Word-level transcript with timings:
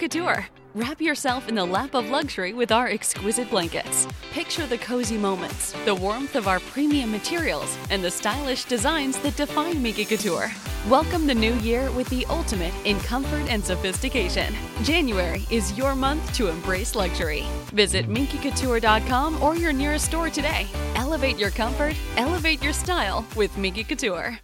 Couture. 0.00 0.46
Wrap 0.74 0.98
yourself 0.98 1.46
in 1.46 1.54
the 1.54 1.64
lap 1.64 1.94
of 1.94 2.08
luxury 2.08 2.54
with 2.54 2.72
our 2.72 2.88
exquisite 2.88 3.50
blankets. 3.50 4.08
Picture 4.32 4.66
the 4.66 4.78
cozy 4.78 5.18
moments, 5.18 5.72
the 5.84 5.94
warmth 5.94 6.36
of 6.36 6.48
our 6.48 6.58
premium 6.58 7.12
materials, 7.12 7.76
and 7.90 8.02
the 8.02 8.10
stylish 8.10 8.64
designs 8.64 9.18
that 9.18 9.36
define 9.36 9.82
Minky 9.82 10.06
Couture. 10.06 10.50
Welcome 10.88 11.26
the 11.26 11.34
new 11.34 11.52
year 11.56 11.90
with 11.90 12.08
the 12.08 12.24
ultimate 12.30 12.72
in 12.86 12.98
comfort 13.00 13.46
and 13.50 13.62
sophistication. 13.62 14.54
January 14.82 15.46
is 15.50 15.76
your 15.76 15.94
month 15.94 16.32
to 16.32 16.48
embrace 16.48 16.94
luxury. 16.94 17.44
Visit 17.74 18.08
minkycouture.com 18.08 19.42
or 19.42 19.54
your 19.54 19.74
nearest 19.74 20.06
store 20.06 20.30
today. 20.30 20.66
Elevate 20.94 21.38
your 21.38 21.50
comfort, 21.50 21.94
elevate 22.16 22.62
your 22.62 22.72
style 22.72 23.26
with 23.36 23.54
Minky 23.58 23.84
Couture. 23.84 24.40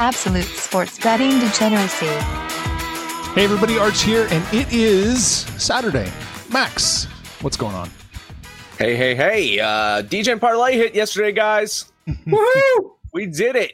Absolute 0.00 0.44
sports 0.44 0.96
betting 1.00 1.40
degeneracy. 1.40 2.06
Hey 3.34 3.44
everybody, 3.44 3.78
Arch 3.78 4.00
here, 4.02 4.28
and 4.30 4.44
it 4.54 4.72
is 4.72 5.20
Saturday. 5.60 6.08
Max, 6.52 7.06
what's 7.40 7.56
going 7.56 7.74
on? 7.74 7.90
Hey, 8.78 8.94
hey, 8.94 9.16
hey. 9.16 9.58
Uh, 9.58 10.02
DJ 10.02 10.32
and 10.32 10.40
Parlay 10.40 10.76
hit 10.76 10.94
yesterday, 10.94 11.32
guys. 11.32 11.90
Woohoo! 12.08 12.92
We 13.12 13.26
did 13.26 13.56
it. 13.56 13.72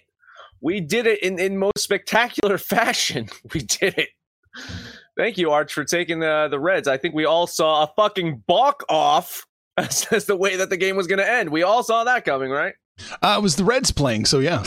We 0.63 0.81
did 0.81 1.07
it 1.07 1.23
in, 1.23 1.39
in 1.39 1.59
most 1.59 1.81
spectacular 1.81 2.57
fashion. 2.59 3.29
We 3.53 3.61
did 3.61 3.99
it. 3.99 4.09
Thank 5.19 5.37
you, 5.37 5.51
Arch, 5.51 5.75
for 5.75 5.85
taking 5.85 6.21
the, 6.21 6.49
the 6.51 6.59
Reds. 6.59 6.89
I 6.89 6.97
think 6.97 7.15
we 7.15 7.27
all 7.27 7.47
saw 7.47 7.85
a 7.85 7.93
fucking 7.97 8.45
balk 8.47 8.83
off 8.89 9.47
as, 9.77 10.07
as 10.11 10.25
the 10.25 10.37
way 10.37 10.57
that 10.57 10.71
the 10.71 10.79
game 10.79 10.97
was 10.97 11.07
going 11.07 11.19
to 11.19 11.31
end. 11.31 11.51
We 11.51 11.65
all 11.65 11.83
saw 11.83 12.05
that 12.05 12.25
coming, 12.25 12.51
right? 12.51 12.73
Uh, 13.21 13.37
it 13.39 13.43
was 13.43 13.57
the 13.57 13.65
Reds 13.65 13.93
playing, 13.93 14.25
so 14.25 14.39
yeah. 14.39 14.63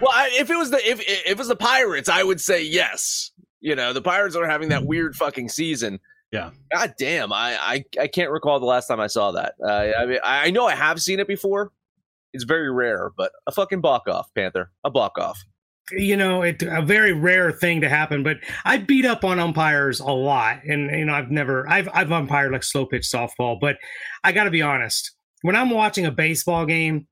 Well, 0.00 0.12
I, 0.12 0.30
if 0.38 0.50
it 0.50 0.56
was 0.56 0.70
the 0.70 0.78
if, 0.78 1.00
if 1.00 1.26
it 1.26 1.38
was 1.38 1.48
the 1.48 1.56
Pirates, 1.56 2.08
I 2.08 2.22
would 2.22 2.40
say 2.40 2.62
yes. 2.62 3.30
You 3.60 3.74
know, 3.74 3.92
the 3.92 4.02
Pirates 4.02 4.36
are 4.36 4.46
having 4.46 4.70
that 4.70 4.84
weird 4.84 5.14
fucking 5.14 5.48
season. 5.48 6.00
Yeah. 6.32 6.50
God 6.72 6.94
damn, 6.98 7.32
I 7.32 7.56
I, 7.60 7.84
I 8.00 8.06
can't 8.06 8.30
recall 8.30 8.60
the 8.60 8.66
last 8.66 8.86
time 8.86 9.00
I 9.00 9.08
saw 9.08 9.32
that. 9.32 9.54
Uh, 9.62 9.92
I 9.98 10.06
mean, 10.06 10.18
I 10.22 10.50
know 10.50 10.66
I 10.66 10.74
have 10.74 11.00
seen 11.00 11.20
it 11.20 11.28
before. 11.28 11.72
It's 12.32 12.44
very 12.44 12.70
rare, 12.70 13.10
but 13.16 13.32
a 13.46 13.52
fucking 13.52 13.80
balk 13.80 14.08
off, 14.08 14.32
Panther, 14.34 14.70
a 14.84 14.90
balk 14.90 15.18
off. 15.18 15.42
You 15.92 16.16
know, 16.16 16.42
it's 16.42 16.62
a 16.64 16.82
very 16.82 17.12
rare 17.12 17.50
thing 17.50 17.80
to 17.80 17.88
happen. 17.88 18.22
But 18.22 18.36
I 18.64 18.76
beat 18.78 19.04
up 19.04 19.24
on 19.24 19.40
umpires 19.40 19.98
a 19.98 20.12
lot, 20.12 20.62
and 20.64 20.88
you 20.90 21.04
know, 21.04 21.14
I've 21.14 21.32
never 21.32 21.68
I've 21.68 21.88
I've 21.92 22.12
umpired 22.12 22.52
like 22.52 22.62
slow 22.62 22.86
pitch 22.86 23.02
softball, 23.02 23.58
but 23.60 23.76
I 24.22 24.30
got 24.30 24.44
to 24.44 24.50
be 24.50 24.62
honest 24.62 25.12
when 25.42 25.56
I'm 25.56 25.70
watching 25.70 26.06
a 26.06 26.10
baseball 26.10 26.66
game, 26.66 27.06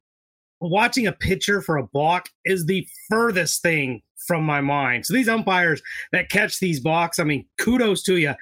watching 0.61 1.07
a 1.07 1.13
pitcher 1.13 1.61
for 1.61 1.77
a 1.77 1.87
balk 1.87 2.29
is 2.45 2.67
the 2.67 2.87
furthest 3.09 3.63
thing 3.63 4.03
from 4.27 4.45
my 4.45 4.61
mind. 4.61 5.07
So 5.07 5.15
these 5.15 5.29
umpires 5.29 5.83
that 6.13 6.31
catch 6.31 6.59
these 6.59 6.81
balks, 6.81 7.19
I 7.19 7.25
mean, 7.25 7.47
kudos 7.59 8.03
to 8.05 8.17
you. 8.17 8.35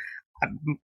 I'm 0.42 0.78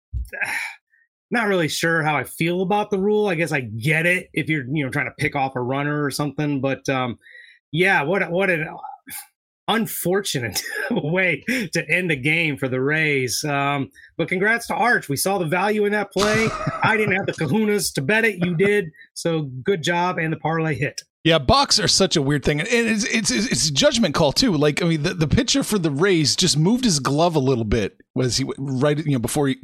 not 1.30 1.46
really 1.46 1.68
sure 1.68 2.02
how 2.02 2.16
I 2.16 2.24
feel 2.24 2.62
about 2.62 2.90
the 2.90 2.98
rule. 2.98 3.28
I 3.28 3.34
guess 3.34 3.52
I 3.52 3.60
get 3.60 4.06
it 4.06 4.28
if 4.32 4.48
you're 4.48 4.64
you 4.66 4.84
know 4.84 4.90
trying 4.90 5.06
to 5.06 5.14
pick 5.18 5.36
off 5.36 5.56
a 5.56 5.60
runner 5.60 6.04
or 6.04 6.10
something, 6.10 6.60
but 6.60 6.88
um, 6.88 7.18
yeah, 7.72 8.02
what 8.02 8.28
what 8.30 8.50
an 8.50 8.68
unfortunate 9.68 10.60
way 10.90 11.44
to 11.72 11.84
end 11.88 12.10
a 12.10 12.16
game 12.16 12.56
for 12.56 12.68
the 12.68 12.80
Rays. 12.80 13.44
Um, 13.44 13.90
but 14.16 14.28
congrats 14.28 14.66
to 14.66 14.74
Arch. 14.74 15.08
We 15.08 15.16
saw 15.16 15.38
the 15.38 15.46
value 15.46 15.84
in 15.84 15.92
that 15.92 16.12
play. 16.12 16.48
I 16.82 16.96
didn't 16.96 17.14
have 17.14 17.26
the 17.26 17.32
kahunas 17.32 17.94
to 17.94 18.02
bet 18.02 18.24
it. 18.24 18.44
You 18.44 18.56
did. 18.56 18.90
So 19.14 19.42
good 19.62 19.82
job. 19.82 20.18
And 20.18 20.32
the 20.32 20.38
parlay 20.38 20.74
hit. 20.74 21.00
Yeah, 21.22 21.38
balks 21.38 21.78
are 21.78 21.86
such 21.88 22.16
a 22.16 22.22
weird 22.22 22.42
thing, 22.44 22.60
and 22.60 22.68
it's 22.70 23.04
it's 23.04 23.30
it's 23.30 23.68
a 23.68 23.72
judgment 23.72 24.14
call 24.14 24.32
too. 24.32 24.52
Like 24.56 24.82
I 24.82 24.86
mean, 24.86 25.02
the, 25.02 25.12
the 25.12 25.28
pitcher 25.28 25.62
for 25.62 25.78
the 25.78 25.90
Rays 25.90 26.34
just 26.34 26.56
moved 26.56 26.84
his 26.84 26.98
glove 26.98 27.36
a 27.36 27.40
little 27.40 27.64
bit. 27.64 27.98
Was 28.14 28.38
he 28.38 28.46
right? 28.56 28.96
You 28.96 29.12
know, 29.12 29.18
before 29.18 29.48
he 29.48 29.56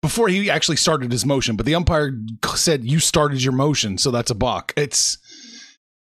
before 0.00 0.28
he 0.28 0.50
actually 0.50 0.76
started 0.76 1.12
his 1.12 1.26
motion, 1.26 1.56
but 1.56 1.66
the 1.66 1.74
umpire 1.74 2.18
said 2.54 2.84
you 2.86 3.00
started 3.00 3.44
your 3.44 3.52
motion, 3.52 3.98
so 3.98 4.10
that's 4.10 4.30
a 4.30 4.34
balk. 4.34 4.72
It's 4.78 5.18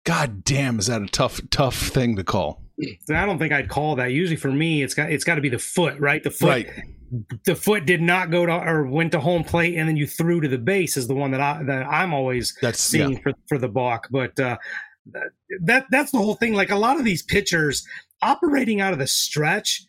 god 0.04 0.44
damn, 0.44 0.80
is 0.80 0.88
that 0.88 1.04
a 1.04 1.08
tough 1.08 1.42
tough 1.52 1.76
thing 1.76 2.16
to 2.16 2.24
call? 2.24 2.64
I 3.12 3.26
don't 3.26 3.38
think 3.38 3.54
I'd 3.54 3.70
call 3.70 3.96
that. 3.98 4.12
Usually 4.12 4.36
for 4.36 4.52
me, 4.52 4.82
it's 4.82 4.96
got 4.96 5.12
it's 5.12 5.24
got 5.24 5.36
to 5.36 5.42
be 5.42 5.50
the 5.50 5.60
foot, 5.60 6.00
right? 6.00 6.24
The 6.24 6.32
foot, 6.32 6.48
Right. 6.50 6.68
the 7.46 7.56
foot 7.56 7.86
did 7.86 8.02
not 8.02 8.32
go 8.32 8.46
to 8.48 8.52
or 8.52 8.88
went 8.88 9.12
to 9.12 9.20
home 9.20 9.44
plate, 9.44 9.76
and 9.76 9.88
then 9.88 9.96
you 9.96 10.08
threw 10.08 10.42
to 10.42 10.48
the 10.48 10.58
base 10.58 10.98
is 10.98 11.08
the 11.08 11.16
one 11.16 11.30
that 11.32 11.42
I 11.42 11.62
that 11.64 11.86
I'm 11.86 12.14
always 12.16 12.56
That's- 12.62 12.80
seeing 12.80 13.14
yeah. 13.14 13.20
for 13.22 13.34
for 13.48 13.58
the 13.60 13.68
balk. 13.68 14.08
But 14.12 14.40
uh, 14.40 14.58
that 15.62 15.86
that's 15.90 16.12
the 16.12 16.18
whole 16.18 16.36
thing. 16.36 16.54
Like 16.54 16.72
a 16.72 16.76
lot 16.76 16.98
of 16.98 17.06
these 17.06 17.24
pitchers 17.24 17.86
operating 18.22 18.82
out 18.82 18.94
of 18.94 19.00
the 19.00 19.08
stretch, 19.08 19.84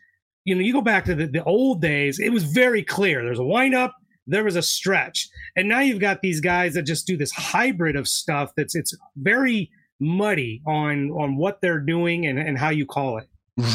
you 0.45 0.55
know, 0.55 0.61
you 0.61 0.73
go 0.73 0.81
back 0.81 1.05
to 1.07 1.15
the, 1.15 1.27
the 1.27 1.45
old 1.45 1.81
days, 1.81 2.19
it 2.19 2.31
was 2.31 2.45
very 2.45 2.83
clear. 2.83 3.25
There's 3.25 3.39
a 3.39 3.45
windup, 3.45 3.95
there 4.27 4.45
was 4.45 4.57
a 4.57 4.63
stretch, 4.63 5.29
and 5.57 5.69
now 5.69 5.81
you've 5.81 6.01
got 6.01 6.21
these 6.21 6.41
guys 6.41 6.75
that 6.75 6.83
just 6.83 7.07
do 7.07 7.17
this 7.17 7.33
hybrid 7.33 7.97
of 7.97 8.09
stuff. 8.09 8.53
That's 8.57 8.75
it's 8.75 8.97
very 9.17 9.71
muddy 10.01 10.63
on 10.67 11.11
on 11.11 11.37
what 11.37 11.61
they're 11.61 11.81
doing 11.81 12.27
and, 12.27 12.39
and 12.39 12.59
how 12.59 12.71
you 12.71 12.87
call 12.87 13.19
it. 13.19 13.29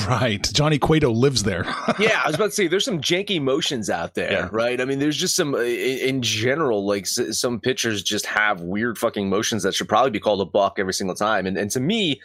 Right, 0.07 0.41
Johnny 0.53 0.79
Cueto 0.79 1.11
lives 1.11 1.43
there. 1.43 1.63
yeah, 1.99 2.21
I 2.23 2.27
was 2.27 2.35
about 2.35 2.45
to 2.45 2.51
say 2.51 2.67
there's 2.67 2.85
some 2.85 3.01
janky 3.01 3.41
motions 3.41 3.89
out 3.89 4.13
there, 4.13 4.31
Yeah. 4.31 4.49
right? 4.51 4.79
I 4.79 4.85
mean, 4.85 4.99
there's 4.99 5.17
just 5.17 5.35
some 5.35 5.53
uh, 5.55 5.59
in, 5.59 5.97
in 5.99 6.21
general, 6.21 6.85
like 6.85 7.03
s- 7.03 7.37
some 7.39 7.59
pitchers 7.59 8.01
just 8.01 8.25
have 8.25 8.61
weird 8.61 8.97
fucking 8.97 9.29
motions 9.29 9.61
that 9.63 9.73
should 9.75 9.89
probably 9.89 10.11
be 10.11 10.21
called 10.21 10.39
a 10.41 10.45
balk 10.45 10.79
every 10.79 10.93
single 10.93 11.15
time. 11.15 11.45
And 11.45 11.57
and 11.57 11.69
to 11.71 11.81
me, 11.81 12.21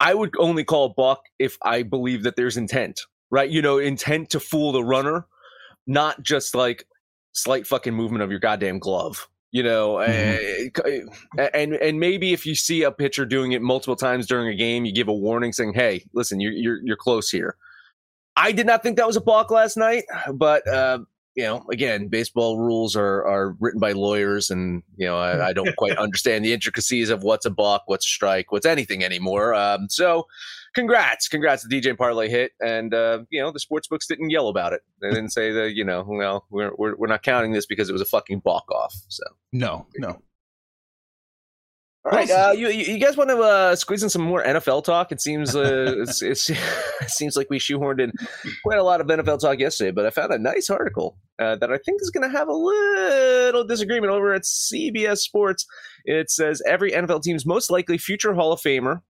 I 0.00 0.14
would 0.14 0.34
only 0.38 0.64
call 0.64 0.86
a 0.86 0.94
balk 0.94 1.20
if 1.38 1.56
I 1.62 1.82
believe 1.84 2.24
that 2.24 2.34
there's 2.34 2.56
intent, 2.56 3.00
right? 3.30 3.48
You 3.48 3.62
know, 3.62 3.78
intent 3.78 4.30
to 4.30 4.40
fool 4.40 4.72
the 4.72 4.82
runner, 4.82 5.26
not 5.86 6.20
just 6.22 6.54
like 6.56 6.86
slight 7.32 7.66
fucking 7.68 7.94
movement 7.94 8.24
of 8.24 8.30
your 8.32 8.40
goddamn 8.40 8.80
glove. 8.80 9.28
You 9.52 9.64
know, 9.64 9.96
uh, 9.96 10.38
and 11.52 11.74
and 11.74 11.98
maybe 11.98 12.32
if 12.32 12.46
you 12.46 12.54
see 12.54 12.84
a 12.84 12.92
pitcher 12.92 13.26
doing 13.26 13.50
it 13.50 13.62
multiple 13.62 13.96
times 13.96 14.28
during 14.28 14.46
a 14.46 14.54
game, 14.54 14.84
you 14.84 14.92
give 14.92 15.08
a 15.08 15.12
warning 15.12 15.52
saying, 15.52 15.74
"Hey, 15.74 16.04
listen, 16.12 16.38
you're 16.38 16.52
you're, 16.52 16.80
you're 16.84 16.96
close 16.96 17.30
here." 17.30 17.56
I 18.36 18.52
did 18.52 18.66
not 18.66 18.82
think 18.82 18.96
that 18.96 19.06
was 19.08 19.16
a 19.16 19.20
balk 19.20 19.50
last 19.50 19.76
night, 19.76 20.04
but 20.32 20.66
uh, 20.68 21.00
you 21.34 21.44
know, 21.44 21.64
again, 21.70 22.08
baseball 22.08 22.58
rules 22.58 22.96
are 22.96 23.26
are 23.26 23.56
written 23.60 23.80
by 23.80 23.92
lawyers, 23.92 24.50
and 24.50 24.82
you 24.96 25.06
know, 25.06 25.16
I, 25.16 25.48
I 25.48 25.52
don't 25.52 25.74
quite 25.76 25.96
understand 25.98 26.44
the 26.44 26.52
intricacies 26.52 27.10
of 27.10 27.22
what's 27.22 27.46
a 27.46 27.50
balk, 27.50 27.82
what's 27.86 28.06
a 28.06 28.08
strike, 28.08 28.52
what's 28.52 28.66
anything 28.66 29.04
anymore. 29.04 29.54
Um, 29.54 29.88
so, 29.88 30.26
congrats, 30.74 31.28
congrats 31.28 31.66
to 31.66 31.74
DJ 31.74 31.96
Parlay 31.96 32.28
hit, 32.28 32.52
and 32.60 32.94
uh, 32.94 33.20
you 33.30 33.40
know, 33.40 33.50
the 33.50 33.60
sports 33.60 33.88
books 33.88 34.06
didn't 34.06 34.30
yell 34.30 34.48
about 34.48 34.72
it. 34.72 34.82
They 35.00 35.10
didn't 35.10 35.30
say 35.30 35.52
that 35.52 35.74
you 35.74 35.84
know, 35.84 36.04
well, 36.06 36.46
we're 36.50 36.72
we're, 36.76 36.96
we're 36.96 37.06
not 37.06 37.22
counting 37.22 37.52
this 37.52 37.66
because 37.66 37.88
it 37.88 37.92
was 37.92 38.02
a 38.02 38.06
fucking 38.06 38.40
balk 38.40 38.70
off. 38.70 38.94
So. 39.08 39.24
no, 39.52 39.86
no. 39.98 40.20
All 42.02 42.12
right, 42.12 42.30
uh, 42.30 42.52
you 42.56 42.68
you 42.68 42.94
you 42.94 42.98
guys 42.98 43.18
want 43.18 43.28
to 43.28 43.38
uh, 43.38 43.76
squeeze 43.76 44.02
in 44.02 44.08
some 44.08 44.22
more 44.22 44.42
NFL 44.42 44.84
talk? 44.84 45.12
It 45.12 45.20
seems 45.20 45.54
uh, 45.54 45.96
it's, 45.98 46.22
it's, 46.22 46.48
it 46.48 46.56
seems 47.08 47.36
like 47.36 47.48
we 47.50 47.58
shoehorned 47.58 48.00
in 48.00 48.12
quite 48.64 48.78
a 48.78 48.82
lot 48.82 49.02
of 49.02 49.06
NFL 49.06 49.38
talk 49.40 49.58
yesterday, 49.58 49.90
but 49.90 50.06
I 50.06 50.10
found 50.10 50.32
a 50.32 50.38
nice 50.38 50.70
article 50.70 51.18
uh, 51.38 51.56
that 51.56 51.70
I 51.70 51.76
think 51.76 52.00
is 52.00 52.08
going 52.08 52.28
to 52.30 52.34
have 52.34 52.48
a 52.48 52.54
little 52.54 53.64
disagreement 53.64 54.14
over 54.14 54.32
at 54.32 54.44
CBS 54.44 55.18
Sports. 55.18 55.66
It 56.06 56.30
says 56.30 56.62
every 56.66 56.92
NFL 56.92 57.22
team's 57.22 57.44
most 57.44 57.70
likely 57.70 57.98
future 57.98 58.32
Hall 58.32 58.50
of 58.50 58.60
Famer. 58.60 59.02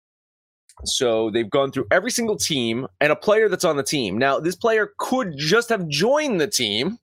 So 0.85 1.29
they've 1.29 1.49
gone 1.49 1.71
through 1.71 1.87
every 1.91 2.11
single 2.11 2.37
team 2.37 2.87
and 3.01 3.11
a 3.11 3.15
player 3.15 3.49
that's 3.49 3.65
on 3.65 3.77
the 3.77 3.83
team. 3.83 4.17
Now, 4.17 4.39
this 4.39 4.55
player 4.55 4.93
could 4.97 5.33
just 5.37 5.69
have 5.69 5.87
joined 5.87 6.39
the 6.39 6.47
team, 6.47 6.97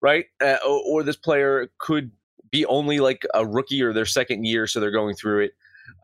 right? 0.00 0.26
Uh, 0.40 0.56
or, 0.66 1.02
this 1.02 1.16
player 1.16 1.68
could 1.78 2.10
be 2.50 2.64
only 2.66 3.00
like 3.00 3.26
a 3.34 3.44
rookie 3.44 3.82
or 3.82 3.92
their 3.92 4.06
second 4.06 4.44
year, 4.44 4.66
so 4.66 4.80
they're 4.80 4.90
going 4.90 5.16
through 5.16 5.44
it. 5.44 5.52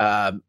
Um, 0.03 0.43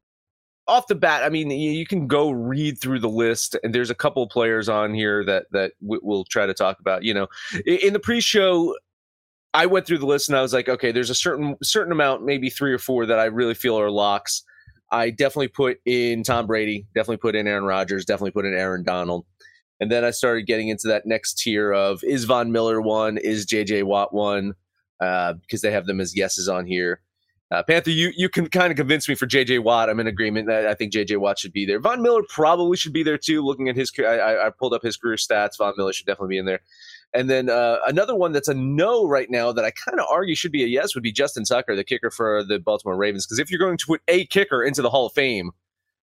off 0.67 0.88
the 0.88 0.95
bat, 0.95 1.23
I 1.23 1.29
mean, 1.29 1.51
you, 1.51 1.71
you 1.71 1.85
can 1.85 2.07
go 2.07 2.31
read 2.31 2.79
through 2.79 2.99
the 2.99 3.09
list, 3.09 3.57
and 3.63 3.75
there's 3.75 3.89
a 3.89 3.95
couple 3.95 4.25
players 4.27 4.69
on 4.69 4.93
here 4.93 5.23
that 5.25 5.45
that 5.51 5.73
w- 5.81 6.01
we'll 6.03 6.23
try 6.25 6.45
to 6.45 6.53
talk 6.53 6.79
about. 6.79 7.03
You 7.03 7.13
know, 7.13 7.27
in, 7.65 7.77
in 7.77 7.93
the 7.93 7.99
pre-show, 7.99 8.75
I 9.53 9.65
went 9.65 9.85
through 9.85 9.97
the 9.97 10.05
list 10.05 10.29
and 10.29 10.38
I 10.38 10.41
was 10.41 10.53
like, 10.53 10.69
okay, 10.69 10.91
there's 10.91 11.09
a 11.09 11.15
certain 11.15 11.55
certain 11.61 11.91
amount, 11.91 12.23
maybe 12.23 12.49
three 12.49 12.71
or 12.71 12.77
four 12.77 13.05
that 13.05 13.19
I 13.19 13.25
really 13.25 13.53
feel 13.53 13.79
are 13.79 13.91
locks. 13.91 14.43
I 14.91 15.09
definitely 15.09 15.47
put 15.47 15.79
in 15.85 16.23
Tom 16.23 16.47
Brady, 16.47 16.85
definitely 16.93 17.17
put 17.17 17.35
in 17.35 17.47
Aaron 17.47 17.63
Rodgers, 17.63 18.05
definitely 18.05 18.31
put 18.31 18.45
in 18.45 18.53
Aaron 18.53 18.83
Donald. 18.83 19.25
And 19.79 19.91
then 19.91 20.03
I 20.03 20.11
started 20.11 20.45
getting 20.45 20.67
into 20.67 20.88
that 20.89 21.05
next 21.05 21.39
tier 21.39 21.71
of 21.71 22.03
is 22.03 22.25
Von 22.25 22.51
Miller 22.51 22.81
one, 22.81 23.17
is 23.17 23.45
JJ 23.45 23.83
Watt 23.83 24.13
one, 24.13 24.53
uh, 24.99 25.33
because 25.33 25.61
they 25.61 25.71
have 25.71 25.88
them 25.88 25.99
as 25.99 26.15
yeses 26.15 26.47
on 26.47 26.65
here. 26.67 27.01
Uh, 27.49 27.63
Panther, 27.63 27.91
you 27.91 28.11
you 28.15 28.29
can 28.29 28.47
kind 28.47 28.71
of 28.71 28.77
convince 28.77 29.09
me 29.09 29.15
for 29.15 29.27
JJ 29.27 29.63
Watt. 29.63 29.89
I'm 29.89 29.99
in 29.99 30.07
agreement 30.07 30.47
that 30.47 30.67
I 30.67 30.73
think 30.73 30.93
JJ 30.93 31.17
Watt 31.17 31.39
should 31.39 31.51
be 31.51 31.65
there. 31.65 31.79
Von 31.79 32.01
Miller 32.01 32.21
probably 32.29 32.77
should 32.77 32.93
be 32.93 33.03
there 33.03 33.17
too. 33.17 33.43
Looking 33.43 33.67
at 33.67 33.75
his, 33.75 33.91
I, 33.99 34.45
I 34.45 34.49
pulled 34.57 34.73
up 34.73 34.83
his 34.83 34.95
career 34.95 35.17
stats. 35.17 35.57
Von 35.57 35.73
Miller 35.75 35.91
should 35.91 36.05
definitely 36.05 36.35
be 36.35 36.38
in 36.38 36.45
there. 36.45 36.61
And 37.13 37.30
then 37.30 37.50
uh, 37.50 37.78
another 37.88 38.16
one 38.16 38.31
that's 38.31 38.48
a 38.48 38.54
no 38.54 39.06
right 39.06 39.30
now 39.30 39.52
that 39.52 39.66
I 39.66 39.72
kind 39.72 40.00
of 40.00 40.06
argue 40.10 40.36
should 40.36 40.52
be 40.52 40.63
a 40.63 40.68
yes 40.68 40.96
would 40.96 41.04
be 41.04 41.12
Justin 41.12 41.44
Tucker, 41.44 41.75
the 41.75 41.84
kicker 41.84 42.10
for 42.10 42.44
the 42.44 42.60
Baltimore 42.60 42.96
Ravens. 42.96 43.25
Because 43.25 43.40
if 43.40 43.52
you're 43.52 43.60
going 43.60 43.78
to 43.78 43.86
put 43.86 44.02
a 44.08 44.25
kicker 44.28 44.63
into 44.63 44.81
the 44.81 44.90
Hall 44.90 45.08
of 45.08 45.13
Fame, 45.13 45.52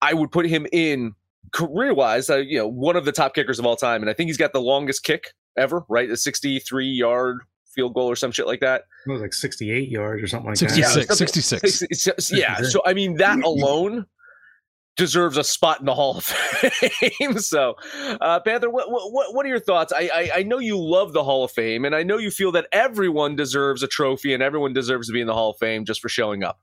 I 0.00 0.14
would 0.14 0.32
put 0.32 0.46
him 0.46 0.66
in 0.72 1.14
career 1.52 1.94
wise, 1.94 2.30
uh, 2.30 2.38
you 2.38 2.58
know, 2.58 2.66
one 2.66 2.96
of 2.96 3.04
the 3.04 3.12
top 3.12 3.34
kickers 3.34 3.58
of 3.58 3.66
all 3.66 3.76
time. 3.76 4.02
And 4.02 4.10
I 4.10 4.14
think 4.14 4.28
he's 4.28 4.36
got 4.36 4.52
the 4.52 4.60
longest 4.60 5.04
kick 5.04 5.34
ever, 5.56 5.84
right? 5.88 6.10
A 6.10 6.16
63 6.16 6.86
yard 6.86 7.38
field 7.74 7.94
goal 7.94 8.10
or 8.10 8.16
some 8.16 8.32
shit 8.32 8.46
like 8.46 8.60
that. 8.60 8.84
It 9.06 9.10
was 9.10 9.20
like 9.20 9.34
68 9.34 9.90
yards 9.90 10.22
or 10.22 10.26
something 10.26 10.48
like 10.48 10.56
66, 10.56 11.06
that. 11.06 11.16
66. 11.16 12.32
Yeah. 12.32 12.60
So, 12.62 12.80
I 12.86 12.94
mean, 12.94 13.16
that 13.16 13.40
alone 13.44 14.06
deserves 14.96 15.36
a 15.36 15.44
spot 15.44 15.80
in 15.80 15.86
the 15.86 15.94
Hall 15.94 16.18
of 16.18 16.24
Fame. 16.24 17.38
so, 17.38 17.74
uh, 18.20 18.40
Panther, 18.40 18.70
what, 18.70 18.90
what 18.90 19.34
what 19.34 19.46
are 19.46 19.48
your 19.48 19.60
thoughts? 19.60 19.92
I, 19.92 20.10
I, 20.12 20.30
I 20.36 20.42
know 20.42 20.58
you 20.58 20.78
love 20.78 21.12
the 21.12 21.24
Hall 21.24 21.44
of 21.44 21.52
Fame, 21.52 21.84
and 21.84 21.94
I 21.94 22.02
know 22.02 22.18
you 22.18 22.30
feel 22.30 22.52
that 22.52 22.66
everyone 22.72 23.36
deserves 23.36 23.82
a 23.82 23.88
trophy 23.88 24.34
and 24.34 24.42
everyone 24.42 24.72
deserves 24.72 25.06
to 25.08 25.12
be 25.12 25.20
in 25.20 25.26
the 25.26 25.34
Hall 25.34 25.50
of 25.50 25.58
Fame 25.58 25.84
just 25.84 26.00
for 26.00 26.08
showing 26.08 26.42
up. 26.42 26.60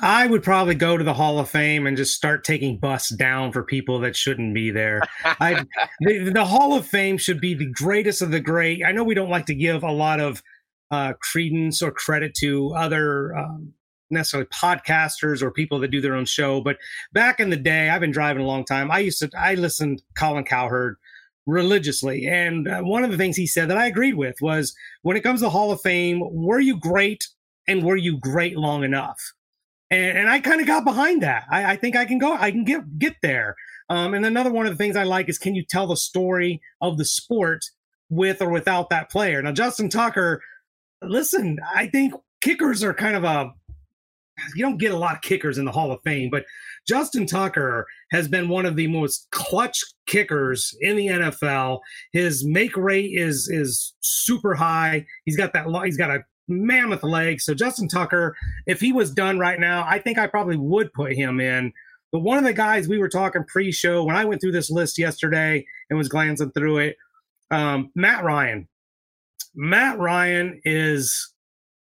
I 0.00 0.26
would 0.26 0.42
probably 0.42 0.74
go 0.74 0.96
to 0.96 1.02
the 1.02 1.14
Hall 1.14 1.38
of 1.38 1.48
Fame 1.48 1.86
and 1.86 1.96
just 1.96 2.14
start 2.14 2.44
taking 2.44 2.78
busts 2.78 3.10
down 3.10 3.52
for 3.52 3.64
people 3.64 3.98
that 4.00 4.14
shouldn't 4.14 4.54
be 4.54 4.70
there. 4.70 5.02
I, 5.24 5.64
the, 6.00 6.30
the, 6.30 6.44
Hall 6.44 6.74
of 6.74 6.86
Fame 6.86 7.18
should 7.18 7.40
be 7.40 7.54
the 7.54 7.70
greatest 7.72 8.22
of 8.22 8.30
the 8.30 8.38
great. 8.38 8.84
I 8.84 8.92
know 8.92 9.02
we 9.02 9.14
don't 9.14 9.30
like 9.30 9.46
to 9.46 9.54
give 9.54 9.82
a 9.82 9.90
lot 9.90 10.20
of 10.20 10.42
uh, 10.90 11.14
credence 11.20 11.82
or 11.82 11.90
credit 11.90 12.34
to 12.40 12.74
other 12.74 13.36
um, 13.36 13.72
necessarily 14.10 14.48
podcasters 14.48 15.42
or 15.42 15.50
people 15.50 15.78
that 15.80 15.90
do 15.90 16.00
their 16.00 16.14
own 16.14 16.24
show, 16.24 16.60
but 16.60 16.78
back 17.12 17.40
in 17.40 17.50
the 17.50 17.56
day, 17.56 17.90
I've 17.90 18.00
been 18.00 18.10
driving 18.10 18.42
a 18.42 18.46
long 18.46 18.64
time. 18.64 18.90
I 18.90 19.00
used 19.00 19.18
to 19.20 19.30
I 19.36 19.54
listened 19.54 20.02
Colin 20.16 20.44
Cowherd 20.44 20.96
religiously, 21.46 22.26
and 22.26 22.68
uh, 22.68 22.80
one 22.80 23.04
of 23.04 23.10
the 23.10 23.16
things 23.16 23.36
he 23.36 23.46
said 23.46 23.68
that 23.70 23.78
I 23.78 23.86
agreed 23.86 24.14
with 24.14 24.36
was 24.40 24.74
when 25.02 25.16
it 25.16 25.22
comes 25.22 25.40
to 25.40 25.48
Hall 25.48 25.72
of 25.72 25.80
Fame, 25.80 26.22
were 26.30 26.60
you 26.60 26.78
great 26.78 27.26
and 27.66 27.82
were 27.82 27.96
you 27.96 28.18
great 28.18 28.56
long 28.56 28.84
enough? 28.84 29.32
And, 29.90 30.18
and 30.18 30.30
I 30.30 30.40
kind 30.40 30.60
of 30.60 30.66
got 30.66 30.84
behind 30.84 31.22
that. 31.22 31.44
I, 31.50 31.72
I, 31.72 31.76
think 31.76 31.96
I 31.96 32.04
can 32.04 32.18
go. 32.18 32.34
I 32.34 32.50
can 32.50 32.64
get 32.64 32.98
get 32.98 33.16
there. 33.22 33.56
Um, 33.90 34.14
and 34.14 34.26
another 34.26 34.50
one 34.50 34.66
of 34.66 34.72
the 34.72 34.76
things 34.76 34.96
I 34.96 35.04
like 35.04 35.28
is 35.28 35.38
can 35.38 35.54
you 35.54 35.64
tell 35.64 35.86
the 35.86 35.96
story 35.96 36.60
of 36.80 36.98
the 36.98 37.04
sport 37.04 37.64
with 38.10 38.42
or 38.42 38.50
without 38.50 38.90
that 38.90 39.10
player? 39.10 39.40
Now, 39.40 39.52
Justin 39.52 39.88
Tucker, 39.88 40.42
listen, 41.02 41.58
I 41.74 41.86
think 41.86 42.14
kickers 42.40 42.82
are 42.82 42.94
kind 42.94 43.16
of 43.16 43.24
a 43.24 43.52
you 44.54 44.64
don't 44.64 44.78
get 44.78 44.92
a 44.92 44.96
lot 44.96 45.14
of 45.14 45.22
kickers 45.22 45.58
in 45.58 45.64
the 45.64 45.72
Hall 45.72 45.92
of 45.92 46.00
Fame, 46.02 46.30
but 46.30 46.44
Justin 46.86 47.26
Tucker 47.26 47.86
has 48.10 48.28
been 48.28 48.48
one 48.48 48.66
of 48.66 48.76
the 48.76 48.86
most 48.86 49.28
clutch 49.30 49.82
kickers 50.06 50.76
in 50.80 50.96
the 50.96 51.06
NFL. 51.06 51.80
His 52.12 52.44
make 52.44 52.76
rate 52.76 53.10
is 53.12 53.48
is 53.48 53.94
super 54.00 54.54
high. 54.54 55.06
He's 55.24 55.36
got 55.36 55.52
that 55.52 55.66
he's 55.84 55.96
got 55.96 56.10
a 56.10 56.24
mammoth 56.48 57.02
leg. 57.02 57.40
So 57.40 57.54
Justin 57.54 57.88
Tucker, 57.88 58.36
if 58.66 58.80
he 58.80 58.92
was 58.92 59.12
done 59.12 59.38
right 59.38 59.60
now, 59.60 59.84
I 59.86 59.98
think 59.98 60.18
I 60.18 60.26
probably 60.26 60.56
would 60.56 60.92
put 60.94 61.12
him 61.12 61.40
in. 61.40 61.72
But 62.10 62.20
one 62.20 62.38
of 62.38 62.44
the 62.44 62.54
guys 62.54 62.88
we 62.88 62.98
were 62.98 63.08
talking 63.08 63.44
pre-show 63.44 64.02
when 64.04 64.16
I 64.16 64.24
went 64.24 64.40
through 64.40 64.52
this 64.52 64.70
list 64.70 64.98
yesterday 64.98 65.64
and 65.90 65.98
was 65.98 66.08
glancing 66.08 66.50
through 66.52 66.78
it, 66.78 66.96
um, 67.50 67.90
Matt 67.94 68.24
Ryan. 68.24 68.66
Matt 69.54 69.98
Ryan 69.98 70.60
is 70.64 71.32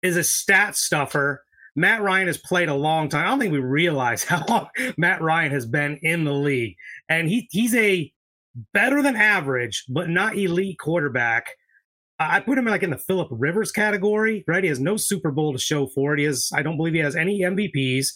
is 0.03 0.17
a 0.17 0.23
stat 0.23 0.75
stuffer 0.75 1.43
Matt 1.75 2.01
Ryan 2.01 2.27
has 2.27 2.37
played 2.37 2.69
a 2.69 2.75
long 2.75 3.09
time. 3.09 3.25
I 3.25 3.29
don't 3.29 3.39
think 3.39 3.53
we 3.53 3.59
realize 3.59 4.23
how 4.25 4.43
long 4.47 4.67
Matt 4.97 5.21
Ryan 5.21 5.51
has 5.51 5.65
been 5.65 5.99
in 6.01 6.25
the 6.25 6.33
league. 6.33 6.75
And 7.09 7.27
he 7.27 7.47
he's 7.51 7.75
a 7.75 8.11
better 8.73 9.01
than 9.01 9.15
average, 9.15 9.85
but 9.89 10.09
not 10.09 10.37
elite 10.37 10.79
quarterback. 10.79 11.51
I 12.19 12.39
put 12.39 12.57
him 12.57 12.65
like 12.65 12.83
in 12.83 12.91
the 12.91 12.97
Philip 12.97 13.29
Rivers 13.31 13.71
category, 13.71 14.43
right? 14.47 14.63
He 14.63 14.69
has 14.69 14.79
no 14.79 14.95
Super 14.95 15.31
Bowl 15.31 15.53
to 15.53 15.59
show 15.59 15.87
for 15.87 16.13
it. 16.13 16.19
He 16.19 16.25
has, 16.25 16.51
I 16.53 16.61
don't 16.61 16.77
believe 16.77 16.93
he 16.93 16.99
has 16.99 17.15
any 17.15 17.41
MVPs. 17.41 18.09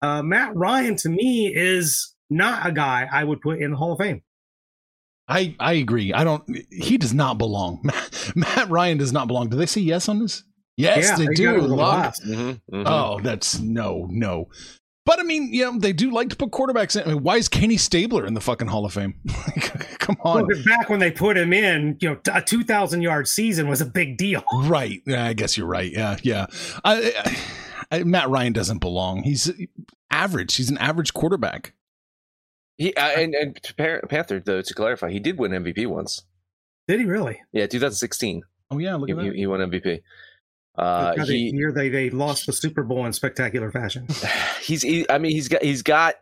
Uh, 0.00 0.22
Matt 0.22 0.54
Ryan 0.54 0.94
to 0.96 1.08
me 1.08 1.52
is 1.52 2.14
not 2.30 2.66
a 2.66 2.72
guy 2.72 3.08
I 3.10 3.24
would 3.24 3.40
put 3.40 3.58
in 3.58 3.72
the 3.72 3.76
Hall 3.76 3.92
of 3.92 3.98
Fame. 3.98 4.22
I, 5.26 5.56
I 5.58 5.74
agree. 5.74 6.12
I 6.12 6.24
don't. 6.24 6.44
He 6.70 6.96
does 6.96 7.12
not 7.12 7.36
belong. 7.36 7.80
Matt, 7.84 8.32
Matt 8.34 8.70
Ryan 8.70 8.96
does 8.96 9.12
not 9.12 9.26
belong. 9.26 9.48
Do 9.48 9.56
they 9.56 9.66
say 9.66 9.80
yes 9.80 10.08
on 10.08 10.20
this? 10.20 10.44
Yes, 10.78 11.06
yeah, 11.08 11.16
they, 11.16 11.26
they 11.26 11.34
do. 11.34 11.54
Mm-hmm, 11.54 12.30
mm-hmm. 12.32 12.82
Oh, 12.86 13.18
that's 13.20 13.58
no, 13.58 14.06
no. 14.08 14.48
But 15.04 15.18
I 15.18 15.24
mean, 15.24 15.52
you 15.52 15.64
know, 15.64 15.76
they 15.76 15.92
do 15.92 16.12
like 16.12 16.28
to 16.28 16.36
put 16.36 16.50
quarterbacks 16.50 16.94
in. 16.94 17.02
I 17.02 17.14
mean, 17.14 17.24
why 17.24 17.36
is 17.36 17.48
Kenny 17.48 17.76
Stabler 17.76 18.24
in 18.24 18.34
the 18.34 18.40
fucking 18.40 18.68
Hall 18.68 18.84
of 18.84 18.92
Fame? 18.92 19.14
Come 19.98 20.16
on. 20.20 20.46
Well, 20.46 20.64
back 20.64 20.88
when 20.88 21.00
they 21.00 21.10
put 21.10 21.36
him 21.36 21.52
in, 21.52 21.96
you 22.00 22.10
know, 22.10 22.20
a 22.32 22.40
2,000 22.40 23.02
yard 23.02 23.26
season 23.26 23.66
was 23.68 23.80
a 23.80 23.86
big 23.86 24.18
deal. 24.18 24.44
Right. 24.54 25.02
Yeah, 25.04 25.24
I 25.24 25.32
guess 25.32 25.56
you're 25.56 25.66
right. 25.66 25.90
Yeah. 25.90 26.16
Yeah. 26.22 26.46
I, 26.84 27.36
I, 27.90 28.04
Matt 28.04 28.28
Ryan 28.28 28.52
doesn't 28.52 28.78
belong. 28.78 29.24
He's 29.24 29.50
average. 30.12 30.54
He's 30.54 30.70
an 30.70 30.78
average 30.78 31.12
quarterback. 31.12 31.72
He 32.76 32.94
uh, 32.94 33.00
and, 33.00 33.34
and 33.34 33.60
Panther, 34.08 34.40
though, 34.40 34.62
to 34.62 34.74
clarify, 34.74 35.10
he 35.10 35.18
did 35.18 35.38
win 35.38 35.50
MVP 35.50 35.88
once. 35.88 36.22
Did 36.86 37.00
he 37.00 37.06
really? 37.06 37.40
Yeah, 37.50 37.66
2016. 37.66 38.42
Oh 38.70 38.78
yeah, 38.78 38.94
look 38.94 39.08
he, 39.08 39.12
at 39.12 39.18
that. 39.18 39.32
He, 39.32 39.38
he 39.40 39.46
won 39.46 39.60
MVP. 39.60 40.02
Uh, 40.78 41.24
he, 41.24 41.50
year 41.52 41.72
they 41.72 41.88
they 41.88 42.08
lost 42.08 42.46
the 42.46 42.52
Super 42.52 42.84
Bowl 42.84 43.04
in 43.04 43.12
spectacular 43.12 43.70
fashion. 43.72 44.06
He's 44.62 44.82
he, 44.82 45.04
I 45.10 45.18
mean 45.18 45.32
he's 45.32 45.48
got 45.48 45.62
he's 45.62 45.82
got 45.82 46.14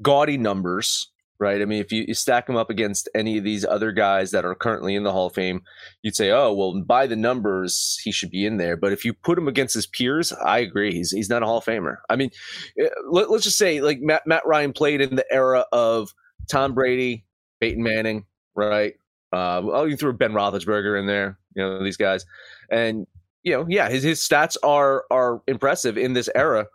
gaudy 0.00 0.38
numbers, 0.38 1.10
right? 1.40 1.60
I 1.60 1.64
mean 1.64 1.80
if 1.80 1.90
you, 1.90 2.04
you, 2.06 2.14
stack 2.14 2.48
him 2.48 2.54
up 2.56 2.70
against 2.70 3.08
any 3.16 3.36
of 3.36 3.42
these 3.42 3.64
other 3.64 3.90
guys 3.90 4.30
that 4.30 4.44
are 4.44 4.54
currently 4.54 4.94
in 4.94 5.02
the 5.02 5.10
Hall 5.10 5.26
of 5.26 5.34
Fame, 5.34 5.62
you'd 6.02 6.14
say, 6.14 6.30
oh 6.30 6.52
well, 6.52 6.80
by 6.82 7.08
the 7.08 7.16
numbers 7.16 7.98
he 8.04 8.12
should 8.12 8.30
be 8.30 8.46
in 8.46 8.58
there. 8.58 8.76
But 8.76 8.92
if 8.92 9.04
you 9.04 9.12
put 9.12 9.38
him 9.38 9.48
against 9.48 9.74
his 9.74 9.88
peers, 9.88 10.32
I 10.32 10.58
agree, 10.58 10.92
he's 10.92 11.10
he's 11.10 11.28
not 11.28 11.42
a 11.42 11.46
Hall 11.46 11.58
of 11.58 11.64
Famer. 11.64 11.96
I 12.08 12.14
mean, 12.14 12.30
eh, 12.78 12.88
let, 13.10 13.28
us 13.28 13.42
just 13.42 13.58
say 13.58 13.80
like 13.80 13.98
Matt, 14.00 14.22
Matt 14.24 14.46
Ryan 14.46 14.72
played 14.72 15.00
in 15.00 15.16
the 15.16 15.26
era 15.32 15.64
of 15.72 16.10
Tom 16.48 16.74
Brady, 16.74 17.24
Peyton 17.60 17.82
Manning, 17.82 18.24
right? 18.54 18.94
Uh, 19.32 19.62
oh, 19.64 19.84
you 19.84 19.96
threw 19.96 20.12
Ben 20.12 20.32
Roethlisberger 20.32 20.96
in 20.96 21.06
there, 21.06 21.40
you 21.56 21.62
know 21.64 21.82
these 21.82 21.96
guys, 21.96 22.24
and 22.70 23.08
you 23.46 23.52
know, 23.52 23.64
yeah, 23.68 23.88
his 23.88 24.02
his 24.02 24.20
stats 24.20 24.56
are 24.64 25.04
are 25.10 25.40
impressive 25.46 25.96
in 25.96 26.14
this 26.14 26.28
era, 26.34 26.66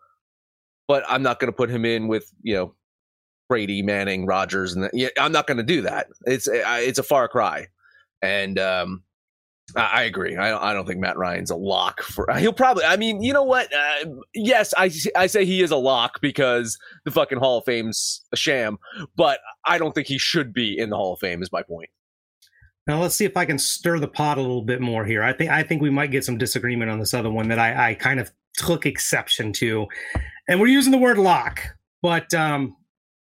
but 0.88 1.04
I'm 1.08 1.22
not 1.22 1.40
going 1.40 1.52
to 1.52 1.56
put 1.56 1.70
him 1.70 1.84
in 1.84 2.08
with 2.08 2.32
you 2.42 2.56
know 2.56 2.74
Brady, 3.50 3.82
Manning, 3.82 4.26
Rodgers, 4.26 4.74
and 4.74 4.86
the, 4.86 4.90
yeah, 4.94 5.10
I'm 5.20 5.34
not 5.34 5.48
going 5.48 5.58
to 5.58 5.64
do 5.64 5.82
that. 5.82 6.08
It's 6.26 6.48
it's 6.48 6.98
a 6.98 7.04
far 7.04 7.28
cry, 7.28 7.68
and 8.22 8.58
um, 8.58 9.04
I, 9.76 9.82
I 9.82 10.02
agree. 10.04 10.38
I, 10.38 10.72
I 10.72 10.74
don't 10.74 10.88
think 10.88 11.02
Matt 11.02 11.18
Ryan's 11.18 11.52
a 11.52 11.58
lock 11.58 12.02
for. 12.04 12.26
He'll 12.38 12.54
probably. 12.54 12.86
I 12.86 12.96
mean, 12.96 13.22
you 13.22 13.34
know 13.34 13.44
what? 13.44 13.68
Uh, 13.74 14.10
yes, 14.34 14.74
I 14.78 14.90
I 15.14 15.28
say 15.28 15.44
he 15.44 15.62
is 15.62 15.72
a 15.72 15.78
lock 15.78 16.22
because 16.22 16.80
the 17.04 17.12
fucking 17.12 17.40
Hall 17.40 17.58
of 17.58 17.66
Fame's 17.66 18.22
a 18.32 18.38
sham, 18.38 18.78
but 19.18 19.42
I 19.66 19.78
don't 19.78 19.94
think 19.94 20.08
he 20.08 20.18
should 20.18 20.54
be 20.54 20.78
in 20.78 20.90
the 20.90 20.96
Hall 20.96 21.16
of 21.16 21.20
Fame. 21.20 21.44
Is 21.44 21.52
my 21.52 21.64
point. 21.64 21.90
Now 22.88 23.02
let's 23.02 23.16
see 23.16 23.26
if 23.26 23.38
I 23.38 23.46
can 23.46 23.60
stir 23.60 24.00
the 24.00 24.08
pot 24.08 24.38
a 24.38 24.42
little 24.42 24.64
bit 24.64 24.82
more 24.82 25.06
here. 25.06 25.24
I 25.24 25.34
think 25.34 25.52
I 25.52 25.64
think 25.64 25.82
we 25.82 25.90
might 25.90 26.12
get 26.12 26.26
some 26.26 26.38
disagreement 26.38 26.90
on 26.92 27.00
this 27.00 27.14
other 27.14 27.30
one 27.30 27.48
that 27.50 27.60
I, 27.60 27.92
I 27.92 27.94
kind 27.94 28.20
of 28.20 28.32
took 28.58 28.86
exception 28.86 29.54
to, 29.54 29.88
and 30.48 30.60
we're 30.60 30.68
using 30.68 30.92
the 30.92 30.98
word 30.98 31.18
lock, 31.18 31.62
but 32.02 32.34
um, 32.34 32.76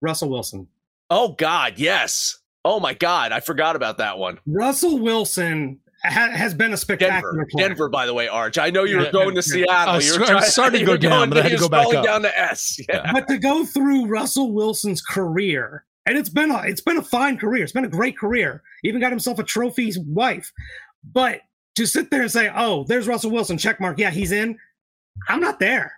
Russell 0.02 0.30
Wilson. 0.30 0.68
Oh 1.10 1.34
God, 1.34 1.74
yes. 1.78 2.40
Oh 2.66 2.80
my 2.80 2.94
God, 2.94 3.32
I 3.32 3.42
forgot 3.42 3.76
about 3.76 3.98
that 4.00 4.18
one. 4.18 4.40
Russell 4.48 5.00
Wilson 5.00 5.80
ha- 6.04 6.32
has 6.32 6.54
been 6.54 6.74
a 6.74 6.78
spectacular 6.78 7.34
Denver, 7.34 7.48
player. 7.52 7.68
Denver, 7.70 7.90
by 7.90 8.06
the 8.06 8.14
way, 8.14 8.28
Arch. 8.28 8.58
I 8.58 8.70
know 8.70 8.84
you 8.84 8.98
were 8.98 9.04
yeah, 9.04 9.12
going 9.12 9.36
to 9.36 9.44
Seattle. 9.44 10.02
you 10.02 10.20
were 10.20 10.26
trying, 10.26 10.44
started 10.44 10.80
to 10.80 10.86
go 10.86 10.98
down, 11.10 11.30
but 11.30 11.38
I 11.38 11.42
had 11.44 11.52
to 11.52 11.58
go 11.58 11.70
back 11.70 11.94
up. 11.94 12.04
down 12.04 12.22
to 12.24 12.40
S. 12.40 12.80
Yeah. 12.90 13.12
But 13.12 13.28
to 13.28 13.38
go 13.38 13.66
through 13.66 14.08
Russell 14.08 14.52
Wilson's 14.52 15.02
career 15.02 15.86
and 16.06 16.18
it's 16.18 16.30
been 16.30 16.52
a 16.52 16.62
it's 16.64 16.82
been 16.82 16.98
a 16.98 17.04
fine 17.04 17.38
career. 17.38 17.64
It's 17.64 17.72
been 17.72 17.86
a 17.86 17.90
great 17.90 18.18
career. 18.18 18.62
Even 18.84 19.02
got 19.02 19.12
himself 19.12 19.40
a 19.40 19.44
trophy 19.44 19.92
wife. 20.06 20.52
But 21.04 21.42
to 21.76 21.86
sit 21.86 22.12
there 22.12 22.22
and 22.22 22.32
say, 22.32 22.52
"Oh, 22.54 22.86
there's 22.88 23.08
Russell 23.08 23.32
Wilson, 23.32 23.58
check 23.58 23.80
mark. 23.80 24.00
Yeah, 24.00 24.12
he's 24.12 24.32
in." 24.32 24.58
I'm 25.28 25.40
not 25.40 25.60
there. 25.60 25.94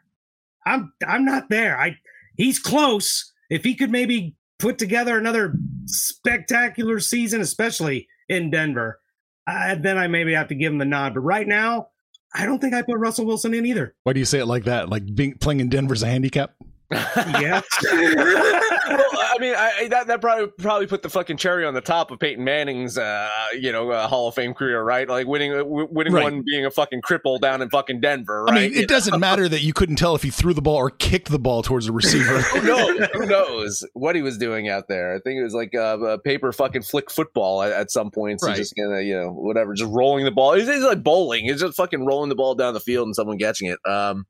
I'm 0.65 0.93
I'm 1.07 1.25
not 1.25 1.49
there. 1.49 1.79
I 1.79 1.97
he's 2.35 2.59
close. 2.59 3.31
If 3.49 3.63
he 3.63 3.75
could 3.75 3.91
maybe 3.91 4.35
put 4.59 4.77
together 4.77 5.17
another 5.17 5.53
spectacular 5.85 6.99
season, 6.99 7.41
especially 7.41 8.07
in 8.27 8.49
Denver, 8.49 8.99
uh, 9.47 9.75
then 9.75 9.97
I 9.97 10.07
maybe 10.07 10.33
have 10.33 10.47
to 10.47 10.55
give 10.55 10.71
him 10.71 10.79
the 10.79 10.85
nod. 10.85 11.13
But 11.13 11.21
right 11.21 11.47
now, 11.47 11.89
I 12.33 12.45
don't 12.45 12.59
think 12.59 12.73
I 12.73 12.81
put 12.81 12.97
Russell 12.97 13.25
Wilson 13.25 13.53
in 13.53 13.65
either. 13.65 13.95
Why 14.03 14.13
do 14.13 14.19
you 14.19 14.25
say 14.25 14.39
it 14.39 14.45
like 14.45 14.63
that? 14.65 14.89
Like 14.89 15.13
being 15.13 15.37
playing 15.37 15.59
in 15.59 15.69
Denver's 15.69 16.03
a 16.03 16.07
handicap? 16.07 16.54
Yes. 16.91 17.63
well, 17.83 17.95
I 17.95 19.37
mean, 19.39 19.55
I, 19.55 19.71
I- 19.81 19.87
that 19.89 20.07
that 20.07 20.21
probably 20.21 20.47
probably 20.59 20.87
put 20.87 21.01
the 21.01 21.09
fucking 21.09 21.37
cherry 21.37 21.65
on 21.65 21.73
the 21.73 21.81
top 21.81 22.11
of 22.11 22.19
Peyton 22.19 22.43
Manning's, 22.43 22.97
uh, 22.97 23.29
you 23.59 23.71
know, 23.71 23.89
uh, 23.91 24.07
Hall 24.07 24.27
of 24.27 24.35
Fame 24.35 24.53
career, 24.53 24.83
right? 24.83 25.07
Like 25.07 25.27
winning, 25.27 25.51
uh, 25.53 25.57
w- 25.57 25.87
winning 25.89 26.13
Right. 26.13 26.23
one 26.23 26.43
being 26.45 26.65
a 26.65 26.71
fucking 26.71 27.01
cripple 27.01 27.39
down 27.39 27.61
in 27.61 27.69
fucking 27.69 28.01
Denver, 28.01 28.45
I 28.49 28.53
mean, 28.53 28.73
it 28.73 28.87
doesn't 28.87 29.19
matter 29.19 29.47
that 29.49 29.61
you 29.61 29.73
couldn't 29.73 29.95
tell 29.97 30.15
if 30.15 30.23
he 30.23 30.29
threw 30.29 30.53
the 30.53 30.61
ball 30.61 30.75
or 30.77 30.89
kicked 30.91 31.29
the 31.29 31.39
ball 31.39 31.63
towards 31.63 31.85
the 31.87 31.91
receiver. 31.91 32.39
Who 32.41 32.61
knows? 32.67 33.07
Who 33.13 33.25
knows 33.25 33.83
what 33.93 34.15
he 34.15 34.21
was 34.21 34.37
doing 34.37 34.69
out 34.69 34.87
there? 34.87 35.15
I 35.15 35.19
think 35.19 35.39
it 35.39 35.43
was 35.43 35.53
like 35.53 35.73
uh, 35.75 35.97
a 35.99 36.19
paper 36.19 36.51
fucking 36.51 36.83
flick 36.83 37.09
football 37.11 37.61
at, 37.63 37.71
at 37.71 37.91
some 37.91 38.11
points. 38.11 38.43
He's 38.43 38.49
Right. 38.49 38.57
just 38.57 38.75
gonna, 38.75 39.01
you 39.01 39.15
know, 39.19 39.31
whatever, 39.31 39.73
just 39.73 39.91
rolling 39.91 40.25
the 40.25 40.31
ball. 40.31 40.53
It's, 40.53 40.69
it's 40.69 40.83
like 40.85 41.03
bowling. 41.03 41.45
It's 41.47 41.61
just 41.61 41.75
fucking 41.77 42.05
rolling 42.05 42.29
the 42.29 42.35
ball 42.35 42.55
down 42.55 42.73
the 42.73 42.79
field 42.79 43.07
and 43.07 43.15
someone 43.15 43.37
catching 43.39 43.69
it. 43.69 43.79
Um, 43.89 44.25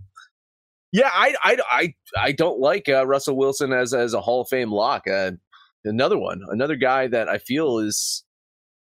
yeah, 0.96 1.10
I, 1.14 1.36
I, 1.44 1.58
I, 1.70 1.94
I 2.18 2.32
don't 2.32 2.58
like 2.58 2.88
uh, 2.88 3.06
Russell 3.06 3.36
Wilson 3.36 3.74
as 3.74 3.94
as 3.94 4.14
a 4.14 4.22
Hall 4.22 4.42
of 4.42 4.48
Fame 4.48 4.72
lock. 4.72 5.06
Uh, 5.10 5.32
another 5.84 6.18
one, 6.18 6.42
another 6.50 6.78
guy 6.78 7.08
that 7.08 7.28
I 7.28 7.38
feel 7.38 7.80
is 7.80 8.24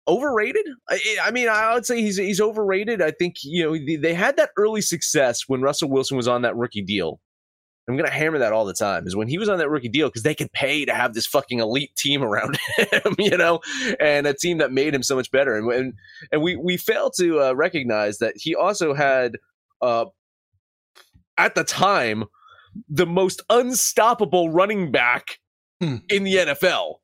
overrated. 0.06 0.64
I, 0.88 1.00
I 1.24 1.30
mean, 1.32 1.48
I 1.48 1.74
would 1.74 1.84
say 1.84 2.00
he's 2.00 2.16
he's 2.16 2.40
overrated. 2.40 3.02
I 3.02 3.10
think 3.10 3.38
you 3.42 3.64
know 3.64 3.98
they- 4.00 4.14
had 4.14 4.36
that 4.36 4.50
early 4.56 4.80
success 4.80 5.48
when 5.48 5.60
Russell 5.60 5.90
Wilson 5.90 6.16
was 6.16 6.28
on 6.28 6.42
that 6.42 6.54
rookie 6.54 6.82
deal. 6.82 7.18
I'm 7.88 7.96
gonna 7.96 8.10
hammer 8.10 8.38
that 8.38 8.52
all 8.52 8.64
the 8.64 8.74
time. 8.74 9.04
Is 9.08 9.16
when 9.16 9.26
he 9.26 9.38
was 9.38 9.48
on 9.48 9.58
that 9.58 9.68
rookie 9.68 9.88
deal 9.88 10.06
because 10.06 10.22
they 10.22 10.36
could 10.36 10.52
pay 10.52 10.84
to 10.84 10.94
have 10.94 11.14
this 11.14 11.26
fucking 11.26 11.58
elite 11.58 11.96
team 11.96 12.22
around 12.22 12.60
him, 12.76 13.16
you 13.18 13.36
know, 13.36 13.58
and 13.98 14.24
a 14.24 14.34
team 14.34 14.58
that 14.58 14.70
made 14.70 14.94
him 14.94 15.02
so 15.02 15.16
much 15.16 15.32
better. 15.32 15.56
And 15.56 15.68
and, 15.72 15.94
and 16.30 16.42
we 16.42 16.54
we 16.54 16.76
fail 16.76 17.10
to 17.18 17.40
uh, 17.40 17.52
recognize 17.54 18.18
that 18.18 18.34
he 18.36 18.54
also 18.54 18.94
had, 18.94 19.36
uh, 19.82 20.04
at 21.38 21.54
the 21.54 21.64
time, 21.64 22.24
the 22.88 23.06
most 23.06 23.42
unstoppable 23.50 24.50
running 24.50 24.90
back 24.92 25.38
Hmm. 25.80 25.96
in 26.08 26.24
the 26.24 26.34
NFL. 26.36 26.96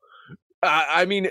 Uh, 0.62 0.84
I 0.88 1.04
mean, 1.04 1.28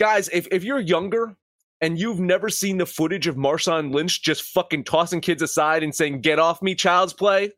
guys, 0.00 0.28
if 0.30 0.48
if 0.50 0.64
you're 0.64 0.80
younger 0.80 1.36
and 1.80 1.98
you've 1.98 2.18
never 2.20 2.48
seen 2.48 2.78
the 2.78 2.86
footage 2.86 3.26
of 3.26 3.36
Marshawn 3.36 3.92
Lynch 3.92 4.22
just 4.22 4.42
fucking 4.42 4.84
tossing 4.84 5.20
kids 5.20 5.42
aside 5.42 5.82
and 5.82 5.94
saying 5.94 6.22
"Get 6.22 6.38
off 6.38 6.62
me, 6.62 6.74
child's 6.74 7.12
play," 7.12 7.52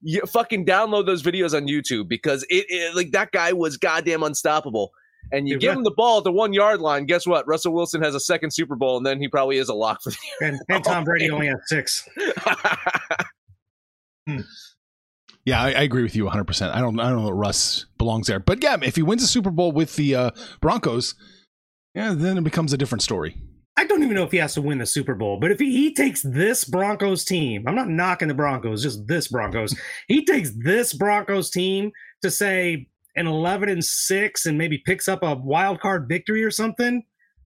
you 0.00 0.20
fucking 0.22 0.64
download 0.64 1.06
those 1.06 1.22
videos 1.24 1.54
on 1.56 1.66
YouTube 1.66 2.08
because 2.08 2.44
it, 2.44 2.66
it 2.68 2.94
like 2.94 3.10
that 3.10 3.32
guy 3.32 3.52
was 3.52 3.76
goddamn 3.76 4.22
unstoppable. 4.22 4.92
And 5.32 5.46
you 5.48 5.58
give 5.58 5.74
him 5.76 5.82
the 5.82 5.90
ball 5.90 6.18
at 6.18 6.24
the 6.24 6.32
one 6.32 6.52
yard 6.54 6.80
line. 6.80 7.04
Guess 7.04 7.26
what? 7.26 7.46
Russell 7.46 7.74
Wilson 7.74 8.00
has 8.02 8.14
a 8.14 8.20
second 8.20 8.52
Super 8.52 8.76
Bowl, 8.76 8.96
and 8.96 9.04
then 9.04 9.20
he 9.20 9.28
probably 9.28 9.58
is 9.58 9.68
a 9.68 9.74
lock 9.74 10.00
for 10.02 10.10
the 10.10 10.16
and, 10.40 10.58
and 10.68 10.84
Tom 10.84 11.04
Brady 11.04 11.28
only 11.30 11.48
has 11.48 11.58
six. 11.66 12.08
year. 14.28 14.44
Yeah, 15.44 15.62
I, 15.62 15.68
I 15.68 15.82
agree 15.82 16.02
with 16.02 16.14
you 16.14 16.24
100. 16.24 16.44
percent 16.44 16.74
I 16.74 16.80
don't 16.80 16.98
I 17.00 17.08
don't 17.08 17.20
know 17.20 17.26
that 17.26 17.34
Russ 17.34 17.86
belongs 17.96 18.26
there, 18.26 18.40
but 18.40 18.62
yeah, 18.62 18.76
if 18.82 18.96
he 18.96 19.02
wins 19.02 19.22
a 19.22 19.26
Super 19.26 19.50
Bowl 19.50 19.72
with 19.72 19.96
the 19.96 20.14
uh, 20.14 20.30
Broncos, 20.60 21.14
yeah, 21.94 22.12
then 22.14 22.38
it 22.38 22.44
becomes 22.44 22.72
a 22.72 22.78
different 22.78 23.02
story. 23.02 23.36
I 23.78 23.84
don't 23.86 24.02
even 24.02 24.16
know 24.16 24.24
if 24.24 24.32
he 24.32 24.38
has 24.38 24.54
to 24.54 24.62
win 24.62 24.78
the 24.78 24.86
Super 24.86 25.14
Bowl, 25.14 25.38
but 25.40 25.52
if 25.52 25.60
he, 25.60 25.70
he 25.70 25.94
takes 25.94 26.20
this 26.22 26.64
Broncos 26.64 27.24
team, 27.24 27.62
I'm 27.68 27.76
not 27.76 27.88
knocking 27.88 28.26
the 28.26 28.34
Broncos, 28.34 28.82
just 28.82 29.06
this 29.06 29.28
Broncos. 29.28 29.72
he 30.08 30.24
takes 30.24 30.50
this 30.50 30.92
Broncos 30.92 31.48
team 31.48 31.92
to 32.22 32.30
say 32.30 32.88
an 33.14 33.28
11 33.28 33.68
and 33.68 33.84
6 33.84 34.46
and 34.46 34.58
maybe 34.58 34.78
picks 34.84 35.06
up 35.06 35.22
a 35.22 35.36
wild 35.36 35.80
card 35.80 36.08
victory 36.08 36.42
or 36.42 36.50
something. 36.50 37.04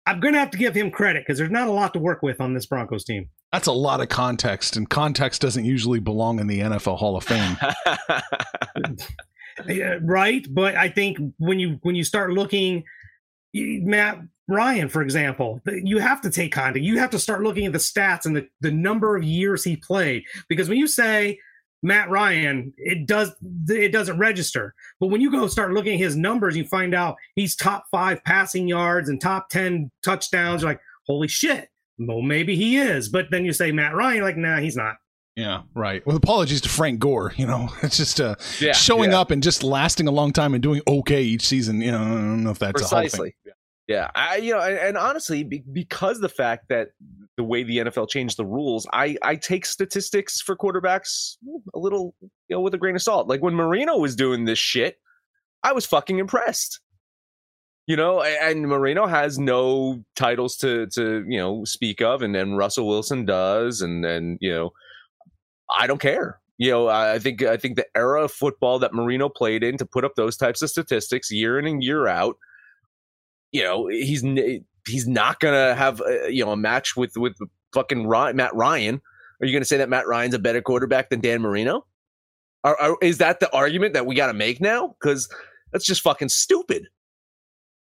I'm 0.06 0.20
going 0.20 0.36
to 0.36 0.40
have 0.40 0.52
to 0.52 0.60
give 0.60 0.76
him 0.76 0.92
credit 0.92 1.24
because 1.26 1.40
there's 1.40 1.50
not 1.50 1.68
a 1.68 1.72
lot 1.72 1.94
to 1.94 2.00
work 2.00 2.22
with 2.22 2.40
on 2.40 2.54
this 2.54 2.68
Broncos 2.68 3.04
team. 3.04 3.30
That's 3.52 3.68
a 3.68 3.74
lot 3.74 4.00
of 4.00 4.08
context, 4.08 4.78
and 4.78 4.90
context 4.90 5.42
doesn't 5.42 5.66
usually 5.66 6.00
belong 6.00 6.40
in 6.40 6.48
the 6.48 6.60
NFL 6.62 6.98
Hall 6.98 7.18
of 7.18 7.24
Fame. 7.26 7.58
Yeah, 9.68 10.00
right? 10.02 10.46
But 10.50 10.76
i 10.76 10.90
think 10.90 11.18
when 11.38 11.60
you 11.60 11.80
when 11.82 11.96
you 11.96 12.04
start 12.04 12.32
looking 12.32 12.84
matt 13.54 14.18
ryan 14.48 14.88
for 14.88 15.02
example 15.02 15.62
you 15.66 15.98
have 16.00 16.22
to 16.22 16.30
take 16.30 16.54
context. 16.54 16.86
You 16.86 17.00
have 17.00 17.10
to 17.12 17.20
start 17.20 17.44
looking 17.44 17.66
at 17.66 17.74
the 17.74 17.78
stats 17.78 18.26
and 18.26 18.36
the, 18.36 18.48
the 18.62 18.72
number 18.72 19.16
of 19.16 19.24
years 19.24 19.64
he 19.64 19.76
played. 19.76 20.24
Because 20.48 20.70
when 20.70 20.78
you 20.78 20.88
say 20.88 21.40
matt 21.84 22.10
ryan 22.10 22.74
it 22.78 23.08
does 23.08 23.34
it 23.68 23.92
doesn't 23.92 24.18
register. 24.18 24.74
But 25.00 25.08
when 25.08 25.22
you 25.22 25.32
go 25.32 25.48
start 25.48 25.74
looking 25.74 25.94
at 25.94 26.00
his 26.00 26.16
numbers 26.16 26.56
you 26.56 26.66
find 26.66 26.94
out 26.94 27.16
he's 27.36 27.56
top 27.56 27.86
five 27.92 28.24
passing 28.24 28.68
yards 28.68 29.10
and 29.10 29.20
top 29.20 29.50
10 29.50 29.92
touchdowns. 30.04 30.62
You're 30.62 30.72
like 30.72 30.82
holy 31.08 31.28
shit 31.28 31.70
well 32.08 32.22
maybe 32.22 32.56
he 32.56 32.78
is 32.78 33.10
but 33.10 33.26
then 33.32 33.46
you 33.46 33.54
say 33.54 33.72
matt 33.72 33.94
ryan 33.94 34.18
you're 34.18 34.26
like 34.26 34.38
nah 34.38 34.58
he's 34.58 34.76
not 34.76 34.96
yeah, 35.38 35.62
right. 35.74 36.06
With 36.06 36.18
apologies 36.18 36.60
to 36.62 36.70
Frank 36.70 37.00
Gore, 37.00 37.34
you 37.38 37.48
know, 37.48 37.70
it's 37.84 37.96
just 37.96 38.20
uh, 38.20 38.36
Yeah, 38.60 38.74
showing 38.74 39.12
yeah. 39.12 39.22
up 39.22 39.32
and 39.32 39.42
just 39.42 39.64
lasting 39.64 40.08
a 40.08 40.12
long 40.12 40.34
time 40.34 40.54
and 40.54 40.62
doing 40.62 40.82
okay 40.86 41.24
each 41.24 41.46
season. 41.48 41.80
You 41.82 41.92
know, 41.92 42.02
I 42.02 42.10
don't 42.10 42.44
know 42.44 42.50
if 42.52 42.60
that's 42.60 42.82
a 42.82 42.86
Hall 42.86 43.00
of 43.06 43.12
Fame. 43.12 43.12
precisely. 43.12 43.36
Yeah, 43.88 44.12
I 44.14 44.38
you 44.38 44.52
know, 44.54 44.60
and, 44.60 44.78
and 44.78 44.98
honestly, 44.98 45.44
be, 45.44 45.64
because 45.72 46.20
the 46.20 46.30
fact 46.30 46.70
that 46.70 46.90
the 47.38 47.44
way 47.44 47.64
the 47.64 47.78
NFL 47.78 48.10
changed 48.10 48.38
the 48.38 48.46
rules, 48.46 48.88
I 48.94 49.18
I 49.22 49.36
take 49.36 49.66
statistics 49.66 50.42
for 50.42 50.56
quarterbacks 50.56 51.36
a 51.74 51.80
little 51.80 52.14
you 52.22 52.30
know 52.56 52.62
with 52.62 52.74
a 52.74 52.78
grain 52.78 52.96
of 52.96 53.02
salt. 53.02 53.28
Like 53.28 53.42
when 53.42 53.56
Marino 53.56 53.98
was 53.98 54.16
doing 54.16 54.46
this 54.46 54.60
shit, 54.60 54.98
I 55.64 55.72
was 55.74 55.86
fucking 55.86 56.20
impressed. 56.20 56.80
You 57.88 57.96
know, 57.96 58.22
and 58.22 58.68
Marino 58.68 59.08
has 59.08 59.38
no 59.38 60.04
titles 60.16 60.56
to 60.58 60.88
to 60.88 61.26
you 61.28 61.38
know 61.38 61.66
speak 61.66 62.02
of, 62.02 62.22
and 62.22 62.34
then 62.34 62.54
Russell 62.54 62.88
Wilson 62.88 63.26
does, 63.26 63.82
and 63.82 64.04
then 64.04 64.38
you 64.40 64.52
know, 64.52 64.72
I 65.70 65.88
don't 65.88 66.00
care. 66.00 66.40
You 66.58 66.72
know, 66.72 66.88
I 66.88 67.20
think 67.20 67.44
I 67.44 67.58
think 67.58 67.76
the 67.76 67.88
era 67.96 68.24
of 68.24 68.32
football 68.32 68.80
that 68.80 68.94
Marino 68.94 69.30
played 69.30 69.64
in 69.64 69.78
to 69.78 69.86
put 69.86 70.06
up 70.06 70.16
those 70.16 70.38
types 70.38 70.62
of 70.62 70.70
statistics 70.70 71.32
year 71.32 71.58
in 71.58 71.66
and 71.66 71.84
year 71.84 72.08
out 72.08 72.38
you 73.52 73.64
know 73.64 73.88
he's 73.88 74.24
he's 74.88 75.08
not 75.08 75.40
gonna 75.40 75.76
have 75.76 76.02
uh, 76.02 76.28
you 76.28 76.44
know 76.44 76.52
a 76.52 76.58
match 76.58 76.96
with 76.96 77.16
with 77.18 77.36
fucking 77.74 78.08
Ryan, 78.08 78.36
Matt 78.36 78.56
Ryan. 78.56 79.02
Are 79.42 79.46
you 79.46 79.54
gonna 79.54 79.66
say 79.66 79.78
that 79.78 79.90
Matt 79.90 80.08
Ryan's 80.08 80.34
a 80.34 80.40
better 80.40 80.62
quarterback 80.62 81.10
than 81.10 81.20
Dan 81.20 81.42
Marino? 81.42 81.86
Are, 82.64 82.80
are, 82.80 82.98
is 83.02 83.18
that 83.18 83.40
the 83.40 83.52
argument 83.54 83.94
that 83.94 84.06
we 84.06 84.14
got 84.14 84.28
to 84.28 84.34
make 84.34 84.62
now? 84.62 84.96
Because 85.00 85.28
that's 85.72 85.84
just 85.84 86.02
fucking 86.02 86.30
stupid. 86.30 86.88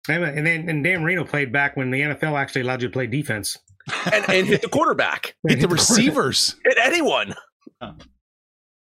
And 0.10 0.24
and 0.24 0.46
then 0.48 0.70
and 0.70 0.84
dan 0.84 1.02
marino 1.02 1.24
played 1.24 1.52
back 1.52 1.76
when 1.78 1.92
the 1.92 2.02
nfl 2.02 2.38
actually 2.38 2.62
allowed 2.62 2.82
you 2.82 2.88
to 2.88 2.92
play 2.94 3.08
defense 3.08 3.58
And 4.12 4.24
and 4.30 4.48
hit 4.48 4.62
the 4.62 4.70
quarterback, 4.70 5.36
Hit 5.48 5.62
the 5.62 5.68
receivers. 5.68 6.56
hit 6.64 6.78
anyone. 6.82 7.34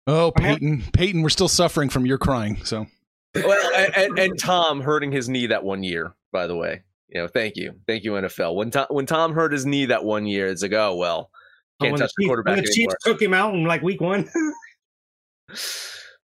Oh, 0.06 0.30
Peyton, 0.32 0.82
Peyton, 0.92 1.22
we're 1.22 1.28
still 1.30 1.48
suffering 1.48 1.88
from 1.88 2.04
your 2.04 2.18
crying. 2.18 2.58
So 2.64 2.86
Well, 3.34 3.70
and, 3.76 3.96
and, 3.96 4.18
and 4.18 4.38
Tom 4.38 4.80
hurting 4.80 5.10
his 5.12 5.28
knee 5.28 5.46
that 5.46 5.62
one 5.64 5.82
year. 5.82 6.14
By 6.32 6.46
the 6.46 6.56
way, 6.56 6.82
you 7.08 7.20
know, 7.20 7.28
thank 7.28 7.56
you, 7.56 7.74
thank 7.86 8.04
you 8.04 8.12
NFL. 8.12 8.56
When 8.56 8.70
Tom 8.70 8.86
when 8.90 9.06
Tom 9.06 9.32
hurt 9.32 9.52
his 9.52 9.64
knee 9.64 9.86
that 9.86 10.04
one 10.04 10.26
year, 10.26 10.48
it's 10.48 10.62
like, 10.62 10.72
oh 10.74 10.94
well, 10.96 11.30
oh, 11.32 11.84
can't 11.84 11.92
when 11.92 12.00
touch 12.00 12.10
the 12.16 12.22
Chiefs- 12.24 12.28
quarterback 12.28 12.56
when 12.56 12.64
the 12.64 12.70
anymore. 12.70 12.90
Chiefs 12.92 13.04
took 13.04 13.22
him 13.22 13.32
out 13.32 13.54
in 13.54 13.64
like 13.64 13.82
week 13.82 14.00
one. 14.00 14.28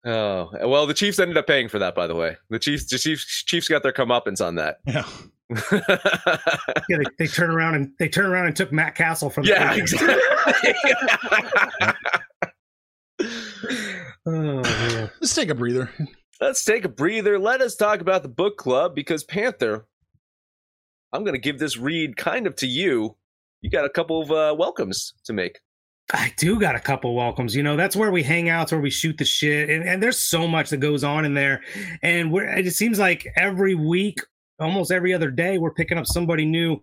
Oh 0.07 0.51
well, 0.63 0.87
the 0.87 0.95
Chiefs 0.95 1.19
ended 1.19 1.37
up 1.37 1.49
paying 1.49 1.69
for 1.69 1.81
that. 1.81 1.97
By 1.97 2.07
the 2.07 2.15
way, 2.15 2.37
the 2.49 2.61
Chiefs, 2.61 2.87
the 2.87 2.97
Chiefs, 2.97 3.43
Chiefs 3.45 3.67
got 3.67 3.83
their 3.83 3.93
comeuppance 3.93 4.45
on 4.45 4.55
that. 4.55 4.79
yeah, 4.87 5.05
yeah, 6.89 6.99
they, 6.99 7.05
they 7.19 7.27
turn 7.27 7.51
around 7.51 7.75
and 7.75 7.91
they 7.99 8.09
turn 8.09 8.27
around 8.27 8.47
and 8.47 8.55
took 8.55 8.71
Matt 8.71 8.95
Cassel 8.95 9.31
from. 9.31 9.45
the 9.45 9.51
yeah, 9.51 9.71
Patriots. 9.71 9.93
exactly. 10.63 11.93
oh 14.27 14.63
man. 14.63 15.11
let's 15.21 15.35
take 15.35 15.49
a 15.51 15.55
breather. 15.57 15.91
Let's 16.41 16.65
take 16.65 16.85
a 16.85 16.89
breather. 16.89 17.39
Let 17.39 17.61
us 17.61 17.75
talk 17.75 18.01
about 18.01 18.23
the 18.23 18.29
book 18.29 18.59
club 18.59 18.95
because 18.95 19.25
Panther. 19.25 19.87
I'm 21.13 21.23
going 21.25 21.35
to 21.35 21.41
give 21.41 21.59
this 21.59 21.77
read 21.79 22.17
kind 22.17 22.47
of 22.47 22.57
to 22.57 22.67
you. 22.67 23.17
You 23.63 23.71
got 23.71 23.85
a 23.87 23.91
couple 23.91 24.21
of 24.21 24.31
uh, 24.31 24.55
welcomes 24.57 25.15
to 25.25 25.33
make. 25.33 25.61
I 26.13 26.33
do 26.37 26.61
got 26.61 26.77
a 26.77 26.81
couple 26.81 27.15
welcomes. 27.15 27.57
You 27.57 27.63
know, 27.63 27.77
that's 27.77 27.97
where 27.97 28.13
we 28.13 28.23
hang 28.23 28.49
out, 28.49 28.71
where 28.71 28.81
we 28.81 28.91
shoot 28.91 29.19
the 29.19 29.25
shit, 29.25 29.69
and, 29.69 29.89
and 29.89 30.03
there's 30.03 30.19
so 30.19 30.47
much 30.47 30.71
that 30.71 30.77
goes 30.77 31.03
on 31.03 31.25
in 31.25 31.35
there. 31.35 31.63
And 32.03 32.33
it 32.35 32.75
seems 32.75 32.99
like 32.99 33.27
every 33.37 33.75
week, 33.75 34.21
almost 34.61 34.93
every 34.93 35.13
other 35.13 35.31
day, 35.31 35.59
we're 35.59 35.75
picking 35.75 35.99
up 35.99 36.07
somebody 36.07 36.45
new. 36.45 36.83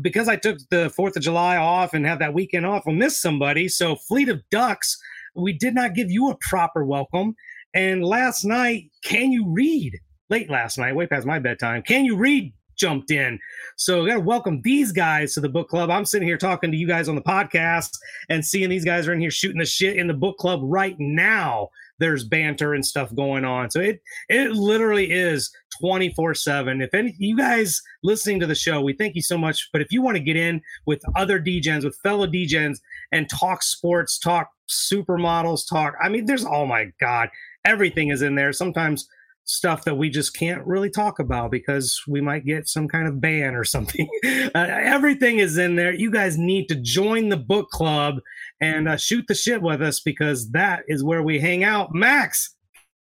Because 0.00 0.28
I 0.28 0.36
took 0.36 0.58
the 0.70 0.90
Fourth 0.90 1.16
of 1.16 1.22
July 1.22 1.56
off 1.56 1.92
and 1.92 2.06
have 2.06 2.18
that 2.18 2.34
weekend 2.34 2.64
off, 2.64 2.84
we'll 2.86 2.94
miss 2.94 3.20
somebody. 3.20 3.68
So, 3.68 3.96
Fleet 3.96 4.28
of 4.28 4.40
Ducks, 4.50 4.98
we 5.34 5.52
did 5.52 5.74
not 5.74 5.94
give 5.94 6.10
you 6.10 6.30
a 6.30 6.36
proper 6.48 6.84
welcome. 6.84 7.34
And 7.74 8.04
last 8.04 8.44
night, 8.44 8.90
can 9.02 9.32
you 9.32 9.48
read? 9.48 9.98
Late 10.30 10.50
last 10.50 10.78
night, 10.78 10.94
way 10.94 11.06
past 11.06 11.26
my 11.26 11.38
bedtime. 11.38 11.82
Can 11.82 12.04
you 12.04 12.16
read? 12.16 12.52
Jumped 12.76 13.10
in. 13.10 13.38
So, 13.76 14.04
I 14.04 14.08
got 14.08 14.14
to 14.14 14.20
welcome 14.20 14.60
these 14.62 14.92
guys 14.92 15.34
to 15.34 15.40
the 15.40 15.48
book 15.48 15.68
club. 15.68 15.90
I'm 15.90 16.04
sitting 16.04 16.26
here 16.28 16.38
talking 16.38 16.70
to 16.70 16.76
you 16.76 16.86
guys 16.86 17.08
on 17.08 17.14
the 17.14 17.22
podcast 17.22 17.90
and 18.28 18.44
seeing 18.44 18.70
these 18.70 18.84
guys 18.84 19.06
are 19.06 19.12
in 19.12 19.20
here 19.20 19.30
shooting 19.30 19.58
the 19.58 19.66
shit 19.66 19.96
in 19.96 20.06
the 20.06 20.14
book 20.14 20.36
club 20.38 20.60
right 20.62 20.96
now. 20.98 21.68
there's 21.98 22.24
banter 22.24 22.74
and 22.74 22.84
stuff 22.84 23.14
going 23.14 23.44
on. 23.44 23.70
So 23.70 23.80
it 23.80 24.00
it 24.28 24.50
literally 24.52 25.10
is 25.12 25.50
24/7. 25.80 26.82
If 26.82 26.94
any 26.94 27.14
you 27.18 27.36
guys 27.36 27.80
listening 28.02 28.40
to 28.40 28.46
the 28.46 28.54
show, 28.54 28.80
we 28.82 28.92
thank 28.92 29.14
you 29.14 29.22
so 29.22 29.38
much. 29.38 29.68
But 29.72 29.82
if 29.82 29.92
you 29.92 30.02
want 30.02 30.16
to 30.16 30.22
get 30.22 30.36
in 30.36 30.60
with 30.84 31.00
other 31.14 31.40
Degens, 31.40 31.84
with 31.84 31.96
fellow 32.02 32.26
Degens 32.26 32.78
and 33.12 33.28
talk 33.30 33.62
sports, 33.62 34.18
talk 34.18 34.50
supermodels, 34.68 35.68
talk 35.68 35.94
I 36.02 36.08
mean 36.08 36.26
there's 36.26 36.44
oh 36.44 36.66
my 36.66 36.86
god, 37.00 37.28
everything 37.64 38.08
is 38.08 38.22
in 38.22 38.34
there. 38.34 38.52
Sometimes 38.52 39.06
stuff 39.44 39.84
that 39.84 39.96
we 39.96 40.08
just 40.08 40.36
can't 40.36 40.64
really 40.66 40.90
talk 40.90 41.18
about 41.18 41.50
because 41.50 42.00
we 42.06 42.20
might 42.20 42.44
get 42.44 42.68
some 42.68 42.88
kind 42.88 43.08
of 43.08 43.20
ban 43.20 43.54
or 43.54 43.64
something. 43.64 44.08
Uh, 44.54 44.66
everything 44.68 45.38
is 45.38 45.56
in 45.56 45.76
there. 45.76 45.94
You 45.94 46.10
guys 46.10 46.36
need 46.36 46.66
to 46.68 46.74
join 46.74 47.30
the 47.30 47.38
book 47.38 47.70
club 47.70 48.16
and 48.60 48.86
uh, 48.86 48.96
shoot 48.96 49.24
the 49.26 49.34
shit 49.34 49.62
with 49.62 49.80
us 49.80 50.00
because 50.00 50.50
that 50.50 50.82
is 50.88 51.02
where 51.02 51.22
we 51.22 51.38
hang 51.38 51.64
out. 51.64 51.94
Max, 51.94 52.54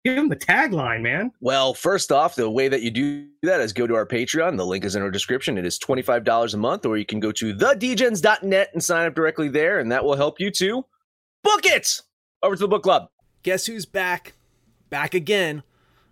give 0.04 0.16
him 0.16 0.28
the 0.28 0.36
tagline, 0.36 1.02
man. 1.02 1.32
Well, 1.40 1.74
first 1.74 2.12
off, 2.12 2.36
the 2.36 2.48
way 2.48 2.68
that 2.68 2.82
you 2.82 2.90
do 2.92 3.26
that 3.42 3.60
is 3.60 3.72
go 3.72 3.88
to 3.88 3.94
our 3.94 4.06
Patreon. 4.06 4.56
The 4.56 4.66
link 4.66 4.84
is 4.84 4.94
in 4.94 5.02
our 5.02 5.10
description. 5.10 5.58
It 5.58 5.66
is 5.66 5.80
$25 5.80 6.54
a 6.54 6.56
month, 6.56 6.86
or 6.86 6.96
you 6.96 7.06
can 7.06 7.18
go 7.18 7.32
to 7.32 7.54
thedegens.net 7.54 8.70
and 8.72 8.84
sign 8.84 9.06
up 9.06 9.14
directly 9.14 9.48
there, 9.48 9.80
and 9.80 9.90
that 9.90 10.04
will 10.04 10.16
help 10.16 10.38
you 10.38 10.50
to 10.52 10.84
book 11.42 11.66
it 11.66 12.00
over 12.42 12.54
to 12.54 12.60
the 12.60 12.68
book 12.68 12.84
club. 12.84 13.08
Guess 13.42 13.66
who's 13.66 13.86
back? 13.86 14.34
Back 14.90 15.14
again 15.14 15.64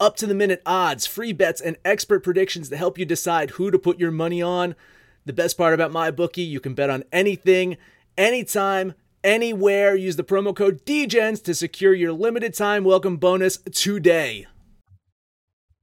up 0.00 0.16
to 0.16 0.26
the 0.26 0.34
minute 0.34 0.62
odds, 0.64 1.06
free 1.06 1.32
bets, 1.32 1.60
and 1.60 1.76
expert 1.84 2.22
predictions 2.22 2.68
to 2.68 2.76
help 2.76 2.98
you 2.98 3.04
decide 3.04 3.50
who 3.50 3.70
to 3.70 3.78
put 3.78 3.98
your 3.98 4.10
money 4.10 4.42
on. 4.42 4.74
The 5.26 5.32
best 5.32 5.58
part 5.58 5.74
about 5.74 5.92
my 5.92 6.10
bookie, 6.10 6.42
you 6.42 6.60
can 6.60 6.74
bet 6.74 6.90
on 6.90 7.04
anything, 7.12 7.76
anytime, 8.16 8.94
anywhere. 9.22 9.94
Use 9.94 10.16
the 10.16 10.24
promo 10.24 10.54
code 10.54 10.84
DEGENS 10.84 11.42
to 11.42 11.54
secure 11.54 11.94
your 11.94 12.12
limited 12.12 12.54
time 12.54 12.84
welcome 12.84 13.16
bonus 13.16 13.58
today. 13.72 14.46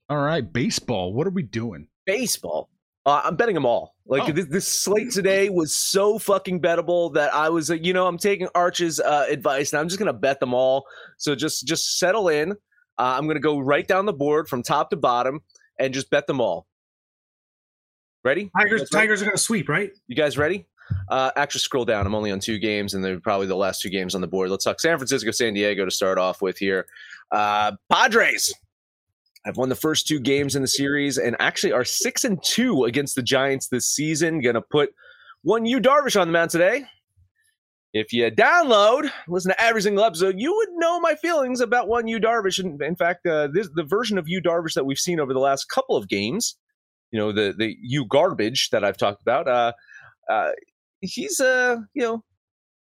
All 0.09 0.17
right, 0.17 0.51
baseball. 0.51 1.13
What 1.13 1.27
are 1.27 1.31
we 1.31 1.43
doing? 1.43 1.87
Baseball. 2.05 2.69
Uh, 3.05 3.21
I'm 3.23 3.35
betting 3.35 3.53
them 3.53 3.65
all. 3.65 3.95
Like 4.07 4.29
oh. 4.29 4.31
this, 4.31 4.45
this, 4.45 4.67
slate 4.67 5.11
today 5.11 5.49
was 5.49 5.75
so 5.75 6.17
fucking 6.17 6.59
bettable 6.59 7.13
that 7.13 7.33
I 7.33 7.49
was, 7.49 7.69
uh, 7.69 7.75
you 7.75 7.93
know, 7.93 8.07
I'm 8.07 8.17
taking 8.17 8.47
Arch's 8.55 8.99
uh, 8.99 9.25
advice 9.29 9.73
and 9.73 9.79
I'm 9.79 9.87
just 9.87 9.99
gonna 9.99 10.13
bet 10.13 10.39
them 10.39 10.53
all. 10.53 10.85
So 11.17 11.35
just 11.35 11.67
just 11.67 11.99
settle 11.99 12.29
in. 12.29 12.55
Uh, 12.97 13.15
I'm 13.17 13.25
going 13.25 13.35
to 13.35 13.41
go 13.41 13.59
right 13.59 13.87
down 13.87 14.05
the 14.05 14.13
board 14.13 14.47
from 14.47 14.63
top 14.63 14.89
to 14.91 14.95
bottom 14.95 15.41
and 15.79 15.93
just 15.93 16.09
bet 16.09 16.27
them 16.27 16.39
all. 16.39 16.65
Ready? 18.23 18.49
Tigers, 18.57 18.89
Tigers 18.89 19.21
are 19.21 19.25
going 19.25 19.37
to 19.37 19.41
sweep, 19.41 19.69
right? 19.69 19.91
You 20.07 20.15
guys 20.15 20.37
ready? 20.37 20.65
Uh, 21.09 21.31
actually, 21.35 21.59
scroll 21.59 21.85
down. 21.85 22.05
I'm 22.05 22.15
only 22.15 22.31
on 22.31 22.39
two 22.39 22.59
games, 22.59 22.93
and 22.93 23.03
they're 23.03 23.19
probably 23.19 23.47
the 23.47 23.55
last 23.55 23.81
two 23.81 23.89
games 23.89 24.15
on 24.15 24.21
the 24.21 24.27
board. 24.27 24.49
Let's 24.49 24.63
talk 24.63 24.79
San 24.79 24.97
Francisco, 24.97 25.31
San 25.31 25.53
Diego 25.53 25.85
to 25.85 25.91
start 25.91 26.17
off 26.17 26.41
with 26.41 26.57
here. 26.57 26.87
Uh, 27.31 27.73
Padres 27.91 28.53
have 29.45 29.57
won 29.57 29.69
the 29.69 29.75
first 29.75 30.07
two 30.07 30.19
games 30.19 30.55
in 30.55 30.61
the 30.61 30.67
series, 30.67 31.17
and 31.17 31.35
actually 31.39 31.71
are 31.71 31.85
six 31.85 32.23
and 32.23 32.41
two 32.43 32.85
against 32.85 33.15
the 33.15 33.21
Giants 33.21 33.67
this 33.67 33.87
season. 33.87 34.41
Going 34.41 34.55
to 34.55 34.61
put 34.61 34.93
one 35.43 35.65
Yu 35.65 35.79
Darvish 35.79 36.19
on 36.19 36.27
the 36.27 36.33
mound 36.33 36.51
today. 36.51 36.85
If 37.95 38.11
you 38.11 38.29
download, 38.29 39.09
listen 39.29 39.51
to 39.51 39.61
every 39.61 39.81
single 39.81 40.03
episode, 40.03 40.35
you 40.37 40.53
would 40.53 40.67
know 40.73 40.99
my 40.99 41.15
feelings 41.15 41.61
about 41.61 41.87
one 41.87 42.07
Yu 42.07 42.19
Darvish. 42.19 42.59
In, 42.59 42.77
in 42.83 42.93
fact, 42.93 43.25
uh, 43.25 43.47
this 43.47 43.69
the 43.73 43.85
version 43.85 44.17
of 44.17 44.27
Yu 44.27 44.41
Darvish 44.41 44.73
that 44.73 44.85
we've 44.85 44.99
seen 44.99 45.17
over 45.17 45.33
the 45.33 45.39
last 45.39 45.69
couple 45.69 45.95
of 45.95 46.09
games. 46.09 46.57
You 47.13 47.19
know, 47.19 47.31
the 47.31 47.55
the 47.57 47.73
you 47.81 48.05
garbage 48.05 48.69
that 48.71 48.83
I've 48.83 48.97
talked 48.97 49.21
about. 49.21 49.47
Uh, 49.47 49.71
uh, 50.29 50.51
he's 50.99 51.39
uh, 51.39 51.77
you 51.93 52.01
know, 52.03 52.21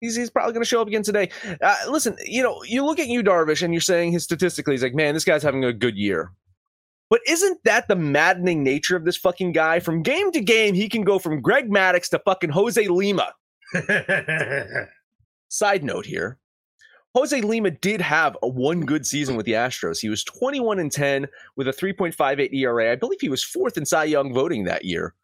he's 0.01 0.17
he's 0.17 0.29
probably 0.29 0.51
going 0.51 0.63
to 0.63 0.69
show 0.69 0.81
up 0.81 0.89
again 0.89 1.03
today. 1.03 1.29
Uh, 1.61 1.77
listen, 1.87 2.17
you 2.25 2.43
know, 2.43 2.61
you 2.63 2.85
look 2.85 2.99
at 2.99 3.07
Yu 3.07 3.23
Darvish 3.23 3.63
and 3.63 3.73
you're 3.73 3.79
saying 3.79 4.11
his 4.11 4.25
statistically, 4.25 4.73
he's 4.73 4.83
like, 4.83 4.95
man, 4.95 5.13
this 5.13 5.23
guy's 5.23 5.43
having 5.43 5.63
a 5.63 5.71
good 5.71 5.95
year. 5.95 6.33
But 7.09 7.21
isn't 7.25 7.63
that 7.63 7.87
the 7.87 7.95
maddening 7.95 8.63
nature 8.63 8.97
of 8.97 9.05
this 9.05 9.15
fucking 9.15 9.53
guy? 9.53 9.79
From 9.79 10.03
game 10.03 10.29
to 10.33 10.41
game, 10.41 10.75
he 10.75 10.89
can 10.89 11.03
go 11.03 11.19
from 11.19 11.41
Greg 11.41 11.69
Maddux 11.69 12.09
to 12.09 12.19
fucking 12.19 12.49
Jose 12.49 12.85
Lima. 12.85 13.31
Side 15.49 15.83
note 15.83 16.05
here. 16.05 16.37
Jose 17.15 17.41
Lima 17.41 17.71
did 17.71 18.01
have 18.01 18.37
a 18.43 18.47
one 18.47 18.81
good 18.81 19.05
season 19.05 19.35
with 19.35 19.45
the 19.45 19.53
Astros. 19.53 19.99
He 19.99 20.09
was 20.09 20.23
21 20.23 20.79
and 20.79 20.91
10 20.91 21.27
with 21.55 21.67
a 21.67 21.71
3.58 21.71 22.53
ERA. 22.53 22.91
I 22.91 22.95
believe 22.95 23.19
he 23.19 23.29
was 23.29 23.43
fourth 23.43 23.77
in 23.77 23.85
Cy 23.85 24.05
Young 24.05 24.33
voting 24.33 24.65
that 24.65 24.85
year. 24.85 25.15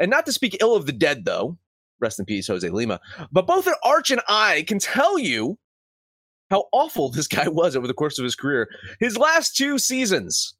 And 0.00 0.10
not 0.10 0.26
to 0.26 0.32
speak 0.32 0.56
ill 0.60 0.74
of 0.74 0.86
the 0.86 0.92
dead, 0.92 1.24
though. 1.24 1.56
Rest 2.00 2.18
in 2.18 2.24
peace, 2.24 2.48
Jose 2.48 2.68
Lima. 2.68 2.98
But 3.30 3.46
both 3.46 3.68
Arch 3.84 4.10
and 4.10 4.22
I 4.28 4.64
can 4.66 4.78
tell 4.78 5.18
you 5.18 5.58
how 6.50 6.66
awful 6.72 7.10
this 7.10 7.28
guy 7.28 7.46
was 7.48 7.76
over 7.76 7.86
the 7.86 7.94
course 7.94 8.18
of 8.18 8.24
his 8.24 8.34
career. 8.34 8.68
His 8.98 9.16
last 9.16 9.56
two 9.56 9.78
seasons, 9.78 10.54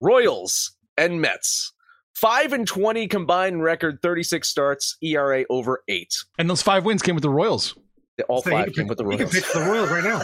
Royals 0.00 0.76
and 0.96 1.20
Mets. 1.20 1.72
5 2.20 2.52
and 2.52 2.66
20 2.66 3.06
combined 3.06 3.62
record, 3.62 4.00
36 4.02 4.48
starts, 4.48 4.96
ERA 5.02 5.44
over 5.48 5.84
8. 5.86 6.12
And 6.38 6.50
those 6.50 6.62
5 6.62 6.84
wins 6.84 7.00
came 7.00 7.14
with 7.14 7.22
the 7.22 7.30
Royals. 7.30 7.76
All 8.28 8.42
so 8.42 8.50
five 8.50 8.72
came 8.72 8.88
with 8.88 8.98
the 8.98 9.04
Royals. 9.04 9.20
You 9.20 9.26
can 9.26 9.34
pitch 9.34 9.52
the 9.52 9.60
Royals 9.60 9.90
right 9.90 10.02
now. 10.02 10.22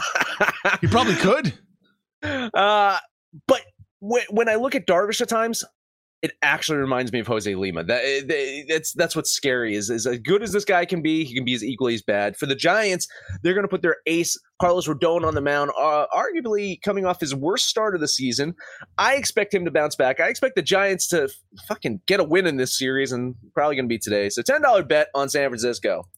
you 0.82 0.88
probably 0.88 1.14
could. 1.14 1.54
Uh, 2.54 2.96
but 3.46 3.60
when, 4.00 4.22
when 4.30 4.48
I 4.48 4.54
look 4.54 4.74
at 4.74 4.86
Darvish 4.86 5.20
at 5.20 5.28
times, 5.28 5.62
it 6.24 6.32
actually 6.40 6.78
reminds 6.78 7.12
me 7.12 7.20
of 7.20 7.26
Jose 7.26 7.54
Lima. 7.54 7.84
That 7.84 8.00
eh, 8.02 8.62
that's 8.66 8.94
that's 8.94 9.14
what's 9.14 9.30
scary. 9.30 9.74
Is 9.74 9.90
is 9.90 10.06
as 10.06 10.18
good 10.20 10.42
as 10.42 10.52
this 10.52 10.64
guy 10.64 10.86
can 10.86 11.02
be, 11.02 11.22
he 11.22 11.34
can 11.34 11.44
be 11.44 11.52
as 11.52 11.62
equally 11.62 11.92
as 11.92 12.00
bad. 12.00 12.38
For 12.38 12.46
the 12.46 12.54
Giants, 12.54 13.06
they're 13.42 13.52
going 13.52 13.64
to 13.64 13.68
put 13.68 13.82
their 13.82 13.98
ace 14.06 14.40
Carlos 14.58 14.88
Rodon 14.88 15.26
on 15.26 15.34
the 15.34 15.42
mound, 15.42 15.72
uh, 15.78 16.06
arguably 16.16 16.80
coming 16.80 17.04
off 17.04 17.20
his 17.20 17.34
worst 17.34 17.66
start 17.66 17.94
of 17.94 18.00
the 18.00 18.08
season. 18.08 18.54
I 18.96 19.16
expect 19.16 19.52
him 19.52 19.66
to 19.66 19.70
bounce 19.70 19.96
back. 19.96 20.18
I 20.18 20.28
expect 20.28 20.56
the 20.56 20.62
Giants 20.62 21.08
to 21.08 21.28
fucking 21.68 22.00
get 22.06 22.20
a 22.20 22.24
win 22.24 22.46
in 22.46 22.56
this 22.56 22.78
series, 22.78 23.12
and 23.12 23.34
probably 23.52 23.76
going 23.76 23.84
to 23.84 23.92
be 23.92 23.98
today. 23.98 24.30
So 24.30 24.40
ten 24.40 24.62
dollar 24.62 24.82
bet 24.82 25.08
on 25.14 25.28
San 25.28 25.50
Francisco. 25.50 26.08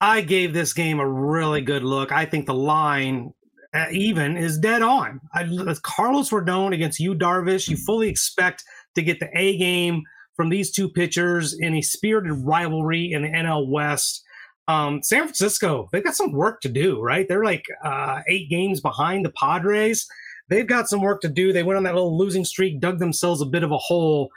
I 0.00 0.22
gave 0.22 0.52
this 0.52 0.72
game 0.72 0.98
a 0.98 1.08
really 1.08 1.60
good 1.60 1.84
look. 1.84 2.10
I 2.10 2.24
think 2.24 2.46
the 2.46 2.54
line 2.54 3.34
uh, 3.74 3.86
even 3.90 4.36
is 4.36 4.58
dead 4.58 4.82
on. 4.82 5.20
I, 5.32 5.44
Carlos 5.82 6.30
Rodon 6.30 6.74
against 6.74 7.00
Yu 7.00 7.14
Darvish, 7.14 7.68
you 7.68 7.76
fully 7.76 8.08
expect 8.08 8.64
to 8.94 9.02
get 9.02 9.20
the 9.20 9.30
A 9.38 9.56
game 9.56 10.02
from 10.34 10.48
these 10.48 10.70
two 10.70 10.88
pitchers 10.88 11.54
in 11.58 11.74
a 11.74 11.82
spirited 11.82 12.32
rivalry 12.32 13.12
in 13.12 13.22
the 13.22 13.28
NL 13.28 13.68
West. 13.68 14.22
Um, 14.68 15.02
San 15.02 15.22
Francisco, 15.22 15.88
they've 15.92 16.04
got 16.04 16.14
some 16.14 16.32
work 16.32 16.60
to 16.62 16.68
do, 16.68 17.00
right? 17.00 17.26
They're 17.28 17.44
like 17.44 17.64
uh, 17.84 18.20
eight 18.28 18.48
games 18.48 18.80
behind 18.80 19.24
the 19.24 19.32
Padres. 19.32 20.06
They've 20.48 20.66
got 20.66 20.88
some 20.88 21.00
work 21.00 21.20
to 21.22 21.28
do. 21.28 21.52
They 21.52 21.62
went 21.62 21.76
on 21.76 21.82
that 21.84 21.94
little 21.94 22.16
losing 22.16 22.44
streak, 22.44 22.80
dug 22.80 22.98
themselves 22.98 23.40
a 23.40 23.46
bit 23.46 23.62
of 23.62 23.72
a 23.72 23.78
hole. 23.78 24.30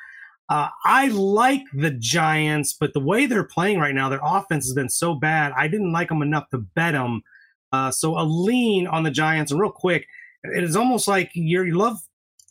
Uh, 0.50 0.70
I 0.84 1.08
like 1.08 1.63
the 1.74 1.91
Giants, 1.91 2.74
but 2.74 2.94
the 2.94 3.00
way 3.00 3.26
they're 3.26 3.44
playing 3.44 3.80
right 3.80 3.96
now, 3.96 4.10
their 4.10 4.20
offense 4.24 4.65
has 4.65 4.74
been 4.74 4.89
so 4.89 5.15
bad. 5.15 5.54
I 5.58 5.68
didn't 5.68 5.91
like 5.91 6.10
them 6.10 6.22
enough 6.22 6.50
to 6.50 6.60
bet 6.60 6.94
them. 6.94 7.22
Uh, 7.72 7.91
so 7.91 8.18
a 8.18 8.24
lean 8.24 8.88
on 8.88 9.04
the 9.04 9.12
Giants, 9.12 9.52
and 9.52 9.60
real 9.60 9.72
quick, 9.72 10.08
it 10.44 10.63
is 10.63 10.76
almost 10.76 11.08
like 11.08 11.32
your 11.34 11.74
love 11.74 11.98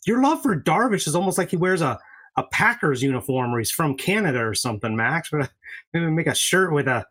your 0.05 0.21
love 0.21 0.41
for 0.41 0.59
Darvish 0.59 1.07
is 1.07 1.15
almost 1.15 1.37
like 1.37 1.49
he 1.49 1.57
wears 1.57 1.81
a, 1.81 1.99
a 2.37 2.43
Packers 2.43 3.01
uniform 3.01 3.53
or 3.53 3.59
he's 3.59 3.71
from 3.71 3.95
Canada 3.95 4.39
or 4.39 4.53
something, 4.53 4.95
Max. 4.95 5.29
But 5.31 5.49
maybe 5.93 6.07
make 6.07 6.27
a 6.27 6.35
shirt 6.35 6.73
with 6.73 6.87
a 6.87 7.05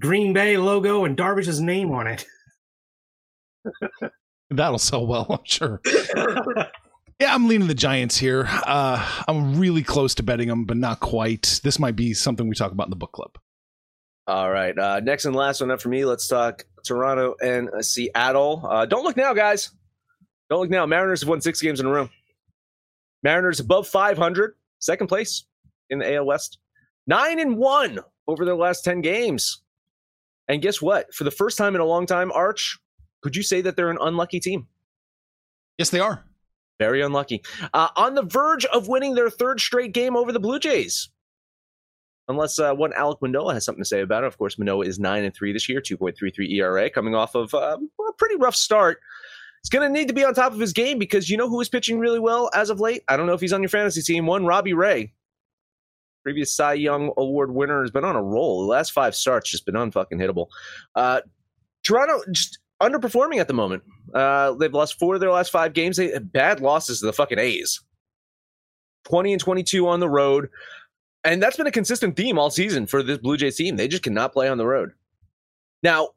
Green 0.00 0.32
Bay 0.32 0.56
logo 0.56 1.04
and 1.04 1.16
Darvish's 1.16 1.60
name 1.60 1.92
on 1.92 2.06
it. 2.06 2.26
That'll 4.50 4.78
sell 4.78 5.06
well, 5.06 5.26
I'm 5.30 5.44
sure. 5.44 5.80
yeah, 7.20 7.34
I'm 7.34 7.46
leaning 7.46 7.68
the 7.68 7.74
Giants 7.74 8.16
here. 8.16 8.46
Uh, 8.48 9.22
I'm 9.28 9.60
really 9.60 9.82
close 9.84 10.14
to 10.16 10.22
betting 10.24 10.48
them, 10.48 10.64
but 10.64 10.76
not 10.76 10.98
quite. 10.98 11.60
This 11.62 11.78
might 11.78 11.94
be 11.94 12.14
something 12.14 12.48
we 12.48 12.56
talk 12.56 12.72
about 12.72 12.88
in 12.88 12.90
the 12.90 12.96
book 12.96 13.12
club. 13.12 13.30
All 14.26 14.50
right. 14.50 14.76
Uh, 14.76 15.00
next 15.00 15.24
and 15.24 15.36
last 15.36 15.60
one 15.60 15.70
up 15.70 15.80
for 15.80 15.88
me. 15.88 16.04
Let's 16.04 16.26
talk 16.26 16.64
Toronto 16.84 17.36
and 17.42 17.68
Seattle. 17.84 18.66
Uh, 18.68 18.86
don't 18.86 19.04
look 19.04 19.16
now, 19.16 19.34
guys. 19.34 19.70
Don't 20.48 20.60
look 20.60 20.70
now. 20.70 20.84
Mariners 20.86 21.20
have 21.20 21.28
won 21.28 21.40
six 21.40 21.60
games 21.60 21.78
in 21.78 21.86
a 21.86 21.90
row. 21.90 22.08
Mariners 23.22 23.60
above 23.60 23.86
500, 23.86 24.54
second 24.78 25.06
place 25.06 25.44
in 25.90 25.98
the 25.98 26.14
AL 26.14 26.26
West. 26.26 26.58
Nine 27.06 27.38
and 27.38 27.56
one 27.56 28.00
over 28.26 28.44
their 28.44 28.54
last 28.54 28.84
10 28.84 29.00
games. 29.00 29.62
And 30.48 30.62
guess 30.62 30.80
what? 30.80 31.12
For 31.14 31.24
the 31.24 31.30
first 31.30 31.58
time 31.58 31.74
in 31.74 31.80
a 31.80 31.86
long 31.86 32.06
time, 32.06 32.32
Arch, 32.32 32.78
could 33.22 33.36
you 33.36 33.42
say 33.42 33.60
that 33.60 33.76
they're 33.76 33.90
an 33.90 33.98
unlucky 34.00 34.40
team? 34.40 34.66
Yes, 35.78 35.90
they 35.90 36.00
are. 36.00 36.24
Very 36.78 37.02
unlucky. 37.02 37.42
Uh, 37.74 37.88
on 37.96 38.14
the 38.14 38.22
verge 38.22 38.64
of 38.66 38.88
winning 38.88 39.14
their 39.14 39.30
third 39.30 39.60
straight 39.60 39.92
game 39.92 40.16
over 40.16 40.32
the 40.32 40.40
Blue 40.40 40.58
Jays. 40.58 41.10
Unless 42.28 42.58
uh, 42.58 42.74
one 42.74 42.92
Alek 42.92 43.20
Manoah 43.20 43.54
has 43.54 43.64
something 43.64 43.82
to 43.82 43.88
say 43.88 44.00
about 44.00 44.24
it. 44.24 44.28
Of 44.28 44.38
course, 44.38 44.58
Manoah 44.58 44.86
is 44.86 44.98
nine 44.98 45.24
and 45.24 45.34
three 45.34 45.52
this 45.52 45.68
year, 45.68 45.80
two 45.80 45.96
point 45.96 46.16
three 46.16 46.30
three 46.30 46.50
ERA, 46.54 46.88
coming 46.88 47.14
off 47.14 47.34
of 47.34 47.52
uh, 47.52 47.76
a 48.08 48.12
pretty 48.14 48.36
rough 48.36 48.54
start. 48.54 49.00
He's 49.62 49.70
going 49.70 49.86
to 49.86 49.92
need 49.92 50.08
to 50.08 50.14
be 50.14 50.24
on 50.24 50.34
top 50.34 50.52
of 50.52 50.58
his 50.58 50.72
game 50.72 50.98
because 50.98 51.28
you 51.28 51.36
know 51.36 51.48
who 51.48 51.60
is 51.60 51.68
pitching 51.68 51.98
really 51.98 52.18
well 52.18 52.50
as 52.54 52.70
of 52.70 52.80
late. 52.80 53.02
I 53.08 53.16
don't 53.16 53.26
know 53.26 53.34
if 53.34 53.40
he's 53.40 53.52
on 53.52 53.62
your 53.62 53.68
fantasy 53.68 54.00
team. 54.00 54.26
One, 54.26 54.46
Robbie 54.46 54.72
Ray, 54.72 55.12
previous 56.22 56.54
Cy 56.54 56.74
Young 56.74 57.12
Award 57.18 57.54
winner, 57.54 57.82
has 57.82 57.90
been 57.90 58.04
on 58.04 58.16
a 58.16 58.22
roll. 58.22 58.62
The 58.62 58.68
last 58.68 58.92
five 58.92 59.14
starts 59.14 59.50
just 59.50 59.66
been 59.66 59.74
unfucking 59.74 60.12
hittable. 60.12 60.46
Uh, 60.94 61.20
Toronto 61.82 62.22
just 62.32 62.58
underperforming 62.82 63.38
at 63.38 63.48
the 63.48 63.54
moment. 63.54 63.82
Uh, 64.14 64.52
they've 64.54 64.72
lost 64.72 64.98
four 64.98 65.14
of 65.14 65.20
their 65.20 65.30
last 65.30 65.50
five 65.50 65.74
games. 65.74 65.98
They 65.98 66.18
bad 66.18 66.60
losses 66.60 67.00
to 67.00 67.06
the 67.06 67.12
fucking 67.12 67.38
A's. 67.38 67.80
20 69.04 69.32
and 69.32 69.40
22 69.40 69.86
on 69.86 70.00
the 70.00 70.08
road. 70.08 70.48
And 71.24 71.42
that's 71.42 71.56
been 71.56 71.66
a 71.66 71.72
consistent 71.72 72.16
theme 72.16 72.38
all 72.38 72.50
season 72.50 72.86
for 72.86 73.02
this 73.02 73.18
Blue 73.18 73.36
Jays 73.36 73.56
team. 73.56 73.76
They 73.76 73.88
just 73.88 74.02
cannot 74.02 74.32
play 74.32 74.48
on 74.48 74.58
the 74.58 74.66
road. 74.66 74.92
Now, 75.82 76.10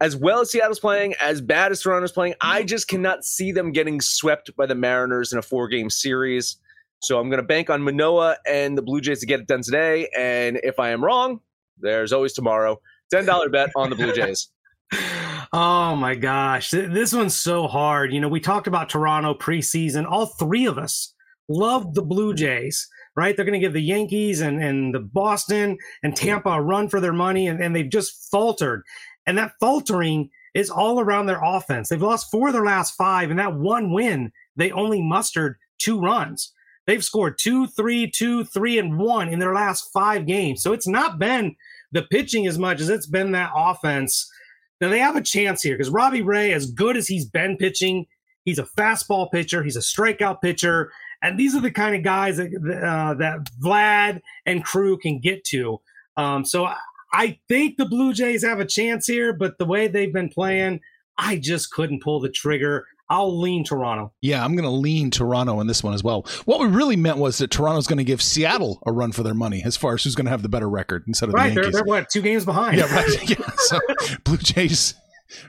as 0.00 0.16
well 0.16 0.40
as 0.40 0.50
Seattle's 0.50 0.80
playing, 0.80 1.14
as 1.20 1.40
bad 1.40 1.72
as 1.72 1.80
Toronto's 1.80 2.12
playing, 2.12 2.34
I 2.40 2.60
mm-hmm. 2.60 2.66
just 2.66 2.88
cannot 2.88 3.24
see 3.24 3.52
them 3.52 3.72
getting 3.72 4.00
swept 4.00 4.54
by 4.56 4.66
the 4.66 4.74
Mariners 4.74 5.32
in 5.32 5.38
a 5.38 5.42
four 5.42 5.68
game 5.68 5.90
series. 5.90 6.56
So 7.00 7.18
I'm 7.18 7.28
going 7.28 7.40
to 7.40 7.46
bank 7.46 7.70
on 7.70 7.82
Manoah 7.82 8.38
and 8.46 8.76
the 8.76 8.82
Blue 8.82 9.00
Jays 9.00 9.20
to 9.20 9.26
get 9.26 9.40
it 9.40 9.46
done 9.46 9.62
today. 9.62 10.08
And 10.16 10.58
if 10.62 10.78
I 10.78 10.90
am 10.90 11.04
wrong, 11.04 11.40
there's 11.78 12.12
always 12.12 12.32
tomorrow. 12.32 12.80
$10 13.12 13.52
bet 13.52 13.70
on 13.76 13.90
the 13.90 13.96
Blue 13.96 14.12
Jays. 14.12 14.48
oh 15.52 15.94
my 15.96 16.14
gosh. 16.14 16.70
This 16.70 17.12
one's 17.12 17.36
so 17.36 17.68
hard. 17.68 18.12
You 18.12 18.20
know, 18.20 18.28
we 18.28 18.40
talked 18.40 18.66
about 18.66 18.88
Toronto 18.88 19.34
preseason. 19.34 20.06
All 20.08 20.26
three 20.26 20.66
of 20.66 20.76
us 20.76 21.14
loved 21.48 21.94
the 21.94 22.02
Blue 22.02 22.34
Jays, 22.34 22.86
right? 23.16 23.36
They're 23.36 23.44
going 23.44 23.58
to 23.58 23.64
give 23.64 23.72
the 23.72 23.80
Yankees 23.80 24.40
and, 24.40 24.62
and 24.62 24.94
the 24.94 25.00
Boston 25.00 25.78
and 26.02 26.16
Tampa 26.16 26.50
a 26.50 26.60
run 26.60 26.88
for 26.88 27.00
their 27.00 27.12
money, 27.12 27.46
and, 27.46 27.62
and 27.62 27.74
they've 27.74 27.88
just 27.88 28.28
faltered. 28.30 28.82
And 29.28 29.36
that 29.36 29.52
faltering 29.60 30.30
is 30.54 30.70
all 30.70 30.98
around 30.98 31.26
their 31.26 31.42
offense. 31.44 31.90
They've 31.90 32.00
lost 32.00 32.30
four 32.30 32.48
of 32.48 32.54
their 32.54 32.64
last 32.64 32.96
five, 32.96 33.28
and 33.28 33.38
that 33.38 33.54
one 33.54 33.92
win, 33.92 34.32
they 34.56 34.72
only 34.72 35.02
mustered 35.02 35.58
two 35.76 36.00
runs. 36.00 36.54
They've 36.86 37.04
scored 37.04 37.36
two, 37.38 37.66
three, 37.66 38.10
two, 38.10 38.44
three, 38.44 38.78
and 38.78 38.98
one 38.98 39.28
in 39.28 39.38
their 39.38 39.52
last 39.52 39.92
five 39.92 40.24
games. 40.24 40.62
So 40.62 40.72
it's 40.72 40.88
not 40.88 41.18
been 41.18 41.54
the 41.92 42.02
pitching 42.04 42.46
as 42.46 42.58
much 42.58 42.80
as 42.80 42.88
it's 42.88 43.06
been 43.06 43.32
that 43.32 43.52
offense. 43.54 44.32
Now 44.80 44.88
they 44.88 44.98
have 44.98 45.14
a 45.14 45.20
chance 45.20 45.62
here 45.62 45.74
because 45.76 45.90
Robbie 45.90 46.22
Ray, 46.22 46.54
as 46.54 46.70
good 46.70 46.96
as 46.96 47.06
he's 47.06 47.26
been 47.26 47.58
pitching, 47.58 48.06
he's 48.46 48.58
a 48.58 48.64
fastball 48.78 49.30
pitcher, 49.30 49.62
he's 49.62 49.76
a 49.76 49.80
strikeout 49.80 50.40
pitcher, 50.40 50.90
and 51.20 51.38
these 51.38 51.54
are 51.54 51.60
the 51.60 51.70
kind 51.70 51.94
of 51.94 52.02
guys 52.02 52.38
that 52.38 52.46
uh, 52.46 53.12
that 53.14 53.50
Vlad 53.62 54.22
and 54.46 54.64
crew 54.64 54.96
can 54.96 55.18
get 55.18 55.44
to. 55.44 55.82
Um, 56.16 56.46
so 56.46 56.72
I 57.12 57.38
think 57.48 57.76
the 57.76 57.86
Blue 57.86 58.12
Jays 58.12 58.44
have 58.44 58.60
a 58.60 58.64
chance 58.64 59.06
here, 59.06 59.32
but 59.32 59.58
the 59.58 59.64
way 59.64 59.88
they've 59.88 60.12
been 60.12 60.28
playing, 60.28 60.80
I 61.16 61.36
just 61.36 61.70
couldn't 61.70 62.02
pull 62.02 62.20
the 62.20 62.28
trigger. 62.28 62.86
I'll 63.10 63.40
lean 63.40 63.64
Toronto. 63.64 64.12
Yeah, 64.20 64.44
I'm 64.44 64.54
going 64.54 64.64
to 64.64 64.70
lean 64.70 65.10
Toronto 65.10 65.60
in 65.60 65.66
this 65.66 65.82
one 65.82 65.94
as 65.94 66.04
well. 66.04 66.26
What 66.44 66.60
we 66.60 66.66
really 66.66 66.96
meant 66.96 67.16
was 67.16 67.38
that 67.38 67.50
Toronto's 67.50 67.86
going 67.86 67.98
to 67.98 68.04
give 68.04 68.20
Seattle 68.20 68.82
a 68.84 68.92
run 68.92 69.12
for 69.12 69.22
their 69.22 69.34
money 69.34 69.62
as 69.64 69.76
far 69.76 69.94
as 69.94 70.04
who's 70.04 70.14
going 70.14 70.26
to 70.26 70.30
have 70.30 70.42
the 70.42 70.48
better 70.48 70.68
record 70.68 71.04
instead 71.06 71.30
of 71.30 71.34
right, 71.34 71.48
the 71.48 71.54
Yankees. 71.54 71.72
They're, 71.72 71.82
they're 71.84 71.86
what 71.86 72.10
two 72.10 72.20
games 72.20 72.44
behind? 72.44 72.76
Yeah, 72.76 72.94
right. 72.94 73.30
yeah, 73.38 73.50
so 73.56 73.80
Blue 74.24 74.36
Jays, 74.36 74.94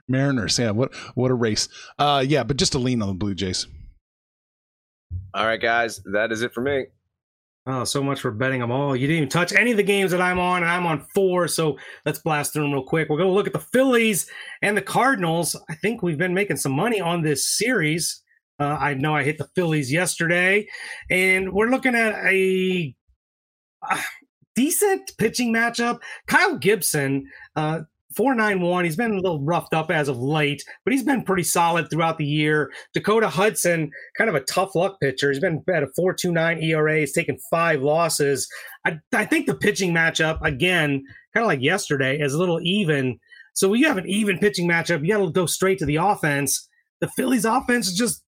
Mariners. 0.07 0.57
Yeah, 0.57 0.71
what 0.71 0.95
what 1.15 1.31
a 1.31 1.33
race. 1.33 1.67
Uh, 1.97 2.23
yeah, 2.25 2.43
but 2.43 2.55
just 2.55 2.75
a 2.75 2.79
lean 2.79 3.01
on 3.01 3.09
the 3.09 3.13
Blue 3.13 3.35
Jays. 3.35 3.67
All 5.33 5.45
right, 5.45 5.61
guys, 5.61 6.01
that 6.13 6.31
is 6.31 6.41
it 6.41 6.53
for 6.53 6.61
me. 6.61 6.85
Oh, 7.71 7.83
so 7.83 8.01
much 8.01 8.19
for 8.19 8.31
betting 8.31 8.61
them 8.61 8.71
all. 8.71 8.95
You 8.95 9.05
didn't 9.05 9.17
even 9.17 9.29
touch 9.29 9.53
any 9.53 9.69
of 9.69 9.77
the 9.77 9.83
games 9.83 10.09
that 10.09 10.21
I'm 10.21 10.39
on, 10.39 10.63
and 10.63 10.71
I'm 10.71 10.87
on 10.87 11.05
four. 11.13 11.47
So 11.47 11.77
let's 12.03 12.17
blast 12.17 12.51
through 12.51 12.63
them 12.63 12.73
real 12.73 12.81
quick. 12.81 13.09
We're 13.09 13.17
going 13.17 13.29
to 13.29 13.33
look 13.33 13.45
at 13.45 13.53
the 13.53 13.59
Phillies 13.59 14.27
and 14.63 14.75
the 14.75 14.81
Cardinals. 14.81 15.55
I 15.69 15.75
think 15.75 16.01
we've 16.01 16.17
been 16.17 16.33
making 16.33 16.57
some 16.57 16.71
money 16.71 16.99
on 16.99 17.21
this 17.21 17.47
series. 17.47 18.23
Uh, 18.59 18.75
I 18.79 18.95
know 18.95 19.15
I 19.15 19.23
hit 19.23 19.37
the 19.37 19.47
Phillies 19.53 19.91
yesterday, 19.91 20.67
and 21.11 21.53
we're 21.53 21.69
looking 21.69 21.93
at 21.93 22.15
a, 22.25 22.95
a 23.87 23.99
decent 24.55 25.11
pitching 25.19 25.53
matchup. 25.53 25.99
Kyle 26.25 26.57
Gibson, 26.57 27.27
uh, 27.55 27.81
491. 28.15 28.85
He's 28.85 28.95
been 28.95 29.11
a 29.11 29.19
little 29.19 29.41
roughed 29.41 29.73
up 29.73 29.91
as 29.91 30.07
of 30.07 30.17
late, 30.17 30.63
but 30.83 30.93
he's 30.93 31.03
been 31.03 31.23
pretty 31.23 31.43
solid 31.43 31.89
throughout 31.89 32.17
the 32.17 32.25
year. 32.25 32.71
Dakota 32.93 33.29
Hudson, 33.29 33.91
kind 34.17 34.29
of 34.29 34.35
a 34.35 34.41
tough 34.41 34.73
luck 34.75 34.99
pitcher. 34.99 35.29
He's 35.29 35.39
been 35.39 35.63
at 35.69 35.83
a 35.83 35.87
429 35.95 36.63
ERA. 36.63 36.99
He's 36.99 37.13
taken 37.13 37.37
five 37.51 37.81
losses. 37.81 38.47
I, 38.85 38.99
I 39.13 39.25
think 39.25 39.45
the 39.45 39.55
pitching 39.55 39.93
matchup, 39.93 40.41
again, 40.41 41.03
kind 41.33 41.43
of 41.43 41.47
like 41.47 41.61
yesterday, 41.61 42.19
is 42.19 42.33
a 42.33 42.39
little 42.39 42.59
even. 42.61 43.19
So 43.53 43.69
when 43.69 43.79
you 43.79 43.87
have 43.87 43.97
an 43.97 44.07
even 44.07 44.39
pitching 44.39 44.67
matchup, 44.67 45.05
you 45.05 45.13
got 45.13 45.23
to 45.23 45.31
go 45.31 45.45
straight 45.45 45.77
to 45.79 45.85
the 45.85 45.97
offense. 45.97 46.67
The 47.01 47.09
Phillies' 47.09 47.45
offense 47.45 47.87
is 47.87 47.95
just 47.95 48.23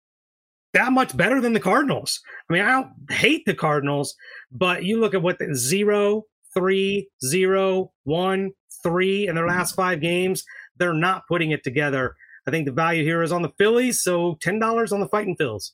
that 0.74 0.92
much 0.92 1.16
better 1.16 1.42
than 1.42 1.54
the 1.54 1.60
Cardinals. 1.60 2.20
I 2.50 2.54
mean, 2.54 2.62
I 2.64 2.72
don't 2.72 2.92
hate 3.12 3.46
the 3.46 3.56
Cardinals, 3.56 4.16
but 4.52 4.84
you 4.84 5.00
look 5.00 5.14
at 5.14 5.22
what 5.22 5.40
the 5.40 5.56
zero, 5.56 6.24
three, 6.54 7.10
zero, 7.24 7.92
one, 8.04 8.52
three 8.84 9.28
in 9.28 9.36
their 9.36 9.48
last 9.48 9.76
five 9.76 10.02
games. 10.02 10.44
They're 10.78 10.94
not 10.94 11.24
putting 11.28 11.52
it 11.52 11.64
together. 11.64 12.16
I 12.48 12.52
think 12.52 12.66
the 12.66 12.72
value 12.72 13.04
here 13.04 13.22
is 13.22 13.32
on 13.32 13.42
the 13.42 13.52
Phillies, 13.58 14.02
so 14.02 14.38
ten 14.42 14.60
dollars 14.60 14.92
on 14.92 15.00
the 15.00 15.08
Fighting 15.10 15.36
Phils. 15.38 15.72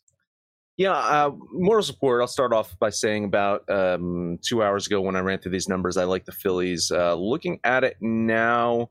Yeah, 0.77 0.91
uh, 0.91 1.31
moral 1.53 1.83
support. 1.83 2.19
I'll 2.19 2.27
start 2.27 2.51
off 2.51 2.77
by 2.79 2.89
saying 2.89 3.23
about 3.23 3.69
um, 3.69 4.39
two 4.45 4.61
hours 4.61 4.87
ago 4.87 4.99
when 4.99 5.15
I 5.15 5.21
ran 5.21 5.39
through 5.39 5.53
these 5.53 5.69
numbers, 5.69 5.95
I 5.95 6.03
like 6.03 6.25
the 6.25 6.33
Phillies. 6.33 6.91
Uh, 6.91 7.15
looking 7.15 7.59
at 7.63 7.85
it 7.85 7.95
now, 8.01 8.89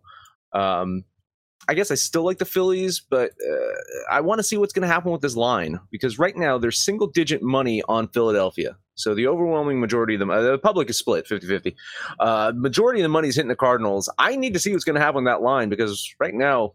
um, 0.54 1.04
I 1.66 1.74
guess 1.74 1.90
I 1.90 1.94
still 1.94 2.24
like 2.24 2.38
the 2.38 2.44
Phillies, 2.44 3.00
but 3.00 3.30
uh, 3.30 4.10
I 4.10 4.20
want 4.20 4.38
to 4.38 4.42
see 4.42 4.56
what's 4.56 4.72
going 4.72 4.86
to 4.86 4.92
happen 4.92 5.10
with 5.12 5.22
this 5.22 5.36
line 5.36 5.80
because 5.90 6.18
right 6.18 6.36
now 6.36 6.58
there's 6.58 6.82
single 6.82 7.06
digit 7.06 7.42
money 7.42 7.82
on 7.88 8.08
Philadelphia. 8.08 8.76
So 8.96 9.14
the 9.14 9.26
overwhelming 9.26 9.80
majority 9.80 10.14
of 10.14 10.22
uh, 10.22 10.42
the 10.42 10.58
public 10.58 10.90
is 10.90 10.98
split 10.98 11.26
50 11.26 11.46
50. 11.46 11.76
Uh, 12.20 12.52
majority 12.54 13.00
of 13.00 13.04
the 13.04 13.08
money 13.08 13.28
is 13.28 13.36
hitting 13.36 13.48
the 13.48 13.56
Cardinals. 13.56 14.08
I 14.18 14.36
need 14.36 14.52
to 14.54 14.60
see 14.60 14.72
what's 14.72 14.84
going 14.84 14.94
to 14.94 15.00
happen 15.00 15.18
on 15.18 15.24
that 15.24 15.42
line 15.42 15.68
because 15.68 16.14
right 16.20 16.34
now 16.34 16.74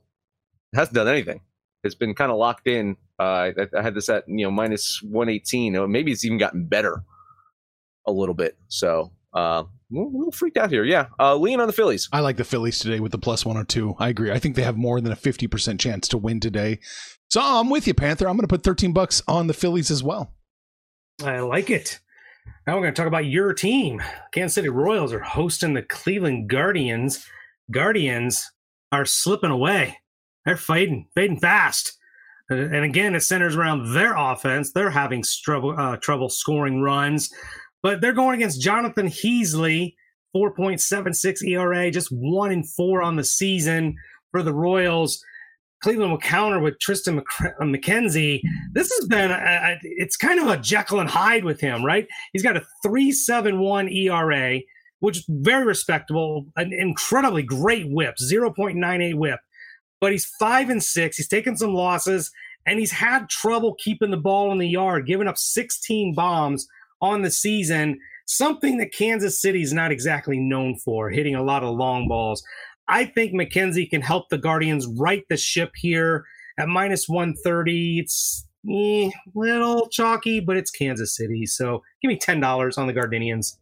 it 0.73 0.77
hasn't 0.77 0.95
done 0.95 1.07
anything. 1.07 1.41
It's 1.83 1.95
been 1.95 2.13
kind 2.13 2.31
of 2.31 2.37
locked 2.37 2.67
in. 2.67 2.97
Uh, 3.19 3.51
I, 3.57 3.67
I, 3.77 3.81
had 3.81 3.93
this 3.93 4.09
at 4.09 4.27
you 4.27 4.45
know 4.45 4.51
minus 4.51 5.01
118. 5.03 5.89
Maybe 5.89 6.11
it's 6.11 6.25
even 6.25 6.37
gotten 6.37 6.65
better 6.65 7.03
a 8.05 8.11
little 8.11 8.35
bit. 8.35 8.57
So 8.67 9.11
uh, 9.33 9.63
a 9.63 9.95
little 9.95 10.31
freaked 10.31 10.57
out 10.57 10.71
here. 10.71 10.83
Yeah, 10.83 11.07
uh, 11.19 11.35
lean 11.35 11.59
on 11.59 11.67
the 11.67 11.73
Phillies. 11.73 12.09
I 12.11 12.19
like 12.19 12.37
the 12.37 12.43
Phillies 12.43 12.79
today 12.79 12.99
with 12.99 13.11
the 13.11 13.17
plus 13.17 13.45
102. 13.45 13.95
I 13.99 14.09
agree. 14.09 14.31
I 14.31 14.39
think 14.39 14.55
they 14.55 14.63
have 14.63 14.77
more 14.77 15.01
than 15.01 15.11
a 15.11 15.15
50% 15.15 15.79
chance 15.79 16.07
to 16.09 16.17
win 16.17 16.39
today. 16.39 16.79
So 17.29 17.41
I'm 17.43 17.69
with 17.69 17.87
you, 17.87 17.93
Panther. 17.93 18.27
I'm 18.27 18.35
going 18.35 18.47
to 18.47 18.47
put 18.47 18.63
13 18.63 18.93
bucks 18.93 19.21
on 19.27 19.47
the 19.47 19.53
Phillies 19.53 19.91
as 19.91 20.03
well. 20.03 20.33
I 21.23 21.39
like 21.39 21.69
it. 21.69 21.99
Now 22.65 22.75
we're 22.75 22.83
going 22.83 22.93
to 22.93 23.01
talk 23.01 23.07
about 23.07 23.25
your 23.25 23.53
team. 23.53 24.01
Kansas 24.31 24.55
City 24.55 24.69
Royals 24.69 25.13
are 25.13 25.19
hosting 25.19 25.73
the 25.73 25.81
Cleveland 25.81 26.49
Guardians. 26.49 27.25
Guardians 27.71 28.51
are 28.91 29.05
slipping 29.05 29.51
away. 29.51 29.97
They're 30.45 30.57
fading, 30.57 31.07
fading 31.15 31.39
fast. 31.39 31.97
And 32.49 32.83
again, 32.83 33.13
it 33.13 33.21
centers 33.21 33.55
around 33.55 33.93
their 33.93 34.15
offense. 34.15 34.71
They're 34.71 34.89
having 34.89 35.23
trouble, 35.43 35.75
uh, 35.77 35.97
trouble 35.97 36.29
scoring 36.29 36.81
runs, 36.81 37.29
but 37.81 38.01
they're 38.01 38.13
going 38.13 38.35
against 38.35 38.61
Jonathan 38.61 39.07
Heasley, 39.07 39.95
4.76 40.35 41.43
ERA, 41.43 41.91
just 41.91 42.09
one 42.11 42.51
in 42.51 42.63
four 42.63 43.01
on 43.01 43.15
the 43.15 43.23
season 43.23 43.95
for 44.31 44.43
the 44.43 44.53
Royals. 44.53 45.23
Cleveland 45.81 46.11
will 46.11 46.19
counter 46.19 46.59
with 46.59 46.77
Triston 46.79 47.19
uh, 47.19 47.63
McKenzie. 47.63 48.41
This 48.73 48.91
has 48.97 49.07
been, 49.07 49.31
a, 49.31 49.35
a, 49.35 49.77
it's 49.83 50.17
kind 50.17 50.39
of 50.39 50.47
a 50.47 50.57
Jekyll 50.57 50.99
and 50.99 51.09
Hyde 51.09 51.45
with 51.45 51.61
him, 51.61 51.85
right? 51.85 52.05
He's 52.33 52.43
got 52.43 52.57
a 52.57 52.65
371 52.83 53.87
ERA, 53.87 54.59
which 54.99 55.19
is 55.19 55.25
very 55.29 55.65
respectable, 55.65 56.47
an 56.57 56.73
incredibly 56.73 57.43
great 57.43 57.89
whip, 57.89 58.15
0.98 58.21 59.15
whip. 59.15 59.39
But 60.01 60.11
he's 60.11 60.25
five 60.39 60.69
and 60.69 60.83
six. 60.83 61.17
He's 61.17 61.27
taken 61.27 61.55
some 61.55 61.73
losses, 61.73 62.29
and 62.65 62.79
he's 62.79 62.91
had 62.91 63.29
trouble 63.29 63.75
keeping 63.79 64.11
the 64.11 64.17
ball 64.17 64.51
in 64.51 64.57
the 64.57 64.67
yard, 64.67 65.07
giving 65.07 65.27
up 65.27 65.37
16 65.37 66.13
bombs 66.13 66.67
on 67.01 67.21
the 67.21 67.31
season, 67.31 67.99
something 68.25 68.77
that 68.77 68.93
Kansas 68.93 69.41
City 69.41 69.61
is 69.61 69.73
not 69.73 69.91
exactly 69.91 70.39
known 70.39 70.77
for, 70.77 71.09
hitting 71.09 71.35
a 71.35 71.43
lot 71.43 71.63
of 71.63 71.75
long 71.75 72.07
balls. 72.07 72.43
I 72.87 73.05
think 73.05 73.33
McKenzie 73.33 73.89
can 73.89 74.01
help 74.01 74.29
the 74.29 74.37
Guardians 74.37 74.87
right 74.87 75.23
the 75.29 75.37
ship 75.37 75.71
here 75.75 76.25
at 76.57 76.67
minus 76.67 77.07
130. 77.07 77.99
It's 77.99 78.47
eh, 78.69 79.09
little 79.35 79.87
chalky, 79.89 80.39
but 80.39 80.57
it's 80.57 80.71
Kansas 80.71 81.15
City. 81.15 81.45
So 81.45 81.83
give 82.01 82.09
me 82.09 82.17
$10 82.17 82.77
on 82.77 82.87
the 82.87 82.93
Guardians. 82.93 83.59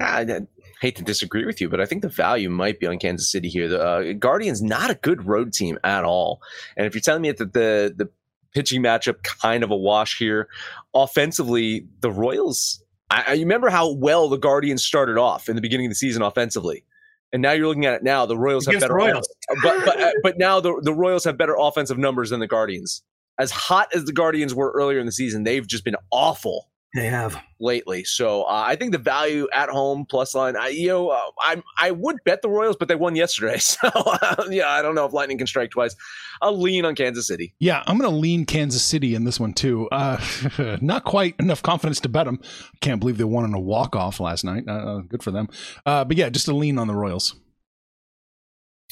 I, 0.00 0.20
I 0.20 0.40
hate 0.80 0.96
to 0.96 1.02
disagree 1.02 1.44
with 1.44 1.60
you, 1.60 1.68
but 1.68 1.80
I 1.80 1.86
think 1.86 2.02
the 2.02 2.08
value 2.08 2.50
might 2.50 2.80
be 2.80 2.86
on 2.86 2.98
Kansas 2.98 3.30
City 3.30 3.48
here. 3.48 3.68
The 3.68 3.82
uh, 3.82 4.12
Guardians 4.14 4.62
not 4.62 4.90
a 4.90 4.94
good 4.94 5.26
road 5.26 5.52
team 5.52 5.78
at 5.84 6.04
all, 6.04 6.40
and 6.76 6.86
if 6.86 6.94
you're 6.94 7.02
telling 7.02 7.22
me 7.22 7.32
that 7.32 7.52
the 7.52 7.94
the 7.96 8.08
pitching 8.54 8.82
matchup 8.82 9.22
kind 9.22 9.62
of 9.62 9.70
a 9.70 9.76
wash 9.76 10.18
here, 10.18 10.48
offensively 10.94 11.86
the 12.00 12.10
Royals. 12.10 12.82
I, 13.10 13.24
I 13.28 13.32
remember 13.32 13.68
how 13.68 13.92
well 13.92 14.28
the 14.28 14.38
Guardians 14.38 14.84
started 14.84 15.18
off 15.18 15.48
in 15.48 15.56
the 15.56 15.62
beginning 15.62 15.86
of 15.86 15.90
the 15.90 15.96
season 15.96 16.22
offensively. 16.22 16.84
And 17.32 17.40
now 17.40 17.52
you're 17.52 17.66
looking 17.66 17.86
at 17.86 17.94
it 17.94 18.02
now. 18.02 18.26
The 18.26 18.36
Royals 18.36 18.66
have 18.66 18.78
better, 18.78 18.94
Royals. 18.94 19.28
but 19.62 19.84
but 19.84 20.00
uh, 20.00 20.12
but 20.22 20.38
now 20.38 20.60
the 20.60 20.78
the 20.82 20.92
Royals 20.92 21.24
have 21.24 21.38
better 21.38 21.56
offensive 21.58 21.96
numbers 21.96 22.28
than 22.30 22.40
the 22.40 22.46
Guardians. 22.46 23.02
As 23.38 23.50
hot 23.50 23.88
as 23.94 24.04
the 24.04 24.12
Guardians 24.12 24.54
were 24.54 24.70
earlier 24.72 24.98
in 24.98 25.06
the 25.06 25.12
season, 25.12 25.44
they've 25.44 25.66
just 25.66 25.82
been 25.82 25.96
awful 26.10 26.68
They 26.94 27.06
have. 27.06 27.40
lately. 27.58 28.04
So 28.04 28.42
uh, 28.42 28.64
I 28.66 28.76
think 28.76 28.92
the 28.92 28.98
value 28.98 29.48
at 29.52 29.70
home 29.70 30.04
plus 30.04 30.34
line, 30.34 30.56
I, 30.56 30.68
you 30.68 30.88
know, 30.88 31.08
uh, 31.08 31.20
I 31.40 31.62
I 31.78 31.90
would 31.90 32.18
bet 32.24 32.42
the 32.42 32.50
Royals, 32.50 32.76
but 32.78 32.88
they 32.88 32.94
won 32.94 33.16
yesterday. 33.16 33.58
So 33.82 33.88
uh, 33.88 34.44
yeah, 34.50 34.68
I 34.68 34.82
don't 34.82 34.94
know 34.94 35.06
if 35.06 35.12
Lightning 35.14 35.38
can 35.38 35.46
strike 35.46 35.70
twice. 35.70 35.96
I'll 36.42 36.60
lean 36.60 36.84
on 36.84 36.94
Kansas 36.94 37.26
City. 37.26 37.54
Yeah, 37.60 37.82
I'm 37.86 37.96
going 37.96 38.10
to 38.10 38.16
lean 38.16 38.44
Kansas 38.44 38.82
City 38.82 39.14
in 39.14 39.24
this 39.24 39.40
one 39.40 39.54
too. 39.54 39.88
Uh, 39.90 40.18
not 40.82 41.04
quite 41.04 41.34
enough 41.38 41.62
confidence 41.62 42.00
to 42.00 42.08
bet 42.10 42.26
them. 42.26 42.40
Can't 42.80 43.00
believe 43.00 43.16
they 43.16 43.24
won 43.24 43.44
on 43.44 43.54
a 43.54 43.60
walk 43.60 43.96
off 43.96 44.20
last 44.20 44.44
night. 44.44 44.64
Uh, 44.68 44.98
good 45.08 45.22
for 45.22 45.30
them. 45.30 45.48
Uh, 45.86 46.04
but 46.04 46.16
yeah, 46.16 46.28
just 46.28 46.48
a 46.48 46.54
lean 46.54 46.76
on 46.78 46.88
the 46.88 46.94
Royals. 46.94 47.36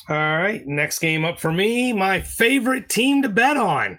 All 0.08 0.16
right, 0.16 0.66
next 0.66 1.00
game 1.00 1.24
up 1.26 1.38
for 1.38 1.52
me. 1.52 1.92
My 1.92 2.20
favorite 2.20 2.88
team 2.88 3.22
to 3.22 3.28
bet 3.28 3.58
on. 3.58 3.98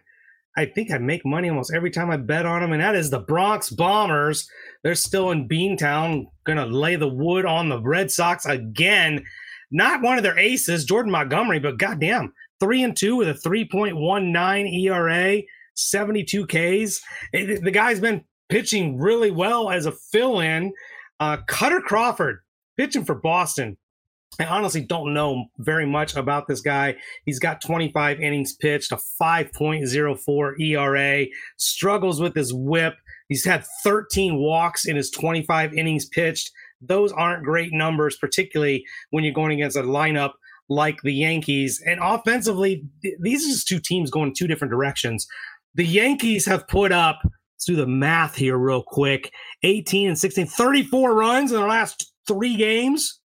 I 0.57 0.65
think 0.65 0.91
I 0.91 0.97
make 0.97 1.25
money 1.25 1.49
almost 1.49 1.73
every 1.73 1.91
time 1.91 2.11
I 2.11 2.17
bet 2.17 2.45
on 2.45 2.61
them, 2.61 2.73
and 2.73 2.81
that 2.81 2.95
is 2.95 3.09
the 3.09 3.19
Bronx 3.19 3.69
Bombers. 3.69 4.49
They're 4.83 4.95
still 4.95 5.31
in 5.31 5.47
Beantown, 5.47 6.25
gonna 6.43 6.65
lay 6.65 6.97
the 6.97 7.07
wood 7.07 7.45
on 7.45 7.69
the 7.69 7.81
Red 7.81 8.11
Sox 8.11 8.45
again. 8.45 9.23
Not 9.71 10.01
one 10.01 10.17
of 10.17 10.23
their 10.23 10.37
aces, 10.37 10.83
Jordan 10.83 11.11
Montgomery, 11.11 11.59
but 11.59 11.77
goddamn, 11.77 12.33
three 12.59 12.83
and 12.83 12.95
two 12.95 13.15
with 13.15 13.29
a 13.29 13.33
3.19 13.33 14.83
ERA, 14.83 15.41
72 15.75 16.45
Ks. 16.45 17.01
The 17.31 17.71
guy's 17.71 18.01
been 18.01 18.25
pitching 18.49 18.99
really 18.99 19.31
well 19.31 19.69
as 19.69 19.85
a 19.85 19.93
fill-in. 19.93 20.73
Uh, 21.21 21.37
Kutter 21.47 21.81
Crawford 21.81 22.39
pitching 22.77 23.05
for 23.05 23.15
Boston. 23.15 23.77
I 24.39 24.45
honestly 24.45 24.81
don't 24.81 25.13
know 25.13 25.45
very 25.57 25.85
much 25.85 26.15
about 26.15 26.47
this 26.47 26.61
guy. 26.61 26.95
He's 27.25 27.39
got 27.39 27.61
25 27.61 28.21
innings 28.21 28.53
pitched, 28.53 28.91
a 28.91 28.97
5.04 29.21 30.59
ERA, 30.59 31.25
struggles 31.57 32.21
with 32.21 32.35
his 32.35 32.53
whip. 32.53 32.95
He's 33.27 33.45
had 33.45 33.65
13 33.83 34.37
walks 34.37 34.85
in 34.85 34.95
his 34.95 35.11
25 35.11 35.73
innings 35.73 36.05
pitched. 36.05 36.51
Those 36.79 37.11
aren't 37.11 37.43
great 37.43 37.73
numbers, 37.73 38.17
particularly 38.17 38.85
when 39.09 39.23
you're 39.23 39.33
going 39.33 39.51
against 39.51 39.77
a 39.77 39.83
lineup 39.83 40.31
like 40.69 41.01
the 41.03 41.13
Yankees. 41.13 41.81
And 41.85 41.99
offensively, 42.01 42.85
these 43.19 43.45
are 43.45 43.49
just 43.49 43.67
two 43.67 43.79
teams 43.79 44.09
going 44.09 44.33
two 44.33 44.47
different 44.47 44.71
directions. 44.71 45.27
The 45.75 45.85
Yankees 45.85 46.45
have 46.45 46.67
put 46.67 46.91
up, 46.91 47.19
let's 47.23 47.65
do 47.65 47.75
the 47.75 47.85
math 47.85 48.35
here 48.35 48.57
real 48.57 48.83
quick 48.83 49.31
18 49.63 50.07
and 50.07 50.19
16, 50.19 50.47
34 50.47 51.13
runs 51.13 51.51
in 51.51 51.59
their 51.59 51.67
last 51.67 52.13
three 52.27 52.55
games 52.55 53.20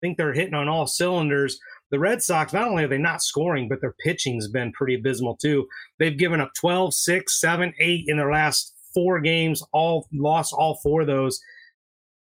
think 0.00 0.16
they're 0.16 0.32
hitting 0.32 0.54
on 0.54 0.68
all 0.68 0.86
cylinders. 0.86 1.58
The 1.90 1.98
Red 1.98 2.22
Sox, 2.22 2.52
not 2.52 2.68
only 2.68 2.84
are 2.84 2.88
they 2.88 2.98
not 2.98 3.22
scoring, 3.22 3.68
but 3.68 3.80
their 3.80 3.94
pitching's 4.04 4.48
been 4.48 4.72
pretty 4.72 4.94
abysmal 4.94 5.36
too. 5.36 5.66
They've 5.98 6.16
given 6.16 6.40
up 6.40 6.52
12, 6.58 6.94
6, 6.94 7.40
7, 7.40 7.72
8 7.78 8.04
in 8.06 8.16
their 8.16 8.32
last 8.32 8.74
four 8.94 9.20
games, 9.20 9.62
all 9.72 10.08
lost 10.12 10.52
all 10.52 10.78
four 10.82 11.02
of 11.02 11.06
those. 11.06 11.40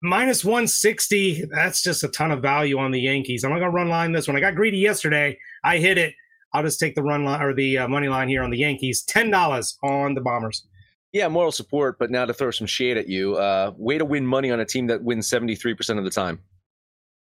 Minus 0.01 0.43
160, 0.43 1.45
that's 1.49 1.81
just 1.81 2.03
a 2.03 2.09
ton 2.09 2.31
of 2.31 2.41
value 2.41 2.77
on 2.77 2.91
the 2.91 2.99
Yankees. 2.99 3.43
I'm 3.43 3.51
not 3.51 3.59
going 3.59 3.71
to 3.71 3.75
run 3.75 3.88
line 3.88 4.12
this 4.12 4.27
one. 4.27 4.36
I 4.36 4.41
got 4.41 4.55
greedy 4.55 4.77
yesterday. 4.77 5.38
I 5.63 5.77
hit 5.77 5.97
it. 5.97 6.13
I'll 6.53 6.63
just 6.63 6.79
take 6.79 6.95
the 6.95 7.03
run 7.03 7.23
line 7.23 7.41
or 7.41 7.53
the 7.53 7.77
uh, 7.79 7.88
money 7.88 8.09
line 8.09 8.27
here 8.27 8.43
on 8.43 8.49
the 8.49 8.57
Yankees. 8.57 9.03
$10 9.09 9.75
on 9.81 10.13
the 10.13 10.21
Bombers. 10.21 10.67
Yeah, 11.13 11.27
moral 11.27 11.51
support, 11.51 11.99
but 11.99 12.12
now 12.12 12.25
to 12.25 12.33
throw 12.33 12.51
some 12.51 12.67
shade 12.67 12.97
at 12.97 13.07
you. 13.07 13.36
Uh, 13.36 13.71
way 13.77 13.97
to 13.97 14.05
win 14.05 14.25
money 14.25 14.51
on 14.51 14.59
a 14.59 14.65
team 14.65 14.88
that 14.88 15.03
wins 15.03 15.29
73% 15.29 15.97
of 15.97 16.03
the 16.03 16.09
time. 16.09 16.39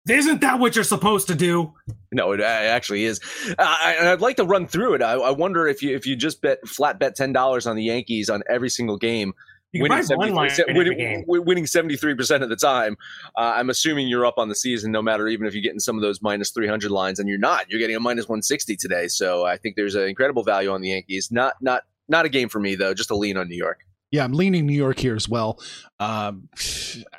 Isn't 0.08 0.40
that 0.40 0.58
what 0.58 0.74
you're 0.74 0.84
supposed 0.84 1.26
to 1.28 1.34
do? 1.34 1.72
No, 2.12 2.32
it 2.32 2.40
actually 2.40 3.04
is. 3.04 3.20
Uh, 3.50 3.54
I, 3.58 3.96
and 3.98 4.08
I'd 4.08 4.20
like 4.20 4.36
to 4.36 4.44
run 4.44 4.66
through 4.66 4.94
it. 4.94 5.02
I, 5.02 5.12
I 5.12 5.30
wonder 5.30 5.66
if 5.66 5.82
you 5.82 5.94
if 5.94 6.06
you 6.06 6.16
just 6.16 6.40
bet 6.40 6.66
flat 6.66 6.98
bet 6.98 7.14
ten 7.14 7.32
dollars 7.32 7.66
on 7.66 7.76
the 7.76 7.84
Yankees 7.84 8.30
on 8.30 8.42
every 8.48 8.70
single 8.70 8.96
game, 8.96 9.34
winning 9.74 10.06
buy 10.08 10.14
one 10.14 10.34
line 10.34 10.50
in 10.50 10.60
every 10.70 10.74
winning 10.74 10.98
game. 10.98 11.24
winning 11.26 11.66
seventy 11.66 11.96
three 11.96 12.14
percent 12.14 12.42
of 12.42 12.48
the 12.48 12.56
time. 12.56 12.96
Uh, 13.36 13.52
I'm 13.56 13.68
assuming 13.70 14.08
you're 14.08 14.24
up 14.24 14.38
on 14.38 14.48
the 14.48 14.54
season, 14.54 14.90
no 14.90 15.02
matter 15.02 15.28
even 15.28 15.46
if 15.46 15.54
you're 15.54 15.62
getting 15.62 15.80
some 15.80 15.96
of 15.96 16.02
those 16.02 16.22
minus 16.22 16.50
three 16.50 16.68
hundred 16.68 16.90
lines, 16.90 17.18
and 17.18 17.28
you're 17.28 17.38
not. 17.38 17.68
You're 17.68 17.80
getting 17.80 17.96
a 17.96 18.00
minus 18.00 18.28
one 18.28 18.42
sixty 18.42 18.76
today. 18.76 19.08
So 19.08 19.44
I 19.44 19.56
think 19.58 19.76
there's 19.76 19.94
an 19.94 20.08
incredible 20.08 20.42
value 20.42 20.70
on 20.70 20.80
the 20.80 20.88
Yankees. 20.88 21.30
Not 21.30 21.54
not 21.60 21.82
not 22.08 22.24
a 22.24 22.28
game 22.28 22.48
for 22.48 22.60
me 22.60 22.74
though. 22.74 22.94
Just 22.94 23.10
a 23.10 23.16
lean 23.16 23.36
on 23.36 23.48
New 23.48 23.56
York. 23.56 23.84
Yeah, 24.10 24.24
I'm 24.24 24.32
leaning 24.32 24.66
New 24.66 24.76
York 24.76 24.98
here 24.98 25.14
as 25.14 25.28
well. 25.28 25.60
Um, 26.00 26.48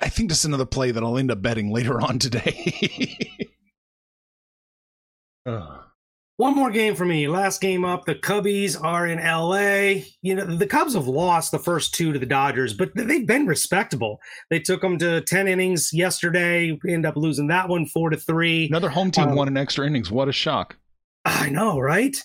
I 0.02 0.10
think 0.10 0.30
this 0.30 0.40
is 0.40 0.46
another 0.46 0.66
play 0.66 0.92
that 0.92 1.04
I'll 1.04 1.18
end 1.18 1.32
up 1.32 1.42
betting 1.42 1.72
later 1.72 2.02
on 2.02 2.18
today. 2.20 3.20
Ugh. 5.46 5.84
One 6.38 6.56
more 6.56 6.72
game 6.72 6.96
for 6.96 7.04
me. 7.04 7.28
Last 7.28 7.60
game 7.60 7.84
up. 7.84 8.06
The 8.06 8.16
Cubbies 8.16 8.82
are 8.82 9.06
in 9.06 9.20
LA. 9.20 10.06
You 10.22 10.36
know, 10.36 10.46
the 10.46 10.68
Cubs 10.68 10.94
have 10.94 11.06
lost 11.06 11.52
the 11.52 11.60
first 11.60 11.94
two 11.94 12.14
to 12.14 12.18
the 12.20 12.26
Dodgers, 12.26 12.74
but 12.74 12.92
they've 12.96 13.28
been 13.28 13.46
respectable. 13.46 14.22
They 14.50 14.60
took 14.60 14.80
them 14.80 14.98
to 15.00 15.20
10 15.20 15.50
innings 15.50 15.92
yesterday, 15.92 16.80
end 16.88 17.06
up 17.06 17.18
losing 17.18 17.48
that 17.48 17.68
one 17.68 17.86
four 17.88 18.10
to 18.10 18.16
three. 18.16 18.68
Another 18.68 18.88
home 18.88 19.12
team 19.12 19.28
Um, 19.28 19.36
won 19.36 19.50
in 19.50 19.58
extra 19.58 19.86
innings. 19.86 20.12
What 20.12 20.30
a 20.30 20.32
shock. 20.32 20.78
I 21.26 21.50
know, 21.50 21.78
right? 21.78 22.16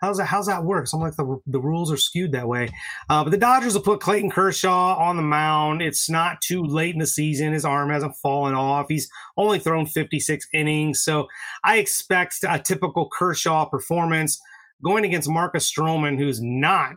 How's 0.00 0.18
that? 0.18 0.26
How's 0.26 0.46
that 0.46 0.64
work? 0.64 0.86
I'm 0.92 1.00
like 1.00 1.16
the 1.16 1.40
the 1.46 1.60
rules 1.60 1.90
are 1.90 1.96
skewed 1.96 2.32
that 2.32 2.48
way. 2.48 2.68
Uh, 3.08 3.24
but 3.24 3.30
the 3.30 3.38
Dodgers 3.38 3.74
will 3.74 3.82
put 3.82 4.00
Clayton 4.00 4.30
Kershaw 4.30 4.96
on 4.96 5.16
the 5.16 5.22
mound. 5.22 5.82
It's 5.82 6.10
not 6.10 6.40
too 6.40 6.62
late 6.62 6.94
in 6.94 7.00
the 7.00 7.06
season. 7.06 7.52
His 7.52 7.64
arm 7.64 7.90
hasn't 7.90 8.16
fallen 8.16 8.54
off. 8.54 8.86
He's 8.88 9.08
only 9.36 9.58
thrown 9.58 9.86
56 9.86 10.46
innings, 10.52 11.02
so 11.02 11.26
I 11.64 11.78
expect 11.78 12.36
a 12.48 12.58
typical 12.58 13.08
Kershaw 13.10 13.64
performance 13.66 14.40
going 14.84 15.04
against 15.04 15.28
Marcus 15.28 15.70
Stroman, 15.70 16.18
who's 16.18 16.40
not 16.42 16.96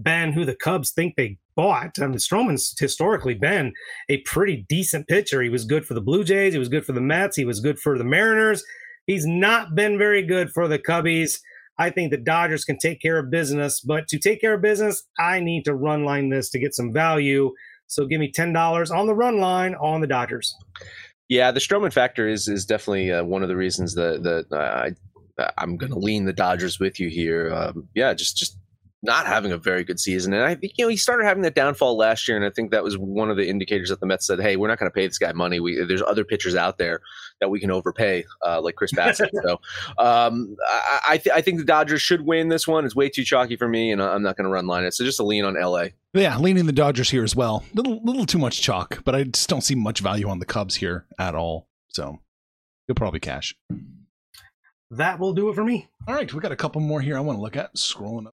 been 0.00 0.32
who 0.32 0.44
the 0.44 0.54
Cubs 0.54 0.92
think 0.92 1.16
they 1.16 1.38
bought. 1.56 1.98
I 1.98 2.06
mean, 2.06 2.18
Stroman's 2.18 2.74
historically 2.78 3.34
been 3.34 3.72
a 4.08 4.18
pretty 4.18 4.66
decent 4.68 5.08
pitcher. 5.08 5.42
He 5.42 5.48
was 5.48 5.64
good 5.64 5.86
for 5.86 5.94
the 5.94 6.00
Blue 6.00 6.22
Jays. 6.22 6.52
He 6.52 6.58
was 6.58 6.68
good 6.68 6.84
for 6.84 6.92
the 6.92 7.00
Mets. 7.00 7.36
He 7.36 7.44
was 7.44 7.60
good 7.60 7.78
for 7.78 7.98
the 7.98 8.04
Mariners. 8.04 8.62
He's 9.06 9.26
not 9.26 9.74
been 9.74 9.98
very 9.98 10.22
good 10.22 10.50
for 10.50 10.68
the 10.68 10.78
Cubbies. 10.78 11.40
I 11.78 11.90
think 11.90 12.10
the 12.10 12.16
Dodgers 12.16 12.64
can 12.64 12.78
take 12.78 13.00
care 13.00 13.18
of 13.18 13.30
business, 13.30 13.80
but 13.80 14.08
to 14.08 14.18
take 14.18 14.40
care 14.40 14.54
of 14.54 14.62
business, 14.62 15.02
I 15.18 15.40
need 15.40 15.64
to 15.64 15.74
run 15.74 16.04
line 16.04 16.30
this 16.30 16.48
to 16.50 16.58
get 16.58 16.74
some 16.74 16.92
value. 16.92 17.52
So 17.86 18.06
give 18.06 18.20
me 18.20 18.30
ten 18.30 18.52
dollars 18.52 18.90
on 18.90 19.06
the 19.06 19.14
run 19.14 19.38
line 19.38 19.74
on 19.76 20.00
the 20.00 20.06
Dodgers. 20.06 20.54
Yeah, 21.28 21.50
the 21.50 21.60
Stroman 21.60 21.92
factor 21.92 22.28
is 22.28 22.48
is 22.48 22.64
definitely 22.64 23.12
uh, 23.12 23.24
one 23.24 23.42
of 23.42 23.48
the 23.48 23.56
reasons 23.56 23.94
that 23.94 24.22
that 24.22 24.46
uh, 24.56 24.88
I 24.88 24.92
I'm 25.58 25.76
going 25.76 25.92
to 25.92 25.98
lean 25.98 26.24
the 26.24 26.32
Dodgers 26.32 26.80
with 26.80 26.98
you 26.98 27.08
here. 27.08 27.52
Um, 27.52 27.88
yeah, 27.94 28.14
just 28.14 28.36
just 28.36 28.56
not 29.02 29.26
having 29.26 29.52
a 29.52 29.58
very 29.58 29.84
good 29.84 30.00
season, 30.00 30.32
and 30.32 30.42
I 30.42 30.54
think 30.54 30.74
you 30.76 30.84
know 30.84 30.88
he 30.88 30.96
started 30.96 31.24
having 31.24 31.42
that 31.42 31.54
downfall 31.54 31.96
last 31.96 32.26
year, 32.26 32.36
and 32.36 32.46
I 32.46 32.50
think 32.50 32.70
that 32.70 32.82
was 32.82 32.96
one 32.96 33.30
of 33.30 33.36
the 33.36 33.48
indicators 33.48 33.90
that 33.90 34.00
the 34.00 34.06
Mets 34.06 34.26
said, 34.26 34.40
"Hey, 34.40 34.56
we're 34.56 34.68
not 34.68 34.78
going 34.78 34.90
to 34.90 34.94
pay 34.94 35.06
this 35.06 35.18
guy 35.18 35.32
money. 35.32 35.60
We 35.60 35.84
there's 35.84 36.02
other 36.02 36.24
pitchers 36.24 36.54
out 36.54 36.78
there 36.78 37.00
that 37.40 37.48
we 37.48 37.60
can 37.60 37.70
overpay, 37.70 38.24
uh, 38.44 38.60
like 38.60 38.74
Chris 38.76 38.92
Bassitt." 38.92 39.30
so 39.44 39.60
um, 39.98 40.56
I 40.66 41.00
I, 41.08 41.18
th- 41.18 41.34
I 41.34 41.40
think 41.40 41.58
the 41.58 41.64
Dodgers 41.64 42.02
should 42.02 42.22
win 42.22 42.48
this 42.48 42.66
one. 42.66 42.84
It's 42.84 42.96
way 42.96 43.08
too 43.08 43.24
chalky 43.24 43.56
for 43.56 43.68
me, 43.68 43.92
and 43.92 44.02
I'm 44.02 44.22
not 44.22 44.36
going 44.36 44.44
to 44.44 44.50
run 44.50 44.66
line 44.66 44.84
it. 44.84 44.94
So 44.94 45.04
just 45.04 45.20
a 45.20 45.24
lean 45.24 45.44
on 45.44 45.54
LA. 45.60 45.88
Yeah, 46.14 46.38
leaning 46.38 46.66
the 46.66 46.72
Dodgers 46.72 47.10
here 47.10 47.24
as 47.24 47.36
well. 47.36 47.64
Little 47.74 48.00
little 48.02 48.26
too 48.26 48.38
much 48.38 48.60
chalk, 48.60 49.02
but 49.04 49.14
I 49.14 49.24
just 49.24 49.48
don't 49.48 49.62
see 49.62 49.74
much 49.74 50.00
value 50.00 50.28
on 50.28 50.38
the 50.38 50.46
Cubs 50.46 50.76
here 50.76 51.06
at 51.18 51.34
all. 51.34 51.68
So 51.88 52.20
you'll 52.88 52.94
probably 52.94 53.20
cash. 53.20 53.54
That 54.90 55.18
will 55.18 55.32
do 55.32 55.48
it 55.48 55.54
for 55.54 55.64
me. 55.64 55.88
All 56.06 56.14
right, 56.14 56.32
we 56.32 56.40
got 56.40 56.52
a 56.52 56.56
couple 56.56 56.80
more 56.80 57.00
here 57.00 57.16
I 57.16 57.20
want 57.20 57.38
to 57.38 57.42
look 57.42 57.56
at. 57.56 57.74
Scrolling 57.74 58.28
up. 58.28 58.35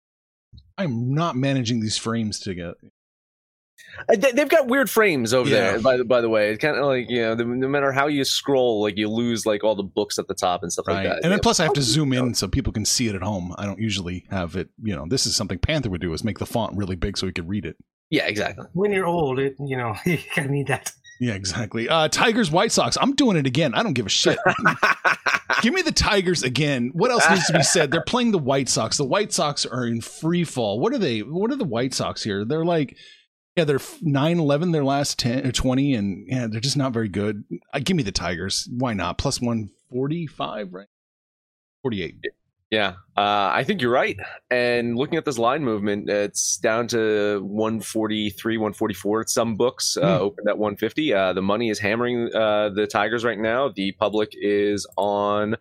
I'm 0.79 1.15
not 1.15 1.37
managing 1.37 1.81
these 1.81 1.97
frames 1.97 2.39
together. 2.39 2.75
Uh, 4.09 4.17
they- 4.17 4.33
They've 4.33 4.49
got 4.49 4.67
weird 4.69 4.91
frames 4.91 5.33
over 5.33 5.49
Yeah. 5.49 5.73
there. 5.73 5.81
By 5.81 5.97
the 5.97 6.05
by 6.05 6.21
the 6.21 6.29
way, 6.29 6.51
it's 6.51 6.61
kind 6.61 6.77
of 6.77 6.85
like 6.87 7.09
you 7.09 7.23
know, 7.23 7.35
no 7.35 7.69
matter 7.69 7.93
how 7.93 8.07
you 8.09 8.25
scroll, 8.25 8.83
like 8.83 8.97
you 8.97 9.09
lose 9.09 9.47
like 9.47 9.65
all 9.65 9.75
the 9.75 9.83
books 9.83 10.19
at 10.19 10.27
the 10.29 10.35
top 10.35 10.62
and 10.62 10.73
stuff 10.73 10.87
Right. 10.89 10.95
like 10.97 11.05
that. 11.05 11.21
and 11.23 11.33
then 11.33 11.41
plus 11.41 11.61
I 11.61 11.65
have 11.65 11.73
to 11.75 11.83
zoom 11.83 12.12
in 12.12 12.35
so 12.35 12.49
people 12.49 12.73
can 12.73 12.85
see 12.85 13.09
it 13.09 13.15
at 13.15 13.23
home. 13.23 13.55
I 13.59 13.65
don't 13.65 13.79
usually 13.81 14.27
have 14.31 14.57
it, 14.57 14.69
you 14.83 14.95
know, 14.95 15.07
this 15.09 15.27
is 15.27 15.35
something 15.37 15.59
Panther 15.59 15.89
would 15.91 16.01
do 16.01 16.12
is 16.12 16.25
make 16.25 16.39
the 16.39 16.47
font 16.47 16.77
really 16.77 16.97
big 16.97 17.17
so 17.17 17.27
we 17.27 17.33
could 17.33 17.49
read 17.49 17.65
it. 17.65 17.77
yeah, 18.11 18.27
exactly. 18.27 18.67
When 18.73 18.93
you're 18.93 19.07
old, 19.07 19.39
it 19.39 19.55
you 19.61 19.77
know 19.77 19.95
you 20.07 20.19
kind 20.35 20.47
of 20.47 20.51
need 20.51 20.67
that. 20.69 20.93
Yeah, 21.20 21.35
exactly. 21.35 21.88
Uh 21.88 22.09
Tigers 22.09 22.50
White 22.50 22.72
Sox. 22.72 22.96
I'm 23.00 23.14
doing 23.14 23.37
it 23.37 23.46
again. 23.46 23.74
I 23.74 23.83
don't 23.83 23.94
give 23.94 24.07
a 24.07 24.11
shit. 24.11 24.38
Give 25.62 25.72
me 25.72 25.83
the 25.83 25.92
Tigers 25.92 26.42
again. 26.42 26.90
What 26.92 27.11
else 27.11 27.29
needs 27.31 27.46
to 27.46 27.52
be 27.55 27.62
said? 27.62 27.90
They're 27.90 28.02
playing 28.02 28.33
the 28.33 28.38
White 28.38 28.68
Sox. 28.68 28.98
The 28.98 29.05
White 29.05 29.33
Sox 29.33 29.64
are 29.64 29.87
in 29.87 30.00
free 30.00 30.44
fall. 30.44 30.81
What 30.81 30.92
are 30.92 30.98
they? 30.98 31.20
What 31.20 31.50
are 31.50 31.57
the 31.57 31.64
White 31.64 31.94
Sox 31.94 32.22
here? 32.22 32.44
They're 32.44 32.64
like, 32.64 32.96
yeah, 33.57 33.64
they're 33.64 33.81
9 34.02 34.38
11 34.38 34.72
their 34.72 34.85
last 34.85 35.18
10 35.18 35.46
or 35.46 35.52
20, 35.52 35.94
and 35.94 36.26
yeah, 36.29 36.46
they're 36.46 36.61
just 36.61 36.76
not 36.76 36.92
very 36.92 37.09
good. 37.09 37.44
Uh, 37.72 37.81
give 37.83 37.96
me 37.96 38.02
the 38.02 38.12
Tigers. 38.12 38.68
Why 38.70 38.92
not? 38.92 39.16
Plus 39.18 39.40
145, 39.40 40.74
right? 40.74 40.87
48. 41.83 42.16
Yeah, 42.70 42.94
uh, 43.16 43.50
I 43.55 43.62
think 43.64 43.81
you're 43.81 43.92
right. 43.92 44.16
And 44.50 44.96
looking 44.96 45.16
at 45.18 45.24
this 45.24 45.38
line 45.38 45.62
movement, 45.64 46.11
it's 46.11 46.57
down 46.57 46.88
to 46.88 47.38
143, 47.44 48.57
144 48.59 49.20
at 49.20 49.29
some 49.31 49.55
books, 49.55 49.96
uh, 49.96 50.00
Hmm. 50.18 50.22
opened 50.24 50.48
at 50.48 50.59
150. 50.59 51.14
Uh, 51.14 51.33
the 51.33 51.42
money 51.42 51.70
is 51.70 51.79
hammering 51.79 52.29
uh, 52.35 52.70
the 52.70 52.88
Tigers 52.88 53.24
right 53.24 53.38
now. 53.38 53.68
The 53.68 53.92
public 53.92 54.31
is 54.35 54.85
on 54.96 55.55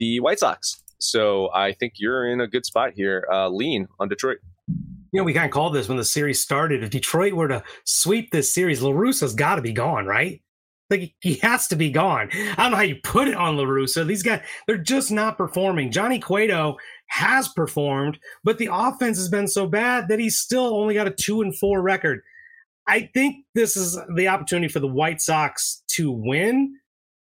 the 0.00 0.18
White 0.20 0.40
Sox. 0.40 0.82
So 0.98 1.48
I 1.54 1.72
think 1.74 1.94
you're 1.98 2.28
in 2.28 2.40
a 2.40 2.48
good 2.48 2.66
spot 2.66 2.90
here. 2.94 3.24
Uh, 3.32 3.48
lean 3.48 3.86
on 4.00 4.08
Detroit. 4.08 4.38
You 4.66 5.20
know, 5.20 5.24
we 5.24 5.32
kind 5.32 5.46
of 5.46 5.52
called 5.52 5.74
this 5.74 5.88
when 5.88 5.96
the 5.96 6.04
series 6.04 6.40
started. 6.40 6.82
If 6.82 6.90
Detroit 6.90 7.34
were 7.34 7.48
to 7.48 7.62
sweep 7.84 8.30
this 8.32 8.52
series, 8.52 8.82
La 8.82 8.90
Russa's 8.90 9.32
got 9.32 9.54
to 9.54 9.62
be 9.62 9.72
gone, 9.72 10.06
right? 10.06 10.42
Like 10.90 11.14
he 11.20 11.34
has 11.36 11.68
to 11.68 11.76
be 11.76 11.90
gone. 11.90 12.30
I 12.32 12.54
don't 12.56 12.70
know 12.70 12.76
how 12.78 12.82
you 12.82 12.96
put 13.02 13.28
it 13.28 13.34
on 13.34 13.56
La 13.56 13.64
Russa. 13.64 14.06
These 14.06 14.22
guys, 14.22 14.40
they're 14.66 14.78
just 14.78 15.10
not 15.10 15.36
performing. 15.36 15.90
Johnny 15.90 16.18
Cueto 16.18 16.76
has 17.08 17.48
performed, 17.48 18.18
but 18.42 18.58
the 18.58 18.70
offense 18.72 19.18
has 19.18 19.28
been 19.28 19.48
so 19.48 19.66
bad 19.66 20.08
that 20.08 20.18
he's 20.18 20.38
still 20.38 20.74
only 20.74 20.94
got 20.94 21.06
a 21.06 21.10
two 21.10 21.42
and 21.42 21.56
four 21.56 21.82
record. 21.82 22.20
I 22.86 23.10
think 23.12 23.44
this 23.54 23.76
is 23.76 23.98
the 24.16 24.28
opportunity 24.28 24.72
for 24.72 24.80
the 24.80 24.88
White 24.88 25.20
Sox 25.20 25.82
to 25.88 26.10
win, 26.10 26.78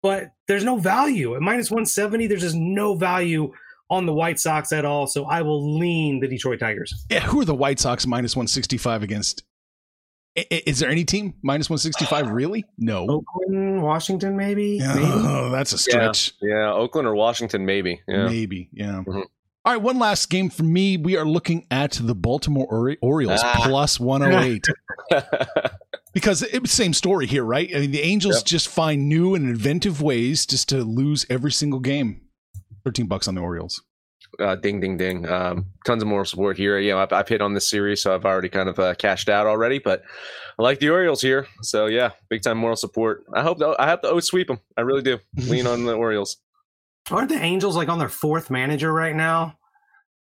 but 0.03 0.29
there's 0.47 0.65
no 0.65 0.77
value 0.77 1.35
at 1.35 1.43
minus 1.43 1.69
170. 1.69 2.29
There's 2.29 2.43
just 2.43 2.55
no 2.55 2.95
value 2.95 3.53
on 3.91 4.07
the 4.07 4.13
White 4.13 4.39
Sox 4.39 4.71
at 4.71 4.85
all. 4.85 5.09
So 5.09 5.25
I 5.25 5.43
will 5.43 5.79
lean 5.79 6.21
the 6.21 6.29
Detroit 6.29 6.61
Tigers. 6.61 7.05
Yeah, 7.11 7.21
who 7.21 7.41
are 7.41 7.45
the 7.45 7.55
White 7.55 7.81
Sox 7.81 8.07
minus 8.07 8.37
165 8.37 9.03
against? 9.03 9.43
I- 10.39 10.47
I- 10.57 10.63
Is 10.67 10.79
there 10.79 10.91
any 10.91 11.05
team 11.05 11.35
minus 11.43 11.69
165? 11.71 12.31
Really? 12.33 12.65
No. 12.79 13.07
Oakland, 13.09 13.83
Washington, 13.83 14.37
maybe. 14.37 14.79
maybe. 14.79 15.01
Oh, 15.05 15.51
that's 15.51 15.73
a 15.73 15.79
stretch. 15.79 16.33
Yeah, 16.41 16.73
Oakland 16.73 17.07
or 17.09 17.15
Washington, 17.15 17.65
maybe. 17.67 18.01
Yeah. 18.09 18.27
Maybe, 18.27 18.69
yeah. 18.73 19.03
Mhm. 19.07 19.25
All 19.65 19.73
right, 19.75 19.83
one 19.83 19.99
last 19.99 20.31
game 20.31 20.49
for 20.51 20.63
me. 20.63 20.97
We 20.97 21.17
are 21.17 21.27
looking 21.27 21.67
at 21.71 21.93
the 22.01 22.15
Baltimore 22.15 22.67
Ori- 22.71 22.97
Orioles 23.03 23.41
Ah. 23.45 23.61
plus 23.67 24.01
108 24.01 24.65
because 26.15 26.43
it's 26.43 26.73
same 26.73 26.95
story 26.95 27.27
here, 27.27 27.45
right? 27.45 27.69
I 27.75 27.81
mean, 27.81 27.91
the 27.91 28.01
Angels 28.03 28.37
Yep. 28.37 28.45
just 28.47 28.69
find 28.69 29.09
new 29.09 29.35
and 29.35 29.49
inventive 29.49 30.01
ways 30.01 30.47
just 30.47 30.69
to 30.71 30.83
lose 30.85 31.27
every 31.29 31.53
single 31.53 31.81
game. 31.81 32.23
13 32.85 33.07
bucks 33.07 33.29
on 33.29 33.35
the 33.35 33.41
Orioles. 33.43 33.83
Uh, 34.39 34.57
ding, 34.57 34.81
ding, 34.81 34.97
ding. 34.97 35.29
Um, 35.29 35.67
tons 35.85 36.03
of 36.03 36.09
moral 36.09 36.25
support 36.25 36.57
here. 36.57 36.79
You 36.79 36.93
know, 36.93 36.99
I've, 36.99 37.13
I've 37.13 37.29
hit 37.29 37.41
on 37.41 37.55
this 37.55 37.69
series, 37.69 38.03
so 38.03 38.15
I've 38.15 38.25
already 38.25 38.49
kind 38.49 38.69
of 38.69 38.79
uh, 38.79 38.95
cashed 38.95 39.29
out 39.29 39.47
already. 39.47 39.79
But 39.79 40.03
I 40.59 40.63
like 40.63 40.79
the 40.79 40.91
Orioles 40.91 41.21
here, 41.21 41.47
so 41.63 41.87
yeah, 41.87 42.11
big 42.29 42.43
time 42.43 42.59
moral 42.59 42.77
support. 42.77 43.25
I 43.35 43.43
hope 43.43 43.59
the, 43.59 43.75
I 43.79 43.89
hope 43.89 44.03
the 44.03 44.11
O's 44.11 44.27
sweep 44.27 44.49
them. 44.49 44.61
I 44.77 44.83
really 44.83 45.03
do. 45.03 45.19
Lean 45.37 45.67
on 45.67 45.85
the 45.85 45.95
Orioles. 45.97 46.39
Aren't 47.11 47.31
the 47.31 47.43
Angels 47.43 47.77
like 47.77 47.89
on 47.89 47.99
their 47.99 48.09
fourth 48.09 48.51
manager 48.51 48.93
right 48.93 49.15
now? 49.15 49.57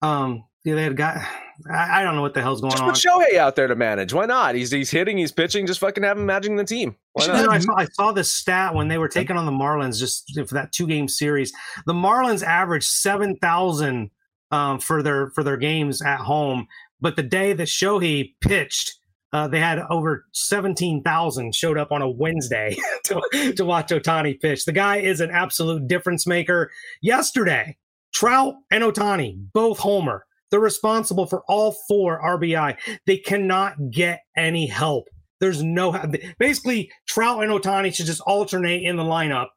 Um, 0.00 0.44
yeah, 0.64 0.74
they 0.74 0.82
had 0.82 0.96
got. 0.96 1.18
I, 1.70 2.00
I 2.00 2.02
don't 2.02 2.16
know 2.16 2.22
what 2.22 2.34
the 2.34 2.42
hell's 2.42 2.60
going 2.60 2.72
Just 2.72 2.82
on. 2.82 2.94
Just 2.94 3.04
put 3.04 3.12
Shohei 3.12 3.36
out 3.36 3.54
there 3.54 3.68
to 3.68 3.76
manage. 3.76 4.12
Why 4.12 4.26
not? 4.26 4.56
He's 4.56 4.70
he's 4.70 4.90
hitting, 4.90 5.18
he's 5.18 5.30
pitching. 5.30 5.66
Just 5.66 5.78
fucking 5.78 6.02
have 6.02 6.18
him 6.18 6.26
managing 6.26 6.56
the 6.56 6.64
team. 6.64 6.96
Why 7.12 7.26
You 7.26 7.32
know. 7.32 7.50
I, 7.50 7.58
saw, 7.58 7.74
I 7.76 7.84
saw 7.92 8.12
this 8.12 8.32
stat 8.32 8.74
when 8.74 8.88
they 8.88 8.98
were 8.98 9.08
taking 9.08 9.36
on 9.36 9.46
the 9.46 9.52
Marlins 9.52 9.98
just 9.98 10.32
for 10.48 10.54
that 10.54 10.72
two 10.72 10.86
game 10.86 11.06
series. 11.06 11.52
The 11.86 11.92
Marlins 11.92 12.42
averaged 12.42 12.88
seven 12.88 13.36
thousand 13.36 14.10
um, 14.50 14.80
for 14.80 15.02
their 15.02 15.30
for 15.30 15.44
their 15.44 15.56
games 15.56 16.02
at 16.02 16.18
home, 16.18 16.66
but 17.00 17.14
the 17.14 17.22
day 17.22 17.52
that 17.52 17.68
Shohei 17.68 18.32
pitched, 18.40 18.98
uh, 19.32 19.46
they 19.46 19.60
had 19.60 19.78
over 19.88 20.24
seventeen 20.32 21.02
thousand 21.04 21.54
showed 21.54 21.78
up 21.78 21.92
on 21.92 22.02
a 22.02 22.10
Wednesday 22.10 22.76
to, 23.04 23.52
to 23.56 23.64
watch 23.64 23.90
Ohtani 23.90 24.40
pitch. 24.40 24.64
The 24.64 24.72
guy 24.72 24.96
is 24.96 25.20
an 25.20 25.30
absolute 25.30 25.86
difference 25.86 26.26
maker. 26.26 26.72
Yesterday, 27.02 27.76
Trout 28.12 28.54
and 28.72 28.82
Otani 28.82 29.36
both 29.52 29.78
homer. 29.78 30.24
They're 30.52 30.60
responsible 30.60 31.26
for 31.26 31.42
all 31.48 31.74
four 31.88 32.20
RBI. 32.22 32.76
They 33.06 33.16
cannot 33.16 33.90
get 33.90 34.20
any 34.36 34.66
help. 34.68 35.08
There's 35.40 35.62
no 35.62 35.98
basically 36.38 36.92
Trout 37.08 37.42
and 37.42 37.50
Ohtani 37.50 37.92
should 37.92 38.06
just 38.06 38.20
alternate 38.20 38.82
in 38.84 38.96
the 38.96 39.02
lineup, 39.02 39.48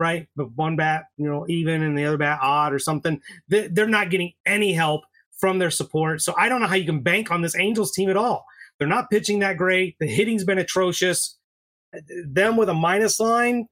right? 0.00 0.26
But 0.36 0.52
one 0.54 0.76
bat, 0.76 1.04
you 1.18 1.28
know, 1.28 1.44
even 1.48 1.82
and 1.82 1.98
the 1.98 2.06
other 2.06 2.16
bat 2.16 2.38
odd 2.40 2.72
or 2.72 2.78
something. 2.78 3.20
They- 3.48 3.66
They're 3.68 3.86
not 3.88 4.08
getting 4.10 4.32
any 4.46 4.72
help 4.72 5.02
from 5.38 5.58
their 5.58 5.70
support. 5.72 6.22
So 6.22 6.32
I 6.38 6.48
don't 6.48 6.60
know 6.62 6.68
how 6.68 6.76
you 6.76 6.86
can 6.86 7.02
bank 7.02 7.30
on 7.32 7.42
this 7.42 7.56
Angels 7.58 7.92
team 7.92 8.08
at 8.08 8.16
all. 8.16 8.46
They're 8.78 8.88
not 8.88 9.10
pitching 9.10 9.40
that 9.40 9.58
great. 9.58 9.96
The 10.00 10.06
hitting's 10.06 10.44
been 10.44 10.58
atrocious. 10.58 11.36
Them 12.26 12.56
with 12.56 12.68
a 12.68 12.74
minus 12.74 13.18
line, 13.20 13.66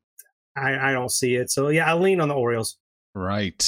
I, 0.56 0.90
I 0.90 0.92
don't 0.92 1.10
see 1.10 1.36
it. 1.36 1.50
So 1.50 1.68
yeah, 1.68 1.90
I 1.90 1.94
lean 1.96 2.20
on 2.20 2.28
the 2.28 2.34
Orioles. 2.34 2.76
Right. 3.14 3.58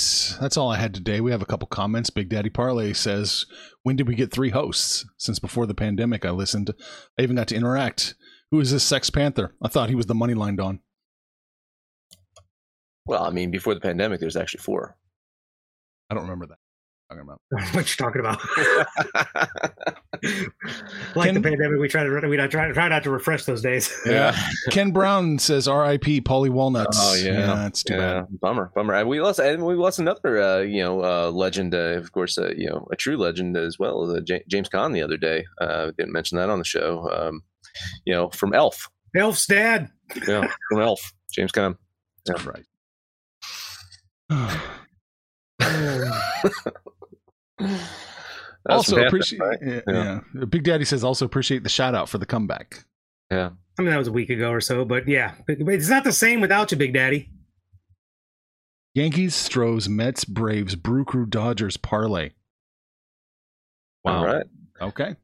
That's 0.40 0.56
all 0.56 0.70
I 0.70 0.78
had 0.78 0.94
today. 0.94 1.20
We 1.20 1.30
have 1.30 1.42
a 1.42 1.46
couple 1.46 1.68
comments. 1.68 2.08
Big 2.08 2.30
Daddy 2.30 2.48
Parlay 2.48 2.94
says, 2.94 3.44
When 3.82 3.94
did 3.94 4.08
we 4.08 4.14
get 4.14 4.32
three 4.32 4.50
hosts? 4.50 5.04
Since 5.18 5.38
before 5.38 5.66
the 5.66 5.74
pandemic, 5.74 6.24
I 6.24 6.30
listened. 6.30 6.72
I 7.18 7.22
even 7.22 7.36
got 7.36 7.48
to 7.48 7.54
interact. 7.54 8.14
Who 8.50 8.60
is 8.60 8.70
this 8.70 8.84
Sex 8.84 9.10
Panther? 9.10 9.54
I 9.62 9.68
thought 9.68 9.90
he 9.90 9.94
was 9.94 10.06
the 10.06 10.14
money 10.14 10.34
line 10.34 10.56
Don. 10.56 10.80
Well, 13.04 13.22
I 13.22 13.30
mean, 13.30 13.50
before 13.50 13.74
the 13.74 13.80
pandemic, 13.80 14.18
there's 14.18 14.36
actually 14.36 14.62
four. 14.62 14.96
I 16.08 16.14
don't 16.14 16.22
remember 16.22 16.46
that. 16.46 16.58
Talking 17.10 17.22
about. 17.22 17.40
what 17.74 17.90
you 17.90 17.96
talking 17.96 18.20
about? 18.20 18.38
like 21.14 21.26
Can- 21.26 21.34
the 21.34 21.40
pandemic, 21.42 21.78
we 21.78 21.88
try 21.88 22.02
to 22.02 22.28
we 22.28 22.36
try, 22.48 22.72
try 22.72 22.88
not 22.88 23.04
to 23.04 23.10
refresh 23.10 23.44
those 23.44 23.60
days. 23.60 23.94
Yeah. 24.06 24.34
Ken 24.70 24.90
Brown 24.90 25.38
says 25.38 25.68
R.I.P. 25.68 26.22
Paulie 26.22 26.48
Walnuts. 26.48 26.98
Oh 26.98 27.14
yeah, 27.14 27.56
that's 27.56 27.82
too 27.82 27.94
yeah. 27.94 28.22
bad. 28.22 28.40
Bummer, 28.40 28.72
bummer. 28.74 28.94
And 28.94 29.06
we 29.08 29.20
lost, 29.20 29.38
and 29.38 29.66
we 29.66 29.74
lost 29.74 29.98
another, 29.98 30.40
uh, 30.40 30.60
you 30.60 30.82
know, 30.82 31.04
uh, 31.04 31.30
legend. 31.30 31.74
Uh, 31.74 31.98
of 31.98 32.12
course, 32.12 32.38
uh, 32.38 32.52
you 32.56 32.70
know, 32.70 32.88
a 32.90 32.96
true 32.96 33.18
legend 33.18 33.54
as 33.56 33.78
well. 33.78 34.10
Uh, 34.10 34.20
J- 34.20 34.44
James 34.48 34.70
Caan 34.70 34.94
the 34.94 35.02
other 35.02 35.18
day. 35.18 35.44
Uh, 35.60 35.90
didn't 35.98 36.12
mention 36.12 36.38
that 36.38 36.48
on 36.48 36.58
the 36.58 36.64
show. 36.64 37.10
Um, 37.12 37.42
you 38.06 38.14
know, 38.14 38.30
from 38.30 38.54
Elf. 38.54 38.88
Elf's 39.14 39.46
dad. 39.46 39.90
Yeah, 40.26 40.48
from 40.70 40.80
Elf. 40.80 41.12
James 41.32 41.52
Caan. 41.52 41.76
Yeah. 42.26 42.42
Right. 44.30 44.60
That 47.58 48.76
was 48.76 48.76
also 48.76 48.96
from 48.96 49.06
appreciate. 49.06 49.40
right? 49.40 49.58
Yeah, 49.62 49.80
Yeah. 49.86 50.20
yeah. 50.34 50.44
Big 50.46 50.64
Daddy 50.64 50.84
says 50.84 51.04
also 51.04 51.24
appreciate 51.26 51.62
the 51.62 51.68
shout 51.68 51.94
out 51.94 52.08
for 52.08 52.18
the 52.18 52.26
comeback. 52.26 52.84
Yeah. 53.30 53.50
I 53.78 53.82
mean, 53.82 53.90
that 53.90 53.98
was 53.98 54.08
a 54.08 54.12
week 54.12 54.30
ago 54.30 54.50
or 54.50 54.60
so, 54.60 54.84
but 54.84 55.06
yeah, 55.08 55.34
but 55.46 55.58
but 55.64 55.74
it's 55.74 55.88
not 55.88 56.04
the 56.04 56.12
same 56.12 56.40
without 56.40 56.70
you, 56.70 56.78
Big 56.78 56.94
Daddy. 56.94 57.28
Yankees, 58.94 59.34
Stros, 59.34 59.88
Mets, 59.88 60.24
Braves, 60.24 60.76
Brew 60.76 61.04
Crew, 61.04 61.26
Dodgers, 61.26 61.76
parlay. 61.76 62.30
Wow. 64.04 64.18
All 64.18 64.24
right. 64.24 64.46
Okay. 64.80 65.16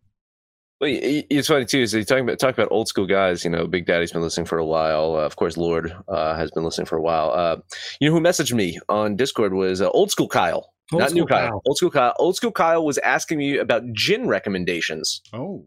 Well, 0.81 0.91
y- 0.91 1.01
y- 1.03 1.27
it's 1.31 1.47
funny 1.49 1.65
too. 1.67 1.87
So 1.87 1.99
you 1.99 2.05
talking 2.05 2.25
about 2.25 2.39
talk 2.41 2.55
about 2.55 2.69
old 2.73 2.89
school 2.89 3.07
guys. 3.07 3.45
You 3.45 3.51
know, 3.51 3.67
Big 3.67 3.87
Daddy's 3.87 4.11
been 4.13 4.23
listening 4.23 4.47
for 4.47 4.59
a 4.59 4.65
while. 4.67 5.15
Uh, 5.17 5.21
of 5.21 5.37
course, 5.37 5.57
Lord 5.57 5.95
uh, 6.09 6.35
has 6.35 6.51
been 6.51 6.65
listening 6.65 6.87
for 6.87 6.97
a 6.97 7.03
while. 7.03 7.31
Uh, 7.31 7.59
you 8.01 8.09
know 8.09 8.15
who 8.15 8.21
messaged 8.21 8.53
me 8.53 8.79
on 8.89 9.15
Discord 9.17 9.53
was 9.55 9.81
uh, 9.81 9.89
old 9.91 10.11
school 10.11 10.27
Kyle, 10.29 10.73
Old 10.93 11.01
not 11.01 11.13
new 11.13 11.27
Kyle. 11.27 11.49
Kyle. 11.49 11.63
Old 11.67 11.77
school 11.77 11.91
Kyle. 11.91 12.15
Old 12.19 12.37
school 12.37 12.53
Kyle 12.53 12.85
was 12.85 12.99
asking 12.99 13.39
me 13.39 13.59
about 13.59 13.83
gin 13.93 14.27
recommendations. 14.27 15.23
Oh. 15.33 15.67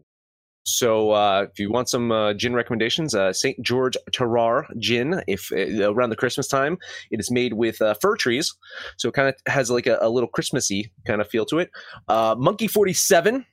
So 0.66 1.10
uh, 1.10 1.46
if 1.50 1.58
you 1.58 1.70
want 1.70 1.90
some 1.90 2.10
uh, 2.10 2.32
gin 2.32 2.54
recommendations, 2.54 3.14
uh, 3.14 3.32
St. 3.34 3.60
George 3.62 3.96
Terroir 4.12 4.64
gin. 4.78 5.22
If 5.26 5.52
uh, 5.52 5.92
around 5.92 6.10
the 6.10 6.16
Christmas 6.16 6.48
time, 6.48 6.78
it 7.10 7.20
is 7.20 7.30
made 7.30 7.52
with 7.52 7.82
uh, 7.82 7.94
fir 7.94 8.16
trees, 8.16 8.54
so 8.96 9.10
it 9.10 9.14
kind 9.14 9.28
of 9.28 9.34
has 9.46 9.70
like 9.70 9.86
a, 9.86 9.98
a 10.00 10.08
little 10.08 10.28
Christmassy 10.28 10.90
kind 11.06 11.20
of 11.20 11.28
feel 11.28 11.44
to 11.46 11.58
it. 11.58 11.70
Uh, 12.08 12.34
Monkey 12.38 12.66
Forty 12.66 12.94
Seven. 12.94 13.44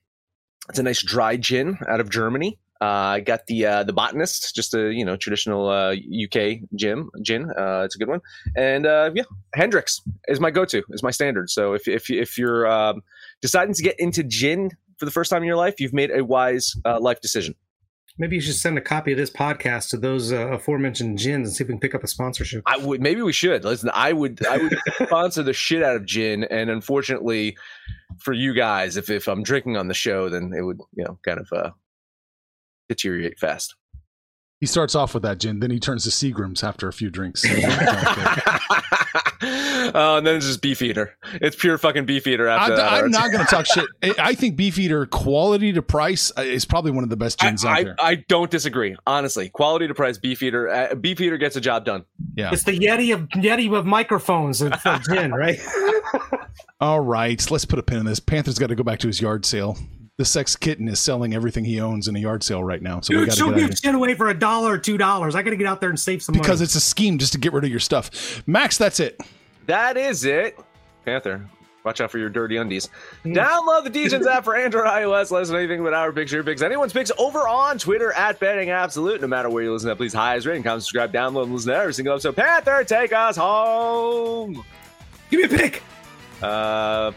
It's 0.69 0.80
a 0.80 0.84
nice 0.84 1.03
dry 1.03 1.36
gin 1.36 1.80
out 1.88 1.99
of 1.99 2.09
Germany. 2.09 2.57
Uh, 2.82 3.13
I 3.15 3.19
got 3.19 3.45
the 3.45 3.65
uh, 3.65 3.84
the 3.84 3.93
botanist, 3.93 4.55
just 4.55 4.73
a 4.73 4.91
you 4.91 5.05
know 5.05 5.15
traditional 5.15 5.69
uh, 5.69 5.93
UK 5.93 6.61
gin. 6.75 7.09
Gin, 7.21 7.51
uh, 7.51 7.84
it's 7.86 7.95
a 7.95 7.99
good 7.99 8.09
one. 8.09 8.21
And 8.55 8.88
uh, 8.88 9.11
yeah, 9.13 9.23
Hendrick's 9.53 10.01
is 10.27 10.39
my 10.39 10.49
go-to, 10.49 10.84
is 10.89 11.03
my 11.03 11.11
standard. 11.11 11.51
So 11.51 11.73
if 11.73 11.88
if 11.88 12.09
if 12.09 12.39
you're 12.39 12.65
um, 12.65 13.01
deciding 13.39 13.75
to 13.75 13.84
get 13.84 13.99
into 13.99 14.23
gin 14.23 14.71
for 14.97 15.05
the 15.05 15.11
first 15.11 15.29
time 15.29 15.43
in 15.43 15.47
your 15.47 15.57
life, 15.57 15.79
you've 15.79 15.93
made 15.93 16.09
a 16.09 16.25
wise 16.25 16.75
uh, 16.84 16.99
life 16.99 17.21
decision. 17.21 17.53
Maybe 18.17 18.36
you 18.36 18.41
should 18.41 18.55
send 18.55 18.77
a 18.77 18.82
copy 18.82 19.11
of 19.11 19.17
this 19.17 19.29
podcast 19.29 19.89
to 19.91 19.97
those 19.97 20.34
uh, 20.34 20.47
aforementioned 20.47 21.17
gins 21.17 21.47
and 21.47 21.55
see 21.55 21.63
if 21.63 21.67
we 21.67 21.73
can 21.73 21.79
pick 21.79 21.95
up 21.95 22.03
a 22.03 22.07
sponsorship. 22.07 22.63
I 22.65 22.77
would 22.77 22.99
maybe 22.99 23.21
we 23.21 23.32
should 23.32 23.63
listen. 23.63 23.91
I 23.93 24.11
would 24.11 24.43
I 24.47 24.57
would 24.57 24.77
sponsor 25.03 25.43
the 25.43 25.53
shit 25.53 25.84
out 25.84 25.97
of 25.97 26.05
gin, 26.05 26.45
and 26.45 26.71
unfortunately 26.71 27.55
for 28.17 28.34
you 28.34 28.55
guys, 28.55 28.97
if 28.97 29.11
if 29.11 29.27
I'm 29.27 29.43
drinking 29.43 29.77
on 29.77 29.88
the 29.88 29.93
show, 29.93 30.29
then 30.29 30.51
it 30.57 30.63
would 30.63 30.79
you 30.95 31.03
know 31.03 31.19
kind 31.23 31.39
of 31.39 31.47
uh 31.53 31.69
deteriorate 32.94 33.39
fast. 33.39 33.76
He 34.60 34.68
starts 34.68 34.94
off 34.94 35.14
with 35.14 35.24
that 35.24 35.39
gin, 35.39 35.60
then 35.60 35.72
he 35.72 35.80
turns 35.80 36.04
to 36.04 36.10
Seagrams 36.10 36.64
after 36.64 36.88
a 36.88 36.94
few 36.94 37.10
drinks. 37.10 37.44
Oh, 39.94 40.18
and 40.18 40.28
then 40.28 40.36
it's 40.36 40.46
just 40.46 40.62
Beefeater. 40.62 41.18
It's 41.34 41.56
pure 41.56 41.78
fucking 41.78 42.06
Beefeater 42.06 42.48
after 42.48 42.74
I, 42.74 42.76
that. 42.76 42.94
I'm 43.04 43.12
not 43.12 43.32
going 43.32 43.44
to 43.44 43.50
talk 43.50 43.66
shit. 43.66 43.86
I- 44.04 44.32
I 44.32 44.36
think 44.36 44.56
Beefeater 44.56 45.06
quality 45.08 45.74
to 45.74 45.82
price 45.82 46.32
uh, 46.38 46.42
is 46.42 46.64
probably 46.64 46.92
one 46.92 47.04
of 47.04 47.10
the 47.10 47.18
best 47.18 47.44
I, 47.44 47.48
gins 47.48 47.66
out 47.66 47.78
I, 47.78 47.84
there. 47.84 47.96
I 48.00 48.16
don't 48.16 48.52
disagree. 48.52 48.96
Honestly, 49.08 49.50
quality 49.50 49.88
to 49.88 49.96
price 49.96 50.18
Beefeater. 50.18 50.70
Uh, 50.70 50.96
Beefeater 50.96 51.38
gets 51.38 51.56
a 51.56 51.62
job 51.62 51.86
done. 51.86 52.06
Yeah. 52.36 52.52
It's 52.54 52.64
the 52.64 52.78
Yeti 52.78 53.14
of 53.14 53.22
Yeti 53.30 53.76
of 53.76 53.86
microphones 53.86 54.62
and 54.62 54.76
gin, 55.10 55.34
right? 55.34 55.60
All 56.80 57.00
right, 57.00 57.50
let's 57.52 57.66
put 57.66 57.80
a 57.80 57.84
pin 57.84 57.98
in 57.98 58.06
this. 58.06 58.20
Panther's 58.20 58.60
got 58.60 58.68
to 58.68 58.76
go 58.76 58.84
back 58.84 59.00
to 59.00 59.08
his 59.08 59.20
yard 59.22 59.46
sale. 59.46 59.78
The 60.18 60.26
sex 60.26 60.55
kitten 60.55 60.88
is 60.88 60.99
selling 60.99 61.34
everything 61.34 61.64
he 61.66 61.80
owns 61.82 62.07
in 62.07 62.16
a 62.16 62.20
yard 62.20 62.43
sale 62.43 62.64
right 62.64 62.82
now. 62.82 62.99
So 63.01 63.14
we 63.14 63.20
Dude, 63.22 63.28
got 63.30 63.32
to 63.34 63.38
she'll 63.38 63.47
get 63.49 63.57
out 63.57 63.64
of 63.64 63.70
give 63.70 63.78
shit 63.80 63.95
away 63.95 64.14
for 64.14 64.30
a 64.30 64.34
dollar 64.38 64.74
or 64.74 64.78
two 64.78 64.97
dollars. 64.97 65.34
I 65.36 65.41
got 65.41 65.51
to 65.51 65.55
get 65.55 65.66
out 65.68 65.80
there 65.82 65.89
and 65.89 65.99
save 65.99 66.22
some 66.22 66.34
money 66.34 66.41
because 66.43 66.59
money. 66.59 66.66
it's 66.66 66.76
a 66.76 66.82
scheme 66.82 67.18
just 67.18 67.32
to 67.34 67.39
get 67.39 67.53
rid 67.53 67.64
of 67.64 67.70
your 67.72 67.80
stuff. 67.80 68.43
Max, 68.45 68.78
that's 68.78 68.99
it. 68.99 69.20
That 69.66 69.97
is 69.97 70.26
it. 70.26 70.59
Panther, 71.05 71.43
watch 71.84 72.01
out 72.01 72.12
for 72.12 72.20
your 72.20 72.30
dirty 72.30 72.57
undies. 72.57 72.89
Download 73.26 73.84
the 73.84 73.89
Degens 73.89 74.28
app 74.32 74.43
for 74.43 74.55
Android, 74.55 74.86
iOS. 74.86 75.32
Let 75.32 75.43
us 75.43 75.49
know 75.49 75.57
anything 75.57 75.80
about 75.80 75.93
our 75.93 76.12
picks, 76.12 76.32
your 76.32 76.43
picks, 76.43 76.62
anyone's 76.62 76.93
picks 76.93 77.12
over 77.18 77.47
on 77.47 77.80
Twitter 77.80 78.12
at 78.14 78.39
Betting 78.39 78.70
Absolute. 78.70 79.22
No 79.22 79.28
matter 79.28 79.49
where 79.49 79.64
you 79.64 79.74
listen 79.74 79.89
to, 79.89 79.95
please 79.95 80.14
highest 80.14 80.45
rating, 80.45 80.62
comment, 80.62 80.84
subscribe, 80.84 81.12
download, 81.12 81.43
and 81.45 81.53
listen 81.53 81.72
to 81.72 81.78
every 81.78 81.93
single 81.93 82.14
episode. 82.14 82.36
Panther, 82.36 82.84
take 82.84 83.12
us 83.14 83.38
home. 83.38 84.64
Give 85.32 85.39
me 85.49 85.55
a 85.55 85.59
pick. 85.59 85.82
Uh, 86.43 87.12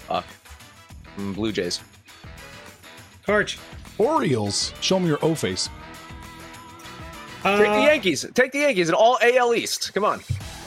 fuck. 0.00 0.26
Blue 1.34 1.52
Jays. 1.52 1.80
Torch. 3.24 3.58
Orioles, 3.98 4.72
show 4.80 4.98
me 4.98 5.06
your 5.08 5.18
O 5.22 5.34
face. 5.34 5.68
Uh, 7.44 7.58
Take 7.58 7.72
the 7.72 7.80
Yankees. 7.82 8.26
Take 8.34 8.52
the 8.52 8.58
Yankees 8.60 8.88
and 8.88 8.96
all 8.96 9.18
AL 9.22 9.54
East. 9.54 9.92
Come 9.94 10.04
on. 10.04 10.20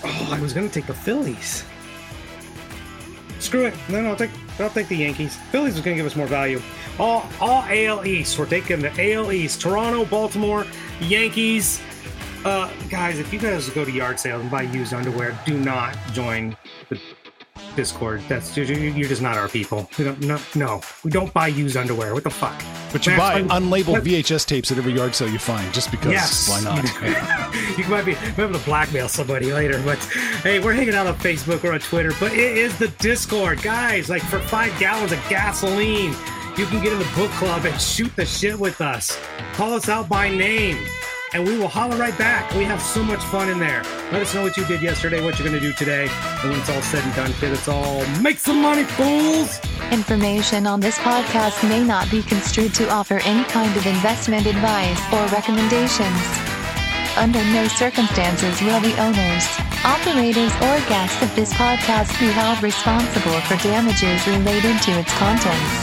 Oh, 0.04 0.30
I 0.32 0.40
was 0.40 0.54
gonna 0.54 0.70
take 0.70 0.88
the 0.88 0.94
Phillies. 0.94 1.64
Screw 3.40 3.66
it. 3.66 3.74
No, 3.90 4.02
no, 4.02 4.10
I'll 4.10 4.16
take 4.16 4.32
I'll 4.60 4.70
take 4.70 4.88
the 4.88 4.96
Yankees. 4.96 5.36
Phillies 5.52 5.76
is 5.76 5.82
gonna 5.82 5.96
give 5.96 6.06
us 6.06 6.16
more 6.16 6.28
value. 6.28 6.62
All 7.00 7.28
all 7.42 7.64
AL 7.70 8.06
East. 8.06 8.38
We're 8.40 8.46
taking 8.46 8.80
the 8.82 9.14
AL 9.14 9.32
East. 9.32 9.62
Toronto, 9.62 10.06
Baltimore, 10.06 10.66
Yankees. 11.02 11.82
Uh, 12.46 12.70
guys, 12.90 13.20
if 13.20 13.32
you 13.32 13.40
guys 13.40 13.70
go 13.70 13.86
to 13.86 13.92
yard 13.92 14.20
sales 14.20 14.42
and 14.42 14.52
buy 14.52 14.64
used 14.64 14.94
underwear, 14.94 15.38
do 15.46 15.58
not 15.58 15.98
join 16.12 16.56
the 16.90 17.00
Discord. 17.76 18.22
That's 18.28 18.56
you're 18.56 18.66
you're 18.66 19.10
just 19.10 19.22
not 19.22 19.38
our 19.38 19.48
people. 19.48 19.90
We 19.98 20.06
don't 20.06 20.22
no 20.22 20.40
no. 20.56 20.82
We 21.04 21.12
don't 21.12 21.34
buy 21.34 21.48
used 21.48 21.78
underwear. 21.78 22.14
What 22.14 22.24
the 22.24 22.30
fuck? 22.30 22.62
But 22.92 23.06
you 23.08 23.16
Max, 23.16 23.48
buy 23.48 23.60
unlabeled 23.60 24.02
VHS 24.02 24.46
tapes 24.46 24.72
at 24.72 24.78
every 24.78 24.94
yard 24.94 25.16
sale 25.16 25.30
you 25.30 25.40
find 25.40 25.74
just 25.74 25.92
because. 25.92 26.12
Yes. 26.12 26.50
Why 26.50 26.62
not? 26.62 26.84
you 27.78 27.86
might 27.88 28.06
be, 28.06 28.14
might 28.14 28.38
be 28.38 28.44
able 28.44 28.60
to 28.60 28.66
blackmail 28.66 29.08
somebody 29.08 29.52
later, 29.52 29.82
but 29.84 29.98
hey, 30.44 30.60
we're 30.60 30.74
hanging 30.74 30.94
out 30.94 31.08
on 31.08 31.16
Facebook 31.16 31.64
or 31.64 31.74
on 31.74 31.80
Twitter, 31.80 32.12
but 32.20 32.32
it 32.34 32.58
is 32.58 32.78
the 32.78 32.90
Discord, 33.00 33.62
guys. 33.62 34.10
Like 34.10 34.22
for 34.22 34.40
five 34.40 34.78
gallons 34.80 35.12
of 35.12 35.20
gasoline, 35.30 36.14
you 36.56 36.66
can 36.68 36.84
get 36.84 36.94
in 36.94 37.00
the 37.00 37.12
book 37.16 37.32
club 37.32 37.66
and 37.66 37.82
shoot 37.82 38.16
the 38.16 38.26
shit 38.26 38.60
with 38.60 38.80
us. 38.80 39.20
Call 39.54 39.74
us 39.74 39.90
out 39.90 40.08
by 40.08 40.30
name, 40.30 40.78
and 41.34 41.46
we 41.46 41.58
will 41.58 41.68
holler 41.68 41.98
right 41.98 42.18
back. 42.18 42.54
We 42.54 42.64
have 42.66 42.82
so 42.82 43.04
much 43.04 43.24
fun 43.26 43.50
in 43.50 43.60
there. 43.60 43.84
Let 44.12 44.22
us 44.22 44.34
know 44.34 44.44
what 44.44 44.56
you 44.56 44.66
did 44.66 44.82
yesterday, 44.82 45.24
what 45.24 45.38
you're 45.40 45.48
gonna 45.48 45.60
do 45.60 45.74
today, 45.74 46.08
and 46.10 46.52
when 46.52 46.60
it's 46.60 46.70
all 46.70 46.82
said 46.82 47.04
and 47.04 47.16
done, 47.16 47.34
kid, 47.34 47.52
it's 47.52 47.68
all 47.68 48.06
make 48.22 48.38
some 48.38 48.62
money, 48.62 48.84
fools. 48.84 49.60
Information 49.92 50.68
on 50.68 50.80
this 50.80 50.98
podcast 51.00 51.68
may 51.68 51.84
not 51.84 52.10
be 52.12 52.22
construed 52.24 52.74
to 52.76 52.90
offer 52.90 53.20
any 53.24 53.44
kind 53.46 53.76
of 53.76 53.86
investment 53.86 54.46
advice 54.46 55.00
or 55.14 55.26
recommendations. 55.28 56.22
Under 57.18 57.44
no 57.54 57.68
circumstances 57.68 58.60
will 58.62 58.82
the 58.82 58.98
owners, 59.00 59.46
operators, 59.86 60.54
or 60.66 60.78
guests 60.90 61.22
of 61.22 61.36
this 61.36 61.54
podcast 61.54 62.10
be 62.20 62.28
held 62.28 62.62
responsible 62.64 63.40
for 63.42 63.56
damages 63.58 64.26
related 64.28 64.82
to 64.82 64.92
its 65.00 65.14
contents. 65.18 65.83